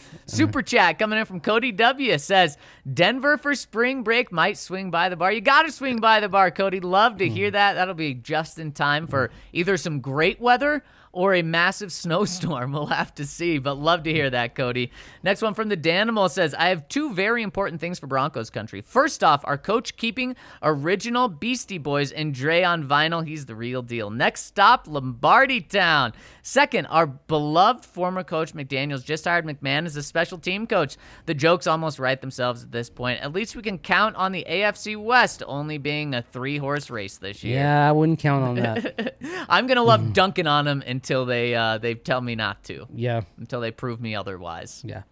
chat 0.66 0.98
coming 0.98 1.18
in 1.18 1.24
from 1.24 1.40
Cody 1.40 1.72
W 1.72 2.18
says 2.18 2.56
Denver 2.92 3.36
for 3.38 3.54
spring 3.54 4.02
break 4.02 4.32
might 4.32 4.56
swing 4.56 4.90
by 4.90 5.08
the 5.08 5.16
bar. 5.16 5.32
You 5.32 5.40
got 5.40 5.62
to 5.62 5.72
swing 5.72 5.98
by 5.98 6.20
the 6.20 6.28
bar, 6.28 6.50
Cody. 6.50 6.80
Love 6.80 7.18
to 7.18 7.28
hear 7.28 7.48
mm-hmm. 7.48 7.54
that. 7.54 7.74
That'll 7.74 7.94
be 7.94 8.14
just 8.14 8.58
in 8.58 8.72
time 8.72 9.06
for 9.06 9.30
either 9.52 9.76
some 9.76 10.00
great 10.00 10.40
weather 10.40 10.82
or 11.12 11.34
a 11.34 11.42
massive 11.42 11.92
snowstorm. 12.02 12.72
We'll 12.72 12.86
have 12.86 13.14
to 13.16 13.26
see, 13.26 13.58
but 13.58 13.74
love 13.74 14.02
to 14.04 14.12
hear 14.12 14.30
that, 14.30 14.54
Cody. 14.54 14.90
Next 15.22 15.42
one 15.42 15.54
from 15.54 15.68
the 15.68 15.76
Danimal 15.76 16.30
says 16.30 16.54
I 16.54 16.68
have 16.68 16.88
two 16.88 17.12
very 17.12 17.42
important 17.42 17.80
things 17.80 17.98
for 17.98 18.06
Broncos 18.06 18.50
country. 18.50 18.80
First 18.80 19.22
off, 19.22 19.42
our 19.44 19.58
coach 19.58 19.96
keeping 19.96 20.34
original 20.62 21.28
Beastie 21.28 21.78
Boys 21.78 22.10
and 22.10 22.34
Dre 22.34 22.62
on 22.62 22.86
vinyl. 22.86 23.26
He's 23.26 23.46
the 23.46 23.54
real 23.54 23.82
deal. 23.82 24.10
Next 24.10 24.46
stop, 24.46 24.86
Lombardi 24.88 25.60
Town. 25.60 26.12
Second, 26.44 26.86
our 26.86 27.06
beloved 27.06 27.84
former 27.84 28.24
coach 28.24 28.52
McDaniels 28.52 29.04
just 29.04 29.24
hired 29.24 29.46
McMahon 29.46 29.86
as 29.86 29.94
a 29.96 30.02
special 30.02 30.38
team 30.38 30.66
coach. 30.66 30.96
The 31.26 31.34
jokes 31.34 31.68
almost 31.68 32.00
write 32.00 32.20
themselves 32.20 32.64
at 32.64 32.72
this 32.72 32.90
point. 32.90 33.20
At 33.20 33.32
least 33.32 33.54
we 33.54 33.62
can 33.62 33.78
count 33.78 34.16
on 34.16 34.32
the 34.32 34.44
AFC 34.48 34.96
West 35.00 35.44
only 35.46 35.78
being 35.78 36.14
a 36.14 36.22
three 36.22 36.58
horse 36.58 36.90
race 36.90 37.18
this 37.18 37.44
year. 37.44 37.58
Yeah, 37.60 37.88
I 37.88 37.92
wouldn't 37.92 38.18
count 38.18 38.42
on 38.44 38.54
that. 38.56 39.16
I'm 39.48 39.68
gonna 39.68 39.84
love 39.84 40.12
dunking 40.12 40.48
on 40.48 40.64
them 40.64 40.82
until 40.84 41.24
they 41.26 41.54
uh, 41.54 41.78
they 41.78 41.94
tell 41.94 42.20
me 42.20 42.34
not 42.34 42.64
to, 42.64 42.86
yeah, 42.92 43.20
until 43.38 43.60
they 43.60 43.70
prove 43.70 44.00
me 44.00 44.16
otherwise. 44.16 44.82
yeah. 44.84 45.02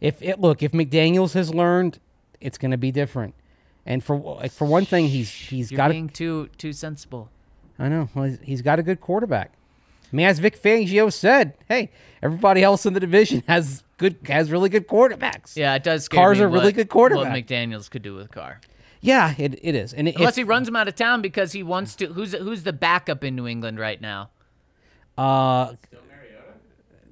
If 0.00 0.22
it 0.22 0.38
look, 0.40 0.62
if 0.62 0.70
McDaniels 0.70 1.32
has 1.32 1.52
learned, 1.52 1.98
it's 2.40 2.56
going 2.56 2.70
to 2.70 2.76
be 2.78 2.92
different. 2.92 3.34
And 3.84 4.04
for 4.04 4.16
like, 4.16 4.52
for 4.52 4.64
one 4.64 4.84
thing, 4.84 5.08
he's 5.08 5.28
he's 5.28 5.72
You're 5.72 5.76
got. 5.76 5.90
being 5.90 6.08
too 6.08 6.50
too 6.56 6.72
sensible. 6.72 7.30
I 7.80 7.88
know. 7.88 8.08
Well, 8.14 8.26
he's- 8.26 8.38
he's 8.44 8.62
got 8.62 8.78
a 8.78 8.84
good 8.84 9.00
quarterback. 9.00 9.54
I 10.12 10.16
mean, 10.16 10.26
as 10.26 10.38
Vic 10.38 10.60
Fangio 10.60 11.12
said, 11.12 11.54
hey, 11.68 11.90
everybody 12.22 12.62
else 12.62 12.86
in 12.86 12.94
the 12.94 13.00
division 13.00 13.42
has 13.46 13.84
good 13.98 14.16
has 14.26 14.50
really 14.50 14.68
good 14.68 14.88
quarterbacks. 14.88 15.56
Yeah, 15.56 15.74
it 15.74 15.82
does. 15.82 16.04
Scare 16.04 16.18
Carr's 16.20 16.38
me 16.38 16.44
really 16.44 16.72
good 16.72 16.88
quarterbacks. 16.88 17.16
What 17.16 17.28
McDaniels 17.28 17.90
could 17.90 18.02
do 18.02 18.14
with 18.14 18.30
Carr, 18.30 18.60
Yeah, 19.00 19.34
it, 19.36 19.58
it 19.62 19.74
is. 19.74 19.92
And 19.92 20.08
it, 20.08 20.16
unless 20.16 20.36
he 20.36 20.44
runs 20.44 20.66
him 20.68 20.76
out 20.76 20.88
of 20.88 20.94
town 20.94 21.20
because 21.20 21.52
he 21.52 21.62
wants 21.62 21.94
to. 21.96 22.06
Who's 22.06 22.32
who's 22.32 22.62
the 22.62 22.72
backup 22.72 23.22
in 23.22 23.36
New 23.36 23.46
England 23.46 23.78
right 23.78 24.00
now? 24.00 24.30
uh, 25.18 25.74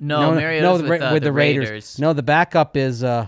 No, 0.00 0.32
Mariota's 0.32 0.82
the 0.82 0.88
with, 0.88 1.02
uh, 1.02 1.10
with 1.12 1.22
the, 1.22 1.28
the 1.28 1.32
Raiders. 1.32 1.68
Raiders. 1.68 1.98
No, 1.98 2.12
the 2.12 2.22
backup 2.22 2.76
is 2.76 3.02
uh, 3.02 3.26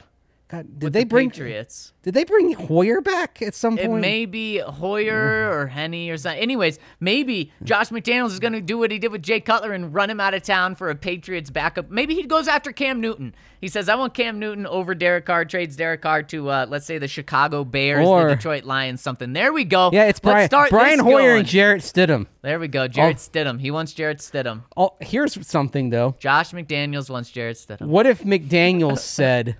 God, 0.48 0.78
did 0.78 0.82
with 0.84 0.92
they 0.94 1.00
the 1.00 1.06
bring 1.06 1.28
Patriots? 1.30 1.92
Did 2.02 2.14
they 2.14 2.24
bring 2.24 2.54
Hoyer 2.54 3.02
back 3.02 3.42
at 3.42 3.54
some 3.54 3.76
It 3.76 3.86
point? 3.86 4.00
may 4.00 4.24
be 4.24 4.58
Hoyer 4.60 5.50
or 5.52 5.66
Henny 5.66 6.08
or 6.08 6.16
something. 6.16 6.40
Anyways, 6.40 6.78
maybe 7.00 7.52
Josh 7.64 7.90
McDaniels 7.90 8.28
is 8.30 8.38
going 8.40 8.54
to 8.54 8.62
do 8.62 8.78
what 8.78 8.90
he 8.90 8.98
did 8.98 9.12
with 9.12 9.22
Jay 9.22 9.40
Cutler 9.40 9.72
and 9.74 9.92
run 9.92 10.08
him 10.08 10.20
out 10.20 10.32
of 10.32 10.42
town 10.42 10.74
for 10.74 10.88
a 10.88 10.94
Patriots 10.94 11.50
backup. 11.50 11.90
Maybe 11.90 12.14
he 12.14 12.22
goes 12.22 12.48
after 12.48 12.72
Cam 12.72 12.98
Newton. 12.98 13.34
He 13.60 13.68
says, 13.68 13.90
I 13.90 13.94
want 13.96 14.14
Cam 14.14 14.38
Newton 14.38 14.66
over 14.66 14.94
Derek 14.94 15.26
Carr, 15.26 15.44
trades 15.44 15.76
Derek 15.76 16.00
Carr 16.00 16.22
to, 16.22 16.48
uh, 16.48 16.66
let's 16.68 16.86
say, 16.86 16.96
the 16.96 17.08
Chicago 17.08 17.62
Bears, 17.62 18.06
Or- 18.06 18.30
the 18.30 18.36
Detroit 18.36 18.64
Lions, 18.64 19.02
something. 19.02 19.34
There 19.34 19.52
we 19.52 19.64
go. 19.64 19.90
yeah, 19.92 20.04
it's 20.04 20.18
Let's 20.24 20.32
Brian 20.32 20.46
start 20.48 20.70
Brian 20.70 20.98
Hoyer 20.98 21.18
going. 21.32 21.38
and 21.40 21.46
Jarrett 21.48 21.82
Stidham. 21.82 22.26
There 22.40 22.58
we 22.58 22.68
go. 22.68 22.88
Jarrett 22.88 23.18
Stidham. 23.18 23.60
He 23.60 23.70
wants 23.70 23.92
Jarrett 23.92 24.18
Stidham. 24.20 24.62
Oh, 24.78 24.94
here's 25.00 25.46
something 25.46 25.90
though. 25.90 26.16
Josh 26.18 26.52
McDaniels 26.52 27.10
wants 27.10 27.30
Jarrett 27.30 27.58
Stidham. 27.58 27.88
What 27.88 28.06
if 28.06 28.22
McDaniels 28.22 28.98
said 29.00 29.56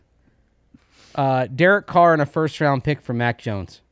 uh, 1.19 1.47
Derek 1.49 1.87
Carr 1.87 2.12
and 2.12 2.23
a 2.23 2.27
first 2.27 2.61
round 2.61 2.85
pick 2.85 3.03
for 3.03 3.12
Mac 3.12 3.39
Jones? 3.39 3.83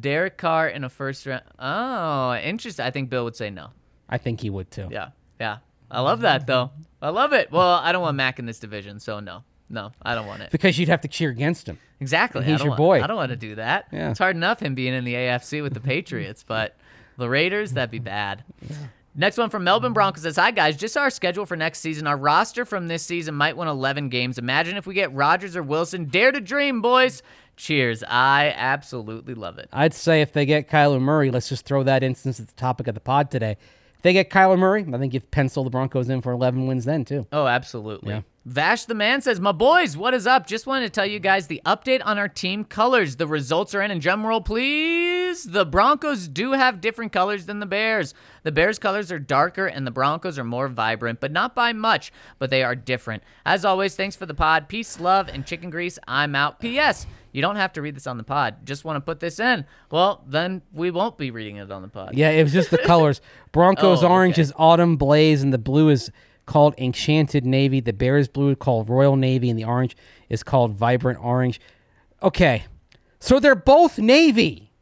Derek 0.00 0.36
Carr 0.36 0.68
in 0.68 0.82
a 0.82 0.88
first 0.88 1.26
round. 1.26 1.42
Oh, 1.58 2.34
interesting. 2.34 2.84
I 2.84 2.90
think 2.90 3.10
Bill 3.10 3.24
would 3.24 3.36
say 3.36 3.50
no. 3.50 3.68
I 4.08 4.18
think 4.18 4.40
he 4.40 4.50
would 4.50 4.70
too. 4.70 4.88
Yeah, 4.90 5.10
yeah. 5.38 5.58
I 5.90 6.00
love 6.00 6.20
that 6.20 6.46
though. 6.46 6.70
I 7.00 7.10
love 7.10 7.32
it. 7.32 7.52
Well, 7.52 7.74
I 7.74 7.92
don't 7.92 8.02
want 8.02 8.16
Mac 8.16 8.38
in 8.38 8.46
this 8.46 8.58
division, 8.58 8.98
so 8.98 9.20
no, 9.20 9.44
no, 9.70 9.92
I 10.02 10.14
don't 10.14 10.26
want 10.26 10.42
it. 10.42 10.50
Because 10.50 10.78
you'd 10.78 10.88
have 10.88 11.02
to 11.02 11.08
cheer 11.08 11.30
against 11.30 11.68
him. 11.68 11.78
Exactly. 12.00 12.42
He's 12.44 12.54
I 12.54 12.56
don't 12.58 12.64
your 12.64 12.70
want, 12.70 12.78
boy. 12.78 13.02
I 13.02 13.06
don't 13.06 13.16
want 13.16 13.30
to 13.30 13.36
do 13.36 13.54
that. 13.56 13.88
Yeah. 13.92 14.10
It's 14.10 14.18
hard 14.18 14.36
enough 14.36 14.60
him 14.60 14.74
being 14.74 14.94
in 14.94 15.04
the 15.04 15.14
AFC 15.14 15.62
with 15.62 15.74
the 15.74 15.80
Patriots, 15.80 16.44
but 16.46 16.76
the 17.16 17.28
Raiders, 17.28 17.72
that'd 17.72 17.90
be 17.90 17.98
bad. 17.98 18.44
Next 19.18 19.36
one 19.36 19.50
from 19.50 19.64
Melbourne 19.64 19.92
Broncos 19.92 20.22
says, 20.22 20.36
Hi 20.36 20.52
guys, 20.52 20.76
just 20.76 20.96
our 20.96 21.10
schedule 21.10 21.44
for 21.44 21.56
next 21.56 21.80
season. 21.80 22.06
Our 22.06 22.16
roster 22.16 22.64
from 22.64 22.86
this 22.86 23.04
season 23.04 23.34
might 23.34 23.56
win 23.56 23.66
11 23.66 24.10
games. 24.10 24.38
Imagine 24.38 24.76
if 24.76 24.86
we 24.86 24.94
get 24.94 25.12
Rodgers 25.12 25.56
or 25.56 25.62
Wilson. 25.64 26.04
Dare 26.04 26.30
to 26.30 26.40
dream, 26.40 26.80
boys. 26.80 27.20
Cheers. 27.56 28.04
I 28.04 28.54
absolutely 28.56 29.34
love 29.34 29.58
it. 29.58 29.68
I'd 29.72 29.92
say 29.92 30.22
if 30.22 30.32
they 30.32 30.46
get 30.46 30.70
Kyler 30.70 31.00
Murray, 31.00 31.32
let's 31.32 31.48
just 31.48 31.64
throw 31.64 31.82
that 31.82 32.04
instance 32.04 32.38
at 32.38 32.46
the 32.46 32.54
topic 32.54 32.86
of 32.86 32.94
the 32.94 33.00
pod 33.00 33.32
today. 33.32 33.56
If 33.96 34.02
they 34.02 34.12
get 34.12 34.30
Kyler 34.30 34.56
Murray, 34.56 34.86
I 34.94 34.98
think 34.98 35.12
you've 35.12 35.28
penciled 35.32 35.66
the 35.66 35.70
Broncos 35.70 36.08
in 36.08 36.22
for 36.22 36.30
11 36.30 36.68
wins 36.68 36.84
then 36.84 37.04
too. 37.04 37.26
Oh, 37.32 37.48
absolutely. 37.48 38.10
Yeah. 38.10 38.20
Vash 38.48 38.86
the 38.86 38.94
man 38.94 39.20
says, 39.20 39.40
My 39.40 39.52
boys, 39.52 39.94
what 39.94 40.14
is 40.14 40.26
up? 40.26 40.46
Just 40.46 40.66
wanted 40.66 40.86
to 40.86 40.90
tell 40.90 41.04
you 41.04 41.18
guys 41.18 41.48
the 41.48 41.60
update 41.66 42.00
on 42.02 42.16
our 42.16 42.28
team 42.28 42.64
colors. 42.64 43.16
The 43.16 43.26
results 43.26 43.74
are 43.74 43.82
in. 43.82 43.90
And 43.90 44.00
drum 44.00 44.24
roll, 44.26 44.40
please. 44.40 45.44
The 45.44 45.66
Broncos 45.66 46.28
do 46.28 46.52
have 46.52 46.80
different 46.80 47.12
colors 47.12 47.44
than 47.44 47.60
the 47.60 47.66
Bears. 47.66 48.14
The 48.44 48.52
Bears' 48.52 48.78
colors 48.78 49.12
are 49.12 49.18
darker 49.18 49.66
and 49.66 49.86
the 49.86 49.90
Broncos 49.90 50.38
are 50.38 50.44
more 50.44 50.66
vibrant, 50.68 51.20
but 51.20 51.30
not 51.30 51.54
by 51.54 51.74
much, 51.74 52.10
but 52.38 52.48
they 52.48 52.62
are 52.62 52.74
different. 52.74 53.22
As 53.44 53.66
always, 53.66 53.94
thanks 53.94 54.16
for 54.16 54.24
the 54.24 54.32
pod. 54.32 54.66
Peace, 54.66 54.98
love, 54.98 55.28
and 55.28 55.44
chicken 55.44 55.68
grease. 55.68 55.98
I'm 56.08 56.34
out. 56.34 56.58
P.S. 56.58 57.06
You 57.32 57.42
don't 57.42 57.56
have 57.56 57.74
to 57.74 57.82
read 57.82 57.96
this 57.96 58.06
on 58.06 58.16
the 58.16 58.24
pod. 58.24 58.64
Just 58.64 58.86
want 58.86 58.96
to 58.96 59.02
put 59.02 59.20
this 59.20 59.38
in. 59.38 59.66
Well, 59.90 60.24
then 60.26 60.62
we 60.72 60.90
won't 60.90 61.18
be 61.18 61.30
reading 61.30 61.56
it 61.56 61.70
on 61.70 61.82
the 61.82 61.88
pod. 61.88 62.14
Yeah, 62.14 62.30
it 62.30 62.42
was 62.42 62.54
just 62.54 62.70
the 62.70 62.78
colors. 62.78 63.20
Broncos 63.52 64.02
Oh, 64.02 64.08
orange 64.08 64.36
okay. 64.36 64.42
is 64.42 64.54
autumn 64.56 64.96
blaze, 64.96 65.42
and 65.42 65.52
the 65.52 65.58
blue 65.58 65.90
is 65.90 66.10
called 66.48 66.74
enchanted 66.78 67.46
navy. 67.46 67.78
The 67.78 67.92
Bears 67.92 68.26
blue 68.26 68.56
called 68.56 68.88
royal 68.88 69.14
navy, 69.14 69.48
and 69.50 69.56
the 69.58 69.64
orange 69.64 69.96
is 70.28 70.42
called 70.42 70.72
vibrant 70.72 71.20
orange. 71.22 71.60
Okay, 72.22 72.64
so 73.20 73.38
they're 73.38 73.54
both 73.54 73.98
navy, 73.98 74.72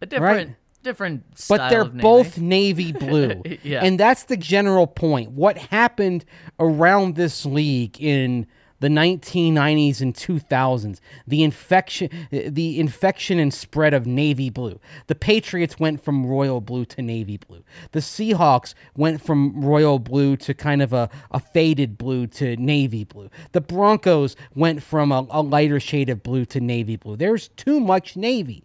A 0.00 0.06
different, 0.06 0.48
Right. 0.48 0.56
different 0.82 1.24
but 1.48 1.68
they're 1.68 1.82
of 1.82 1.94
navy. 1.94 2.02
both 2.02 2.38
navy 2.56 2.92
blue. 2.92 3.42
Yeah. 3.62 3.84
and 3.84 4.00
that's 4.00 4.24
the 4.24 4.36
general 4.38 4.86
point. 4.86 5.32
What 5.32 5.58
happened 5.58 6.24
around 6.58 7.16
this 7.16 7.44
league 7.44 8.00
in 8.00 8.46
the 8.82 8.88
1990s 8.88 10.00
and 10.00 10.12
2000s, 10.12 10.98
the 11.24 11.44
infection, 11.44 12.10
the 12.32 12.80
infection 12.80 13.38
and 13.38 13.54
spread 13.54 13.94
of 13.94 14.08
navy 14.08 14.50
blue. 14.50 14.80
The 15.06 15.14
Patriots 15.14 15.78
went 15.78 16.02
from 16.02 16.26
royal 16.26 16.60
blue 16.60 16.84
to 16.86 17.00
navy 17.00 17.36
blue. 17.36 17.62
The 17.92 18.00
Seahawks 18.00 18.74
went 18.96 19.24
from 19.24 19.64
royal 19.64 20.00
blue 20.00 20.36
to 20.38 20.52
kind 20.52 20.82
of 20.82 20.92
a, 20.92 21.08
a 21.30 21.38
faded 21.38 21.96
blue 21.96 22.26
to 22.26 22.56
navy 22.56 23.04
blue. 23.04 23.30
The 23.52 23.60
Broncos 23.60 24.34
went 24.56 24.82
from 24.82 25.12
a, 25.12 25.28
a 25.30 25.42
lighter 25.42 25.78
shade 25.78 26.08
of 26.08 26.24
blue 26.24 26.44
to 26.46 26.60
navy 26.60 26.96
blue. 26.96 27.14
There's 27.14 27.48
too 27.50 27.78
much 27.78 28.16
navy. 28.16 28.64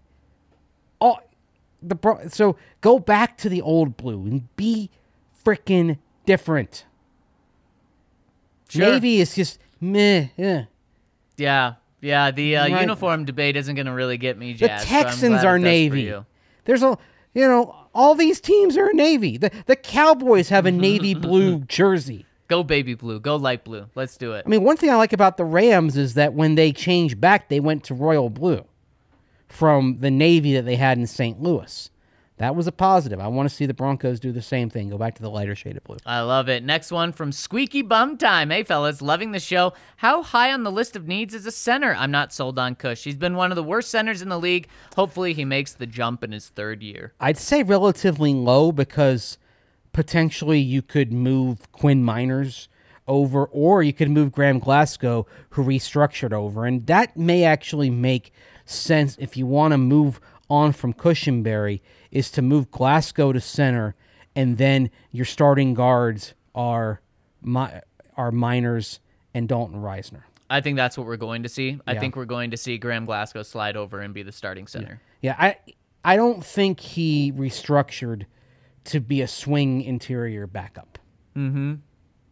Oh, 0.99 1.19
the 1.83 2.27
so 2.29 2.57
go 2.81 2.97
back 2.97 3.37
to 3.37 3.49
the 3.49 3.61
old 3.61 3.97
blue 3.97 4.25
and 4.25 4.55
be 4.55 4.89
freaking 5.45 5.99
different. 6.25 6.85
Sure. 8.67 8.81
Navy 8.81 9.21
is 9.21 9.35
just 9.35 9.59
meh. 9.79 10.27
eh. 10.37 10.63
Yeah, 11.37 11.73
yeah. 12.01 12.31
The 12.31 12.57
uh, 12.57 12.69
Right. 12.69 12.81
uniform 12.81 13.25
debate 13.25 13.55
isn't 13.55 13.75
going 13.75 13.85
to 13.85 13.91
really 13.93 14.17
get 14.17 14.37
me 14.37 14.53
The 14.53 14.67
jazzed. 14.67 14.87
so 14.87 14.95
I'm 14.97 15.03
Texans 15.03 15.43
it 15.43 15.45
are 15.45 15.59
Navy. 15.59 16.13
There's 16.65 16.83
a 16.83 16.97
you 17.33 17.47
know 17.47 17.75
all 17.93 18.15
these 18.15 18.39
teams 18.41 18.77
are 18.77 18.91
Navy. 18.93 19.37
The 19.37 19.51
the 19.65 19.75
Cowboys 19.75 20.49
have 20.49 20.65
a 20.65 20.71
navy 20.71 21.13
blue 21.27 21.59
jersey. 21.61 22.25
Go 22.47 22.63
baby 22.63 22.93
blue. 22.93 23.19
Go 23.19 23.35
light 23.35 23.63
blue. 23.65 23.87
Let's 23.93 24.15
do 24.17 24.31
it. 24.33 24.43
I 24.45 24.49
mean, 24.49 24.63
one 24.63 24.77
thing 24.77 24.89
I 24.89 24.95
like 24.95 25.11
about 25.13 25.35
the 25.37 25.43
Rams 25.43 25.97
is 25.97 26.13
that 26.13 26.33
when 26.33 26.55
they 26.55 26.71
changed 26.71 27.19
back, 27.19 27.49
they 27.49 27.59
went 27.59 27.83
to 27.85 27.93
royal 27.93 28.29
blue 28.29 28.63
from 29.49 29.97
the 29.99 30.09
navy 30.11 30.53
that 30.53 30.65
they 30.65 30.75
had 30.77 30.97
in 30.97 31.07
St. 31.07 31.41
Louis. 31.41 31.89
That 32.37 32.55
was 32.55 32.67
a 32.67 32.71
positive. 32.71 33.19
I 33.19 33.27
want 33.27 33.49
to 33.49 33.55
see 33.55 33.65
the 33.65 33.73
Broncos 33.73 34.19
do 34.19 34.31
the 34.31 34.43
same 34.43 34.69
thing. 34.69 34.89
Go 34.89 34.97
back 34.97 35.15
to 35.15 35.23
the 35.23 35.29
lighter 35.29 35.55
shade 35.55 35.75
of 35.75 35.83
blue. 35.83 35.97
I 36.05 36.21
love 36.21 36.49
it. 36.49 36.63
Next 36.63 36.91
one 36.91 37.11
from 37.11 37.31
Squeaky 37.31 37.81
Bum 37.81 38.15
Time. 38.15 38.51
Hey, 38.51 38.63
fellas, 38.63 39.01
loving 39.01 39.31
the 39.31 39.39
show. 39.39 39.73
How 39.97 40.21
high 40.21 40.53
on 40.53 40.63
the 40.63 40.71
list 40.71 40.95
of 40.95 41.07
needs 41.07 41.33
is 41.33 41.47
a 41.47 41.51
center? 41.51 41.95
I'm 41.95 42.11
not 42.11 42.31
sold 42.31 42.59
on 42.59 42.75
Cush. 42.75 43.03
He's 43.03 43.15
been 43.15 43.35
one 43.35 43.51
of 43.51 43.55
the 43.55 43.63
worst 43.63 43.89
centers 43.89 44.21
in 44.21 44.29
the 44.29 44.39
league. 44.39 44.67
Hopefully, 44.95 45.33
he 45.33 45.45
makes 45.45 45.73
the 45.73 45.87
jump 45.87 46.23
in 46.23 46.31
his 46.31 46.49
third 46.49 46.83
year. 46.83 47.13
I'd 47.19 47.37
say 47.37 47.63
relatively 47.63 48.35
low 48.35 48.71
because 48.71 49.39
potentially 49.91 50.59
you 50.59 50.83
could 50.83 51.11
move 51.11 51.71
Quinn 51.71 52.03
Meinerz 52.03 52.67
over, 53.07 53.45
or 53.45 53.81
you 53.81 53.93
could 53.93 54.11
move 54.11 54.31
Graham 54.31 54.59
Glasgow, 54.59 55.25
who 55.51 55.63
restructured 55.63 56.33
over, 56.33 56.65
and 56.65 56.85
that 56.85 57.17
may 57.17 57.45
actually 57.45 57.89
make 57.89 58.31
sense 58.65 59.17
if 59.17 59.37
you 59.37 59.47
want 59.47 59.71
to 59.71 59.77
move 59.77 60.19
on 60.49 60.73
from 60.73 60.93
Cushenberry, 60.93 61.81
is 62.11 62.31
to 62.31 62.41
move 62.41 62.71
Glasgow 62.71 63.31
to 63.33 63.41
center, 63.41 63.95
and 64.35 64.57
then 64.57 64.89
your 65.11 65.25
starting 65.25 65.73
guards 65.73 66.33
are 66.55 67.01
Mi- 67.41 67.81
are 68.15 68.31
Meinerz 68.31 68.99
and 69.33 69.47
Dalton 69.47 69.81
Risner. 69.81 70.23
I 70.49 70.61
think 70.61 70.75
that's 70.77 70.97
what 70.97 71.05
we're 71.05 71.17
going 71.17 71.43
to 71.43 71.49
see. 71.49 71.79
I 71.85 71.93
Yeah. 71.93 71.99
think 71.99 72.15
we're 72.15 72.25
going 72.25 72.51
to 72.51 72.57
see 72.57 72.77
Graham 72.77 73.05
Glasgow 73.05 73.43
slide 73.43 73.75
over 73.77 73.99
and 73.99 74.13
be 74.13 74.23
the 74.23 74.31
starting 74.31 74.65
center. 74.67 75.01
Yeah, 75.21 75.35
I 75.37 75.57
I 76.05 76.15
don't 76.15 76.43
think 76.43 76.79
he 76.79 77.31
restructured 77.33 78.25
to 78.85 78.99
be 79.01 79.21
a 79.21 79.27
swing 79.27 79.81
interior 79.81 80.47
backup. 80.47 80.97
Mm-hmm. 81.35 81.75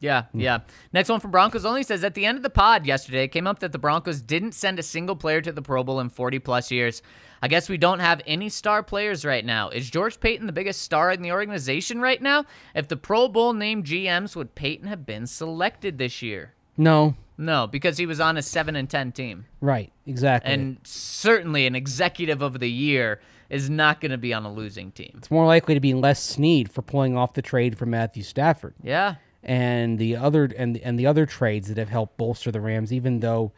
Yeah, 0.06 0.24
hmm. 0.32 0.40
yeah. 0.40 0.60
Next 0.94 1.10
one 1.10 1.20
from 1.20 1.32
Broncos 1.32 1.66
only 1.66 1.84
says 1.84 2.04
at 2.04 2.14
the 2.14 2.26
end 2.26 2.38
of 2.38 2.44
the 2.44 2.50
pod 2.50 2.86
yesterday, 2.86 3.24
it 3.24 3.30
came 3.30 3.48
up 3.48 3.60
that 3.60 3.72
the 3.72 3.80
Broncos 3.80 4.22
didn't 4.22 4.54
send 4.54 4.80
a 4.80 4.84
single 4.84 5.16
player 5.16 5.42
to 5.42 5.52
the 5.52 5.62
Pro 5.62 5.84
Bowl 5.84 6.00
in 6.00 6.10
40 6.10 6.40
plus 6.40 6.72
years. 6.72 7.02
I 7.42 7.48
guess 7.48 7.70
we 7.70 7.78
don't 7.78 8.00
have 8.00 8.22
any 8.26 8.50
star 8.50 8.82
players 8.82 9.26
right 9.26 9.46
now. 9.46 9.70
Is 9.70 9.90
George 9.90 10.20
Paton 10.20 10.48
the 10.48 10.54
biggest 10.54 10.82
star 10.82 11.12
in 11.12 11.22
the 11.22 11.32
organization 11.32 12.00
right 12.02 12.22
now? 12.22 12.46
If 12.74 12.88
the 12.88 12.98
Pro 12.98 13.28
Bowl 13.28 13.54
named 13.54 13.86
GMs, 13.86 14.36
would 14.36 14.56
Paton 14.56 14.88
have 14.88 15.06
been 15.06 15.28
selected 15.28 15.98
this 15.98 16.22
year? 16.22 16.54
No, 16.78 17.16
No, 17.38 17.68
because 17.68 17.98
he 17.98 18.06
was 18.06 18.20
on 18.20 18.38
a 18.38 18.42
7 18.42 18.76
and 18.76 18.90
10 18.90 19.12
team. 19.12 19.46
right, 19.62 19.92
exactly. 20.06 20.54
And 20.54 20.78
certainly 20.84 21.66
an 21.68 21.76
executive 21.76 22.42
of 22.42 22.60
the 22.60 22.70
year 22.70 23.20
is 23.50 23.70
not 23.70 24.02
going 24.02 24.12
to 24.12 24.18
be 24.18 24.34
on 24.34 24.44
a 24.46 24.52
losing 24.52 24.92
team. 24.92 25.14
it's 25.18 25.30
more 25.30 25.46
likely 25.46 25.74
to 25.74 25.80
be 25.80 25.94
Les 25.94 26.22
Snead 26.22 26.72
for 26.72 26.82
pulling 26.82 27.16
off 27.16 27.34
the 27.34 27.42
trade 27.42 27.78
for 27.78 27.86
Matthew 27.86 28.24
Stafford 28.24 28.74
Yeah. 28.82 29.16
And 29.46 30.00
the 30.00 30.16
other 30.16 30.46
and 30.58 30.78
and 30.78 31.00
the 31.00 31.06
other 31.08 31.26
trades 31.26 31.68
that 31.70 31.78
have 31.78 31.90
helped 31.90 32.18
bolster 32.18 32.52
the 32.52 32.60
Rams. 32.60 32.92
Even 32.92 33.20
though 33.20 33.52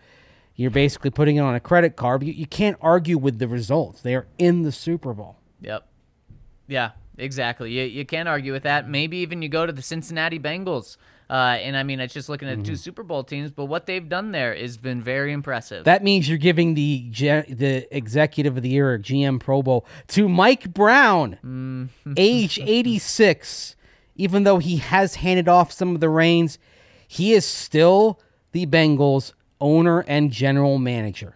you're 0.55 0.69
basically 0.71 1.09
putting 1.09 1.38
it 1.38 1.39
on 1.39 1.55
a 1.55 1.59
credit 1.59 1.95
card, 1.95 2.23
you, 2.23 2.33
you 2.33 2.45
can't 2.45 2.77
argue 2.81 3.17
with 3.17 3.39
the 3.39 3.47
results. 3.47 4.01
They 4.01 4.15
are 4.15 4.27
in 4.38 4.63
the 4.63 4.71
Super 4.71 5.13
Bowl. 5.13 5.38
Yep. 5.61 5.88
Yeah, 6.67 6.91
exactly. 7.17 7.71
You, 7.71 7.83
you 7.83 8.05
can't 8.05 8.27
argue 8.27 8.51
with 8.51 8.63
that. 8.63 8.89
Maybe 8.89 9.17
even 9.17 9.41
you 9.41 9.49
go 9.49 9.65
to 9.65 9.71
the 9.71 9.81
Cincinnati 9.81 10.39
Bengals. 10.39 10.97
Uh, 11.29 11.57
and 11.61 11.75
I 11.75 11.83
mean, 11.83 11.99
it's 11.99 12.13
just 12.13 12.29
looking 12.29 12.47
at 12.47 12.63
two 12.63 12.77
Super 12.77 13.03
Bowl 13.03 13.21
teams, 13.21 13.51
but 13.51 13.65
what 13.65 13.85
they've 13.85 14.07
done 14.07 14.31
there 14.31 14.55
has 14.55 14.77
been 14.77 15.01
very 15.01 15.33
impressive. 15.33 15.83
That 15.83 16.01
means 16.01 16.29
you're 16.29 16.38
giving 16.38 16.73
the 16.73 17.05
G- 17.11 17.27
the 17.49 17.85
Executive 17.95 18.55
of 18.55 18.63
the 18.63 18.69
Year 18.69 18.93
or 18.93 18.97
GM 18.97 19.39
Pro 19.41 19.61
Bowl 19.61 19.85
to 20.07 20.29
Mike 20.29 20.73
Brown, 20.73 21.89
age 22.15 22.59
86. 22.59 23.75
Even 24.18 24.43
though 24.43 24.57
he 24.57 24.78
has 24.78 25.15
handed 25.15 25.47
off 25.47 25.72
some 25.72 25.95
of 25.95 26.01
the 26.01 26.09
reins, 26.09 26.59
he 27.07 27.34
is 27.34 27.45
still 27.45 28.20
the 28.51 28.65
Bengals 28.65 29.34
owner 29.61 30.01
and 30.01 30.32
general 30.32 30.78
manager. 30.78 31.36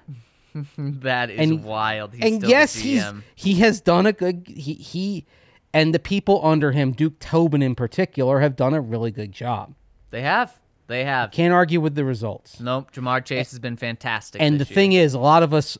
that 0.78 1.30
is 1.30 1.40
and- 1.40 1.64
wild. 1.64 2.14
He's 2.14 2.34
and 2.34 2.44
yes, 2.44 2.76
he's 2.76 3.06
he 3.36 3.56
has 3.56 3.80
done 3.80 4.06
a 4.06 4.12
good 4.12 4.46
he 4.48 4.74
he 4.74 5.26
and 5.74 5.94
the 5.94 6.00
people 6.00 6.42
under 6.44 6.72
him, 6.72 6.92
Duke 6.92 7.20
Tobin 7.20 7.62
in 7.62 7.76
particular, 7.76 8.42
have 8.42 8.56
done 8.56 8.74
a 8.74 8.82
really 8.82 9.12
good 9.12 9.32
job. 9.32 9.74
They 10.10 10.22
have. 10.22 10.60
They 10.88 11.06
have. 11.06 11.32
Can't 11.32 11.54
argue 11.54 11.80
with 11.80 11.96
the 11.96 12.04
results. 12.04 12.60
Nope. 12.60 12.92
Ja'Marr 12.92 13.24
Chase 13.24 13.52
has 13.52 13.60
been 13.60 13.78
fantastic. 13.78 14.42
And 14.42 14.56
the 14.56 14.66
this 14.66 14.76
thing 14.76 14.92
is, 14.92 15.14
a 15.14 15.20
lot 15.20 15.42
of 15.42 15.54
us 15.54 15.78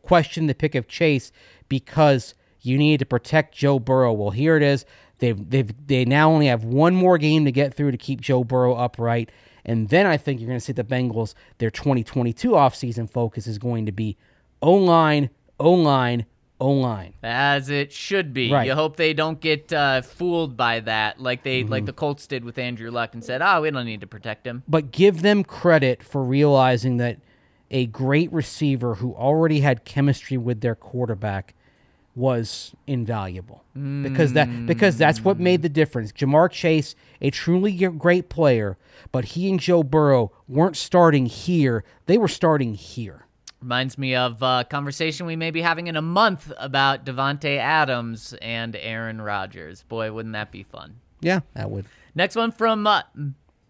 question 0.00 0.46
the 0.46 0.54
pick 0.54 0.74
of 0.74 0.88
Chase 0.88 1.32
because 1.68 2.34
you 2.62 2.78
need 2.78 3.00
to 3.00 3.04
protect 3.04 3.54
Joe 3.54 3.78
Burrow. 3.78 4.14
Well, 4.14 4.30
here 4.30 4.56
it 4.56 4.62
is. 4.62 4.86
They've 5.24 5.50
they've 5.50 5.86
they 5.86 6.04
now 6.04 6.30
only 6.30 6.48
have 6.48 6.64
one 6.64 6.94
more 6.94 7.16
game 7.16 7.46
to 7.46 7.52
get 7.52 7.72
through 7.72 7.92
to 7.92 7.96
keep 7.96 8.20
Joe 8.20 8.44
Burrow 8.44 8.74
upright. 8.74 9.30
And 9.64 9.88
then 9.88 10.04
I 10.06 10.18
think 10.18 10.40
you're 10.40 10.48
going 10.48 10.58
to 10.60 10.64
see 10.64 10.74
the 10.74 10.84
Bengals, 10.84 11.32
their 11.56 11.70
2022 11.70 12.50
offseason 12.50 13.08
focus 13.08 13.46
is 13.46 13.58
going 13.58 13.86
to 13.86 13.92
be 13.92 14.18
O 14.60 14.74
line, 14.74 15.30
O 15.58 15.72
line, 15.72 16.26
O 16.60 16.70
line. 16.70 17.14
as 17.22 17.70
it 17.70 17.90
should 17.90 18.34
be. 18.34 18.52
Right. 18.52 18.60
Mm-hmm. 18.60 18.66
You 18.68 18.74
hope 18.74 18.96
they 18.96 19.14
don't 19.14 19.40
get 19.40 19.72
uh, 19.72 20.02
fooled 20.02 20.58
by 20.58 20.80
that, 20.80 21.18
like 21.18 21.42
they 21.42 21.64
like 21.64 21.86
the 21.86 21.94
Colts 21.94 22.26
did 22.26 22.44
with 22.44 22.58
Andrew 22.58 22.90
Luck 22.90 23.14
and 23.14 23.24
said, 23.24 23.40
"Oh, 23.40 23.62
we 23.62 23.70
don't 23.70 23.86
need 23.86 24.02
to 24.02 24.06
protect 24.06 24.46
him." 24.46 24.62
But 24.68 24.90
give 24.92 25.22
them 25.22 25.42
credit 25.42 26.02
for 26.02 26.22
realizing 26.22 26.98
that 26.98 27.18
a 27.70 27.86
great 27.86 28.30
receiver 28.32 28.96
who 28.96 29.14
already 29.14 29.60
had 29.60 29.86
chemistry 29.86 30.36
with 30.36 30.60
their 30.60 30.74
quarterback 30.74 31.54
was 32.16 32.74
invaluable 32.86 33.64
because 33.74 34.34
that 34.34 34.66
because 34.66 34.96
that's 34.96 35.24
what 35.24 35.38
made 35.38 35.62
the 35.62 35.68
difference. 35.68 36.12
Ja'Marr 36.12 36.50
Chase, 36.50 36.94
a 37.20 37.30
truly 37.30 37.72
great 37.72 38.28
player, 38.28 38.76
but 39.10 39.24
he 39.24 39.50
and 39.50 39.58
Joe 39.58 39.82
Burrow 39.82 40.32
weren't 40.46 40.76
starting 40.76 41.26
here; 41.26 41.84
they 42.06 42.18
were 42.18 42.28
starting 42.28 42.74
here. 42.74 43.26
Reminds 43.60 43.96
me 43.96 44.14
of 44.14 44.42
a 44.42 44.66
conversation 44.68 45.26
we 45.26 45.36
may 45.36 45.50
be 45.50 45.62
having 45.62 45.86
in 45.86 45.96
a 45.96 46.02
month 46.02 46.52
about 46.58 47.04
Davante 47.04 47.56
Adams 47.56 48.34
and 48.42 48.76
Aaron 48.76 49.20
Rodgers. 49.20 49.82
Boy, 49.84 50.12
wouldn't 50.12 50.34
that 50.34 50.52
be 50.52 50.62
fun? 50.62 50.96
Yeah, 51.20 51.40
that 51.54 51.70
would. 51.70 51.86
Next 52.14 52.36
one 52.36 52.52
from 52.52 52.86
uh, 52.86 53.02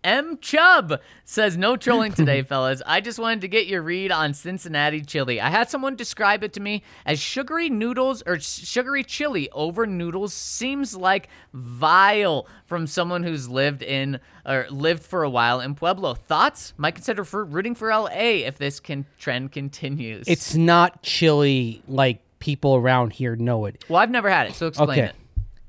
M 0.05 0.37
Chubb 0.43 1.01
says 1.25 1.57
no 1.57 1.77
trolling 1.77 2.13
today, 2.15 2.43
fellas. 2.43 2.83
I 2.87 3.01
just 3.01 3.19
wanted 3.19 3.41
to 3.41 3.49
get 3.49 3.67
your 3.67 3.81
read 3.83 4.13
on 4.13 4.35
Cincinnati 4.35 5.01
chili. 5.01 5.41
I 5.41 5.49
had 5.49 5.71
someone 5.71 5.97
describe 5.97 6.45
it 6.45 6.53
to 6.53 6.61
me 6.61 6.83
as 7.07 7.19
sugary 7.19 7.71
noodles 7.71 8.23
or 8.27 8.39
sugary 8.39 9.03
chili 9.03 9.49
over 9.53 9.87
noodles. 9.87 10.35
Seems 10.35 10.95
like 10.95 11.29
vile 11.55 12.47
from 12.67 12.87
someone 12.87 13.23
who's 13.23 13.49
lived 13.49 13.83
in 13.83 14.21
or 14.45 14.67
lived 14.71 15.03
for 15.03 15.23
a 15.25 15.31
while 15.31 15.61
in 15.61 15.75
Pueblo. 15.75 16.13
Thoughts? 16.15 16.75
Might 16.77 16.95
consider 16.97 17.25
for 17.25 17.43
rooting 17.45 17.75
for 17.75 17.89
LA 17.89 18.45
if 18.45 18.59
this 18.59 18.79
can 18.81 19.07
trend 19.19 19.53
continues. 19.53 20.29
It's 20.29 20.55
not 20.55 21.03
chili 21.03 21.83
like 21.89 22.21
people 22.41 22.77
around 22.77 23.15
here 23.15 23.37
know 23.37 23.65
it. 23.65 23.83
well, 23.89 24.03
I've 24.03 24.11
never 24.11 24.29
had 24.29 24.49
it, 24.49 24.55
so 24.55 24.67
explain 24.67 24.91
Okay. 24.91 25.09
it. 25.09 25.15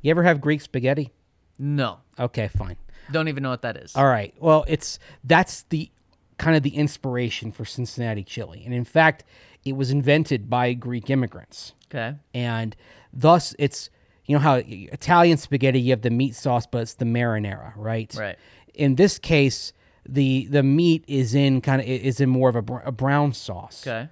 You 0.01 0.11
ever 0.11 0.23
have 0.23 0.41
Greek 0.41 0.59
spaghetti? 0.59 1.11
No, 1.57 1.99
Okay, 2.19 2.49
fine. 2.49 2.75
Don't 3.11 3.27
even 3.27 3.43
know 3.43 3.49
what 3.49 3.61
that 3.63 3.77
is. 3.77 3.95
All 3.95 4.05
right. 4.07 4.33
Well, 4.39 4.65
it's 4.67 4.99
that's 5.23 5.63
the 5.63 5.89
kind 6.37 6.55
of 6.57 6.63
the 6.63 6.75
inspiration 6.75 7.51
for 7.51 7.65
Cincinnati 7.65 8.23
chili, 8.23 8.63
and 8.65 8.73
in 8.73 8.83
fact, 8.85 9.23
it 9.63 9.75
was 9.75 9.91
invented 9.91 10.49
by 10.49 10.73
Greek 10.73 11.09
immigrants, 11.09 11.73
Okay. 11.93 12.15
and 12.33 12.75
thus 13.13 13.55
it's 13.57 13.89
you 14.25 14.35
know 14.35 14.39
how 14.41 14.55
Italian 14.65 15.37
spaghetti 15.37 15.79
you 15.79 15.91
have 15.91 16.01
the 16.01 16.09
meat 16.09 16.35
sauce, 16.35 16.65
but 16.65 16.79
it's 16.81 16.95
the 16.95 17.05
marinara, 17.05 17.73
right? 17.75 18.13
Right. 18.17 18.37
In 18.73 18.95
this 18.95 19.17
case, 19.19 19.71
the 20.07 20.47
the 20.47 20.63
meat 20.63 21.03
is 21.07 21.33
in 21.35 21.61
kind 21.61 21.81
of 21.81 21.87
is 21.87 22.19
in 22.19 22.29
more 22.29 22.49
of 22.49 22.55
a, 22.55 22.61
br- 22.61 22.79
a 22.85 22.91
brown 22.91 23.33
sauce. 23.33 23.85
Okay. 23.85 24.09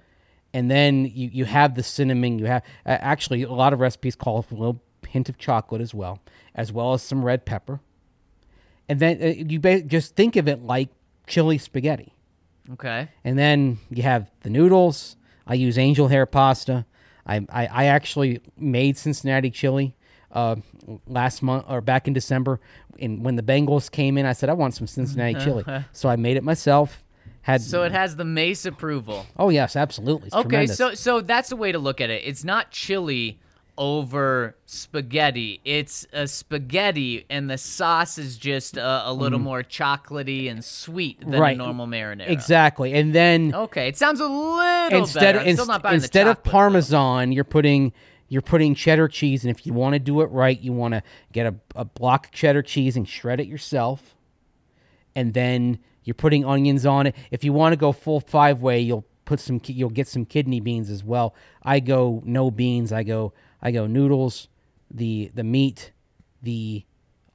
And 0.52 0.70
then 0.70 1.04
you, 1.12 1.30
you 1.32 1.44
have 1.46 1.74
the 1.74 1.82
cinnamon. 1.82 2.38
You 2.38 2.46
have 2.46 2.62
uh, 2.86 2.90
actually 3.00 3.42
a 3.42 3.50
lot 3.52 3.72
of 3.72 3.80
recipes 3.80 4.14
call 4.14 4.40
for 4.42 4.54
a 4.54 4.58
little 4.58 4.80
hint 5.06 5.28
of 5.28 5.36
chocolate 5.36 5.80
as 5.80 5.92
well, 5.92 6.20
as 6.54 6.72
well 6.72 6.94
as 6.94 7.02
some 7.02 7.24
red 7.24 7.44
pepper. 7.44 7.80
And 8.88 9.00
then 9.00 9.22
uh, 9.22 9.26
you 9.26 9.60
ba- 9.60 9.82
just 9.82 10.14
think 10.14 10.36
of 10.36 10.48
it 10.48 10.62
like 10.62 10.88
chili 11.26 11.58
spaghetti. 11.58 12.12
Okay. 12.72 13.08
And 13.24 13.38
then 13.38 13.78
you 13.90 14.02
have 14.02 14.30
the 14.40 14.50
noodles. 14.50 15.16
I 15.46 15.54
use 15.54 15.78
angel 15.78 16.08
hair 16.08 16.26
pasta. 16.26 16.86
I, 17.26 17.36
I, 17.50 17.66
I 17.66 17.84
actually 17.86 18.40
made 18.58 18.96
Cincinnati 18.96 19.50
chili 19.50 19.94
uh, 20.32 20.56
last 21.06 21.42
month 21.42 21.64
or 21.68 21.80
back 21.80 22.06
in 22.06 22.12
December. 22.12 22.60
And 22.98 23.24
when 23.24 23.36
the 23.36 23.42
Bengals 23.42 23.90
came 23.90 24.16
in, 24.18 24.26
I 24.26 24.32
said 24.34 24.48
I 24.48 24.52
want 24.52 24.74
some 24.74 24.86
Cincinnati 24.86 25.34
chili, 25.42 25.64
so 25.92 26.08
I 26.08 26.16
made 26.16 26.36
it 26.36 26.44
myself. 26.44 27.02
Had 27.42 27.60
So 27.60 27.82
it 27.82 27.92
has 27.92 28.16
the 28.16 28.24
Mace 28.24 28.64
approval. 28.64 29.26
oh 29.38 29.50
yes, 29.50 29.76
absolutely. 29.76 30.28
It's 30.28 30.36
Okay, 30.36 30.48
tremendous. 30.48 30.76
so 30.78 30.94
so 30.94 31.20
that's 31.20 31.50
the 31.50 31.56
way 31.56 31.72
to 31.72 31.78
look 31.78 32.00
at 32.00 32.08
it. 32.08 32.22
It's 32.24 32.42
not 32.44 32.70
chili 32.70 33.38
over 33.76 34.56
spaghetti. 34.66 35.60
It's 35.64 36.06
a 36.12 36.26
spaghetti, 36.28 37.26
and 37.28 37.50
the 37.50 37.58
sauce 37.58 38.18
is 38.18 38.36
just 38.36 38.76
a, 38.76 39.08
a 39.08 39.12
little 39.12 39.38
more 39.38 39.62
chocolatey 39.62 40.50
and 40.50 40.64
sweet 40.64 41.20
than 41.20 41.30
Mm. 41.32 41.40
right 41.40 41.54
a 41.54 41.58
normal 41.58 41.86
marinara. 41.86 42.28
Exactly, 42.28 42.94
and 42.94 43.14
then 43.14 43.54
Okay, 43.54 43.88
it 43.88 43.96
sounds 43.96 44.20
a 44.20 44.26
little 44.26 44.98
instead 45.00 45.34
better. 45.34 45.40
I'm 45.48 45.54
still 45.54 45.66
not 45.66 45.82
buying 45.82 45.98
the 45.98 46.04
instead 46.04 46.26
of 46.28 46.36
chocolate, 46.36 46.44
though. 46.44 46.50
parmesan, 46.50 47.32
you're 47.32 47.44
putting 47.44 47.92
you're 48.28 48.42
putting 48.42 48.74
cheddar 48.74 49.06
cheese, 49.06 49.44
and 49.44 49.50
if 49.56 49.66
you 49.66 49.72
want 49.72 49.92
to 49.94 49.98
do 49.98 50.20
it 50.22 50.26
right, 50.30 50.58
you 50.60 50.72
want 50.72 50.94
to 50.94 51.02
get 51.32 51.46
a, 51.46 51.54
a 51.76 51.84
block 51.84 52.26
of 52.26 52.32
cheddar 52.32 52.62
cheese 52.62 52.96
and 52.96 53.08
shred 53.08 53.38
it 53.38 53.46
yourself, 53.46 54.16
and 55.14 55.34
then 55.34 55.78
you're 56.04 56.14
putting 56.14 56.44
onions 56.44 56.84
on 56.86 57.06
it. 57.06 57.14
If 57.30 57.44
you 57.44 57.52
want 57.52 57.72
to 57.72 57.76
go 57.76 57.92
full 57.92 58.20
five 58.20 58.60
way, 58.62 58.80
you'll 58.80 59.04
put 59.24 59.40
some 59.40 59.60
you'll 59.66 59.88
get 59.90 60.06
some 60.08 60.24
kidney 60.24 60.60
beans 60.60 60.90
as 60.90 61.02
well. 61.04 61.34
I 61.62 61.80
go 61.80 62.22
no 62.24 62.50
beans. 62.50 62.92
I 62.92 63.02
go 63.02 63.32
I 63.64 63.70
go 63.70 63.86
noodles, 63.86 64.48
the 64.90 65.30
the 65.34 65.42
meat, 65.42 65.92
the 66.42 66.84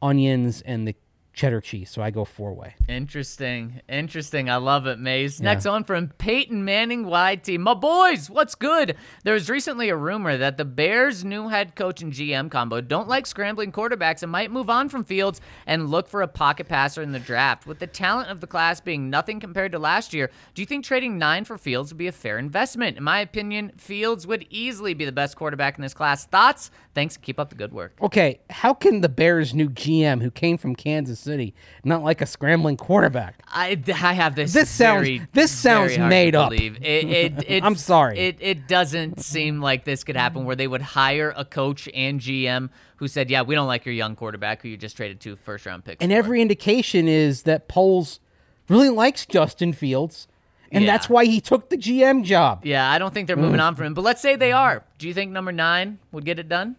onions, 0.02 0.62
and 0.62 0.88
the 0.88 0.96
cheddar 1.40 1.62
cheese. 1.62 1.90
So 1.90 2.02
I 2.02 2.12
go 2.12 2.26
four 2.26 2.54
way. 2.54 2.76
Interesting. 2.90 3.80
Interesting. 3.88 4.50
I 4.50 4.58
love 4.58 4.88
it, 4.88 5.00
Mace. 5.00 5.40
Next 5.40 5.66
on 5.66 5.86
from 5.86 6.10
Peyton 6.18 6.66
Manning 6.66 7.08
YT. 7.08 7.58
My 7.58 7.74
boys, 7.74 8.30
what's 8.30 8.56
good? 8.56 8.98
There 9.24 9.34
was 9.34 9.50
recently 9.50 9.88
a 9.88 9.96
rumor 9.96 10.36
that 10.36 10.58
the 10.58 10.66
Bears' 10.66 11.24
new 11.24 11.48
head 11.48 11.76
coach 11.76 12.02
and 12.02 12.12
GM 12.12 12.52
combo 12.52 12.82
don't 12.82 13.08
like 13.08 13.26
scrambling 13.26 13.72
quarterbacks 13.72 14.22
and 14.22 14.30
might 14.30 14.52
move 14.52 14.70
on 14.70 14.90
from 14.90 15.06
Fields 15.06 15.40
and 15.66 15.90
look 15.90 16.10
for 16.10 16.22
a 16.22 16.28
pocket 16.28 16.68
passer 16.68 17.02
in 17.02 17.14
the 17.14 17.20
draft. 17.20 17.66
With 17.66 17.80
the 17.80 17.88
talent 17.88 18.30
of 18.30 18.42
the 18.42 18.48
class 18.48 18.82
being 18.82 19.10
nothing 19.10 19.40
compared 19.40 19.72
to 19.72 19.80
last 19.80 20.14
year, 20.14 20.30
do 20.54 20.62
you 20.62 20.66
think 20.66 20.84
trading 20.84 21.18
nine 21.18 21.46
for 21.46 21.58
Fields 21.58 21.94
would 21.94 21.98
be 21.98 22.08
a 22.08 22.12
fair 22.12 22.38
investment? 22.38 22.98
In 22.98 23.04
my 23.04 23.22
opinion, 23.22 23.72
Fields 23.78 24.28
would 24.28 24.46
easily 24.50 24.94
be 24.94 25.06
the 25.06 25.14
best 25.14 25.38
quarterback 25.38 25.78
in 25.78 25.84
this 25.84 25.94
class. 25.94 26.26
Thoughts? 26.26 26.70
Thanks. 26.94 27.16
Keep 27.16 27.40
up 27.40 27.50
the 27.50 27.56
good 27.56 27.72
work. 27.72 27.94
Okay, 28.02 28.42
how 28.50 28.74
can 28.74 29.00
the 29.00 29.08
Bears' 29.08 29.54
new 29.54 29.70
GM, 29.70 30.22
who 30.22 30.32
came 30.32 30.58
from 30.58 30.76
Kansas 30.76 31.29
City, 31.30 31.54
not 31.84 32.04
like 32.04 32.22
a 32.22 32.26
scrambling 32.26 32.76
quarterback? 32.78 33.42
I, 33.48 33.80
I 33.88 34.14
have 34.14 34.36
this. 34.36 34.52
This 34.54 34.70
sounds- 34.70 35.08
very, 35.08 35.22
this 35.34 35.52
sounds 35.52 35.96
hard 35.96 36.08
to 36.08 36.10
made 36.10 36.36
up. 36.36 36.52
It, 36.54 36.84
it, 36.84 37.44
it, 37.48 37.64
I'm 37.64 37.76
sorry. 37.76 38.18
It, 38.18 38.38
it 38.40 38.68
doesn't 38.68 39.20
seem 39.22 39.62
like 39.62 39.86
this 39.86 40.04
could 40.04 40.16
happen 40.16 40.46
where 40.46 40.56
they 40.56 40.68
would 40.68 40.82
hire 40.82 41.34
a 41.38 41.46
coach 41.46 41.88
and 41.94 42.20
GM 42.20 42.70
who 42.98 43.08
said, 43.08 43.30
"Yeah, 43.30 43.44
we 43.44 43.56
don't 43.56 43.68
like 43.68 43.86
your 43.86 43.94
young 43.94 44.16
quarterback 44.16 44.62
who 44.62 44.70
you 44.70 44.78
just 44.78 44.98
traded 44.98 45.20
two 45.20 45.36
first 45.36 45.66
round 45.66 45.86
picks." 45.86 46.02
And 46.02 46.12
for." 46.12 46.18
every 46.18 46.42
indication 46.42 47.08
is 47.08 47.44
that 47.44 47.68
Poles 47.68 48.20
really 48.68 48.90
likes 48.90 49.26
Justin 49.26 49.74
Fields, 49.74 50.28
and 50.72 50.84
Yeah. 50.84 50.92
that's 50.92 51.10
why 51.10 51.26
he 51.26 51.40
took 51.42 51.70
the 51.70 51.78
GM 51.78 52.24
job. 52.24 52.66
yeah, 52.66 52.90
I 52.92 52.98
don't 53.00 53.14
think 53.14 53.28
they're 53.28 53.36
moving 53.38 53.60
on 53.60 53.76
from 53.76 53.86
him. 53.88 53.94
But 53.94 54.04
let's 54.04 54.22
say 54.22 54.36
they 54.36 54.52
are. 54.52 54.84
Do 54.98 55.08
you 55.08 55.14
think 55.14 55.32
number 55.32 55.52
nine 55.52 56.00
would 56.12 56.26
get 56.26 56.40
it 56.40 56.50
done? 56.50 56.76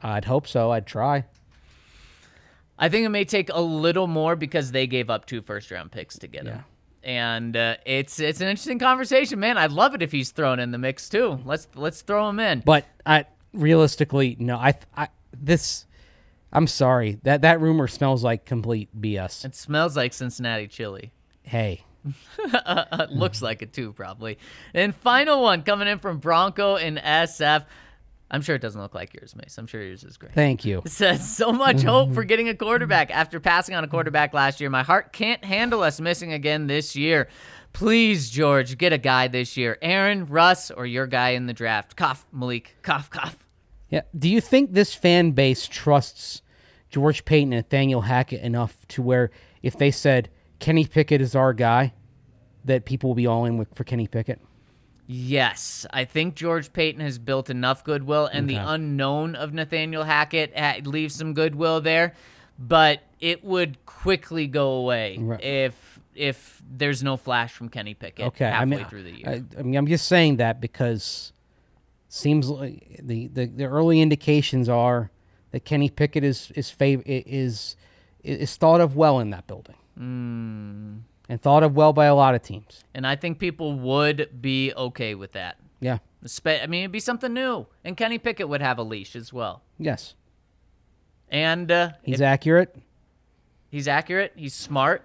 I'd 0.00 0.24
hope 0.26 0.46
so. 0.46 0.70
I'd 0.72 0.86
try. 0.86 1.24
I 2.78 2.88
think 2.88 3.06
it 3.06 3.08
may 3.10 3.24
take 3.24 3.50
a 3.52 3.60
little 3.60 4.06
more 4.06 4.36
because 4.36 4.72
they 4.72 4.86
gave 4.86 5.08
up 5.10 5.26
two 5.26 5.42
first 5.42 5.70
round 5.70 5.92
picks 5.92 6.18
to 6.18 6.26
get 6.26 6.46
him. 6.46 6.64
And 7.02 7.56
uh, 7.56 7.76
it's 7.86 8.18
it's 8.18 8.40
an 8.40 8.48
interesting 8.48 8.78
conversation, 8.78 9.38
man. 9.38 9.56
I'd 9.56 9.70
love 9.70 9.94
it 9.94 10.02
if 10.02 10.10
he's 10.10 10.30
thrown 10.30 10.58
in 10.58 10.72
the 10.72 10.78
mix 10.78 11.08
too. 11.08 11.38
Let's 11.44 11.68
let's 11.74 12.02
throw 12.02 12.28
him 12.28 12.40
in. 12.40 12.62
But 12.66 12.84
I 13.04 13.26
realistically, 13.52 14.36
no. 14.38 14.56
I, 14.56 14.74
I 14.96 15.08
this. 15.32 15.86
I'm 16.52 16.66
sorry 16.66 17.18
that 17.22 17.42
that 17.42 17.60
rumor 17.60 17.86
smells 17.86 18.24
like 18.24 18.44
complete 18.44 18.88
BS. 18.98 19.44
It 19.44 19.54
smells 19.54 19.96
like 19.96 20.12
Cincinnati 20.12 20.66
chili. 20.66 21.12
Hey, 21.42 21.84
looks 23.10 23.42
like 23.42 23.62
it 23.62 23.72
too, 23.72 23.92
probably. 23.92 24.38
And 24.74 24.94
final 24.94 25.42
one 25.42 25.62
coming 25.62 25.88
in 25.88 25.98
from 25.98 26.18
Bronco 26.18 26.76
and 26.76 26.98
SF. 26.98 27.64
I'm 28.30 28.42
sure 28.42 28.56
it 28.56 28.62
doesn't 28.62 28.80
look 28.80 28.94
like 28.94 29.14
yours, 29.14 29.36
Mace. 29.36 29.56
I'm 29.56 29.66
sure 29.66 29.80
yours 29.82 30.02
is 30.02 30.16
great. 30.16 30.32
thank 30.32 30.64
you. 30.64 30.78
It 30.84 30.90
says 30.90 31.36
so 31.36 31.52
much 31.52 31.82
hope 31.82 32.12
for 32.12 32.24
getting 32.30 32.48
a 32.48 32.54
quarterback 32.54 33.10
after 33.10 33.38
passing 33.38 33.74
on 33.74 33.84
a 33.84 33.88
quarterback 33.88 34.34
last 34.34 34.60
year. 34.60 34.68
My 34.68 34.82
heart 34.82 35.12
can't 35.12 35.44
handle 35.44 35.82
us 35.82 36.00
missing 36.00 36.32
again 36.32 36.66
this 36.66 36.96
year. 36.96 37.28
Please, 37.72 38.30
George, 38.30 38.78
get 38.78 38.92
a 38.92 38.98
guy 38.98 39.28
this 39.28 39.56
year. 39.56 39.78
Aaron, 39.82 40.26
Russ, 40.26 40.70
or 40.70 40.86
your 40.86 41.06
guy 41.06 41.30
in 41.30 41.46
the 41.46 41.52
draft. 41.52 41.94
Cough, 41.94 42.26
Malik. 42.32 42.74
Cough, 42.82 43.10
cough. 43.10 43.46
Yeah. 43.90 44.02
Do 44.18 44.28
you 44.28 44.40
think 44.40 44.72
this 44.72 44.94
fan 44.94 45.32
base 45.32 45.66
trusts 45.68 46.42
George 46.90 47.24
Paton 47.24 47.52
and 47.52 47.62
Nathaniel 47.62 48.00
Hackett 48.00 48.40
enough 48.42 48.76
to 48.88 49.02
where 49.02 49.30
if 49.62 49.76
they 49.76 49.90
said 49.90 50.30
Kenny 50.58 50.86
Pickett 50.86 51.20
is 51.20 51.36
our 51.36 51.52
guy, 51.52 51.92
that 52.64 52.84
people 52.86 53.10
will 53.10 53.14
be 53.14 53.26
all 53.26 53.44
in 53.44 53.58
with 53.58 53.68
for 53.74 53.84
Kenny 53.84 54.06
Pickett? 54.08 54.40
Yes, 55.06 55.86
I 55.92 56.04
think 56.04 56.34
George 56.34 56.72
Paton 56.72 57.00
has 57.00 57.18
built 57.18 57.48
enough 57.48 57.84
goodwill, 57.84 58.26
and 58.26 58.48
the 58.50 58.56
unknown 58.56 59.36
of 59.36 59.52
Nathaniel 59.54 60.02
Hackett 60.04 60.84
leaves 60.86 61.14
some 61.14 61.32
goodwill 61.32 61.80
there, 61.80 62.14
but 62.58 63.02
it 63.20 63.44
would 63.44 63.84
quickly 63.86 64.46
go 64.48 64.72
away 64.72 65.16
Right. 65.18 65.42
if 65.42 66.00
if 66.14 66.62
there's 66.68 67.02
no 67.02 67.16
flash 67.18 67.52
from 67.52 67.68
Kenny 67.68 67.92
Pickett 67.92 68.24
Okay, 68.28 68.46
halfway 68.46 68.62
I 68.62 68.64
mean, 68.64 68.84
through 68.86 69.02
the 69.02 69.10
year. 69.12 69.28
I, 69.28 69.42
I 69.58 69.62
mean, 69.62 69.76
I'm 69.76 69.86
just 69.86 70.08
saying 70.08 70.36
that 70.36 70.60
because 70.62 71.32
seems 72.08 72.48
like 72.48 73.00
the, 73.02 73.26
the, 73.28 73.44
the 73.44 73.64
early 73.66 74.00
indications 74.00 74.66
are 74.68 75.10
that 75.50 75.64
Kenny 75.66 75.90
Pickett 75.90 76.24
is 76.24 76.50
is 76.56 76.70
fav- 76.76 77.02
is 77.06 77.76
is 78.24 78.56
thought 78.56 78.80
of 78.80 78.96
well 78.96 79.20
in 79.20 79.30
that 79.30 79.46
building, 79.46 79.76
Hmm. 79.96 80.96
And 81.28 81.40
thought 81.40 81.62
of 81.62 81.74
well 81.74 81.92
by 81.92 82.06
a 82.06 82.14
lot 82.14 82.34
of 82.34 82.42
teams. 82.42 82.84
and 82.94 83.06
I 83.06 83.16
think 83.16 83.38
people 83.38 83.78
would 83.78 84.40
be 84.40 84.72
okay 84.74 85.14
with 85.14 85.32
that. 85.32 85.56
Yeah. 85.80 85.98
Spe- 86.24 86.46
I 86.62 86.66
mean, 86.66 86.82
it'd 86.82 86.92
be 86.92 87.00
something 87.00 87.32
new, 87.32 87.66
and 87.84 87.96
Kenny 87.96 88.18
Pickett 88.18 88.48
would 88.48 88.62
have 88.62 88.78
a 88.78 88.82
leash 88.82 89.14
as 89.16 89.32
well. 89.32 89.62
Yes. 89.78 90.14
And 91.28 91.70
uh, 91.70 91.90
He's 92.02 92.20
accurate. 92.20 92.76
he's 93.70 93.88
accurate. 93.88 94.32
He's 94.36 94.54
smart. 94.54 95.02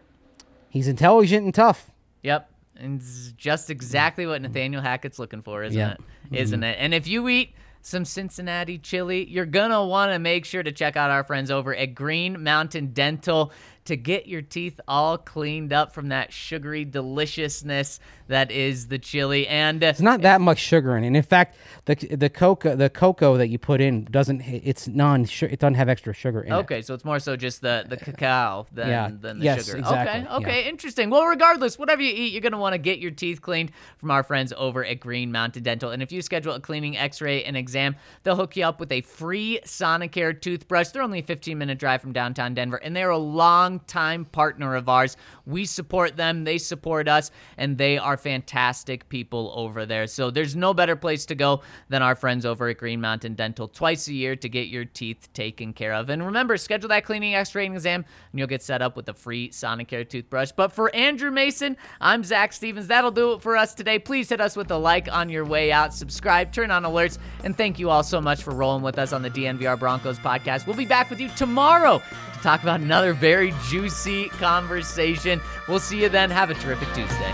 He's 0.70 0.88
intelligent 0.88 1.46
and 1.46 1.54
tough. 1.54 1.92
Yep. 2.24 2.50
And 2.78 3.00
it's 3.02 3.34
just 3.34 3.70
exactly 3.70 4.26
what 4.26 4.42
Nathaniel 4.42 4.82
Hackett's 4.82 5.20
looking 5.20 5.42
for, 5.42 5.64
isn't 5.64 5.78
Yeah. 5.78 5.94
it? 5.94 6.00
Isn't 6.40 6.64
it? 6.64 6.78
And 6.80 6.94
if 6.94 7.08
you 7.08 7.28
eat 7.28 7.54
some 7.82 8.06
Cincinnati 8.06 8.78
chili, 8.78 9.28
you're 9.28 9.46
going 9.46 9.72
to 9.72 9.84
want 9.84 10.12
to 10.14 10.20
make 10.20 10.46
sure 10.46 10.64
to 10.64 10.72
check 10.72 10.96
out 10.96 11.10
our 11.12 11.24
friends 11.24 11.52
over 11.52 11.76
at 11.76 11.94
Green 11.96 12.44
Mountain 12.44 12.94
Dental 12.94 13.52
to 13.86 13.96
get 13.98 14.28
your 14.28 14.42
teeth 14.42 14.80
all 14.88 15.18
cleaned 15.18 15.74
up 15.74 15.94
from 15.94 16.10
that 16.10 16.32
sugary 16.32 16.86
deliciousness 16.86 18.00
that 18.28 18.50
is 18.50 18.88
the 18.88 18.98
chili. 18.98 19.48
And 19.48 19.84
uh, 19.84 19.88
It's 19.88 20.02
not 20.02 20.22
that 20.22 20.40
much 20.42 20.58
sugar 20.58 20.96
in 20.98 21.04
it. 21.04 21.08
And 21.08 21.18
in 21.18 21.24
fact, 21.24 21.58
the 21.86 21.96
the 21.96 22.30
cocoa 22.30 22.76
the 22.76 22.90
cocoa 22.90 23.38
that 23.38 23.50
you 23.50 23.58
put 23.60 23.82
in 23.82 24.06
doesn't 24.06 24.42
it's 24.42 24.88
non 24.88 25.26
it 25.42 25.60
doesn't 25.60 25.76
have 25.76 25.90
extra 25.90 26.14
sugar 26.14 26.42
in 26.42 26.54
it. 26.54 26.56
Okay, 26.58 26.82
so 26.82 26.94
it's 26.94 27.04
more 27.06 27.20
so 27.20 27.36
just 27.36 27.62
the, 27.62 27.86
the 27.88 27.98
cacao 27.98 28.68
than, 28.72 28.88
Yeah, 28.88 29.10
than 29.12 29.40
the 29.40 29.46
yes, 29.46 29.66
sugar. 29.66 29.80
exactly, 29.80 30.22
Okay, 30.22 30.36
okay, 30.36 30.70
interesting. 30.70 31.10
Well, 31.10 31.26
regardless, 31.26 31.78
whatever 31.78 32.02
you 32.02 32.14
eat, 32.14 32.32
you're 32.32 32.42
going 32.42 32.54
to 32.54 32.58
want 32.58 32.74
to 32.74 32.80
get 32.80 33.00
your 33.00 33.12
teeth 33.12 33.42
cleaned 33.42 33.72
from 33.98 34.12
our 34.12 34.24
friends 34.24 34.54
over 34.56 34.86
at 34.86 35.00
Green 35.00 35.32
Mountain 35.32 35.64
Dental. 35.64 35.92
And 35.92 36.02
if 36.02 36.12
you 36.12 36.22
schedule 36.22 36.54
a 36.54 36.60
cleaning, 36.60 36.98
x 36.98 37.22
ray, 37.22 37.44
and 37.44 37.58
exam, 37.58 37.96
they'll 38.24 38.38
hook 38.38 38.56
you 38.56 38.64
up 38.64 38.80
with 38.80 38.92
a 38.92 39.02
free 39.02 39.60
Sonicare 39.66 40.40
toothbrush. 40.40 40.90
They're 40.90 41.02
only 41.04 41.20
a 41.20 41.24
15 41.24 41.58
minute 41.58 41.80
drive 41.80 42.02
from 42.02 42.14
downtown 42.14 42.54
Denver, 42.54 42.78
and 42.78 42.96
they're 42.96 43.10
a 43.10 43.18
long 43.18 43.71
time 43.80 44.26
partner 44.26 44.76
of 44.76 44.90
ours. 44.90 45.18
We 45.52 45.66
support 45.66 46.18
them, 46.18 46.44
they 46.44 46.58
support 46.58 47.08
us, 47.08 47.30
and 47.58 47.78
they 47.78 47.98
are 47.98 48.18
fantastic 48.18 49.08
people 49.10 49.52
over 49.56 49.86
there. 49.86 50.08
So 50.08 50.32
there's 50.32 50.56
no 50.56 50.74
better 50.74 50.96
place 50.96 51.26
to 51.28 51.36
go 51.36 51.62
than 51.90 52.02
our 52.02 52.16
friends 52.16 52.46
over 52.46 52.70
at 52.70 52.78
Green 52.78 53.02
Mountain 53.02 53.36
Dental 53.36 53.68
twice 53.68 54.08
a 54.08 54.14
year 54.14 54.36
to 54.38 54.50
get 54.50 54.68
your 54.68 54.86
teeth 54.86 55.30
taken 55.34 55.74
care 55.74 55.94
of. 55.94 56.10
And 56.10 56.26
remember, 56.26 56.58
schedule 56.58 56.90
that 56.90 57.06
cleaning, 57.06 57.36
x-ray, 57.36 57.66
and 57.66 57.76
exam, 57.76 58.06
and 58.32 58.40
you'll 58.40 58.48
get 58.48 58.64
set 58.64 58.82
up 58.82 58.96
with 58.96 59.10
a 59.10 59.14
free 59.14 59.50
Sonicare 59.50 60.08
toothbrush. 60.08 60.52
But 60.52 60.72
for 60.72 60.94
Andrew 60.96 61.32
Mason, 61.32 61.78
I'm 62.00 62.24
Zac 62.24 62.54
Stevens. 62.54 62.88
That'll 62.88 63.12
do 63.12 63.34
it 63.34 63.42
for 63.42 63.58
us 63.58 63.74
today. 63.74 64.00
Please 64.00 64.30
hit 64.30 64.40
us 64.40 64.56
with 64.56 64.72
a 64.72 64.78
like 64.78 65.12
on 65.12 65.30
your 65.30 65.46
way 65.46 65.72
out, 65.72 65.94
subscribe, 65.94 66.54
turn 66.54 66.72
on 66.72 66.84
alerts, 66.84 67.18
and 67.44 67.58
thank 67.58 67.80
you 67.80 67.90
all 67.90 68.04
so 68.04 68.22
much 68.22 68.44
for 68.44 68.52
rolling 68.52 68.84
with 68.84 68.98
us 68.98 69.12
on 69.12 69.22
the 69.22 69.30
DNVR 69.30 69.78
Broncos 69.78 70.20
podcast. 70.20 70.68
We'll 70.68 70.78
be 70.78 70.86
back 70.86 71.10
with 71.10 71.20
you 71.20 71.30
tomorrow 71.36 72.00
to 72.00 72.40
talk 72.40 72.64
about 72.64 72.80
another 72.80 73.14
very 73.14 73.54
juicy 73.68 74.30
conversation. 74.30 75.41
We'll 75.68 75.80
see 75.80 76.02
you 76.02 76.10
then. 76.10 76.30
Have 76.30 76.50
a 76.50 76.54
terrific 76.54 76.88
Tuesday. 76.90 77.34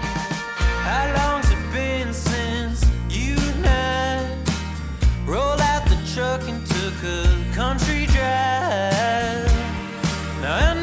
How 0.87 1.13
long's 1.17 1.49
it 1.51 1.71
been 1.73 2.13
since 2.13 2.85
you 3.09 3.35
and 3.37 3.65
I 3.65 4.37
rolled 5.25 5.61
out 5.61 5.85
the 5.89 5.97
truck 6.13 6.41
and 6.47 6.65
took 6.65 7.03
a 7.03 7.55
country 7.55 8.05
drive? 8.07 9.51
Now 10.41 10.76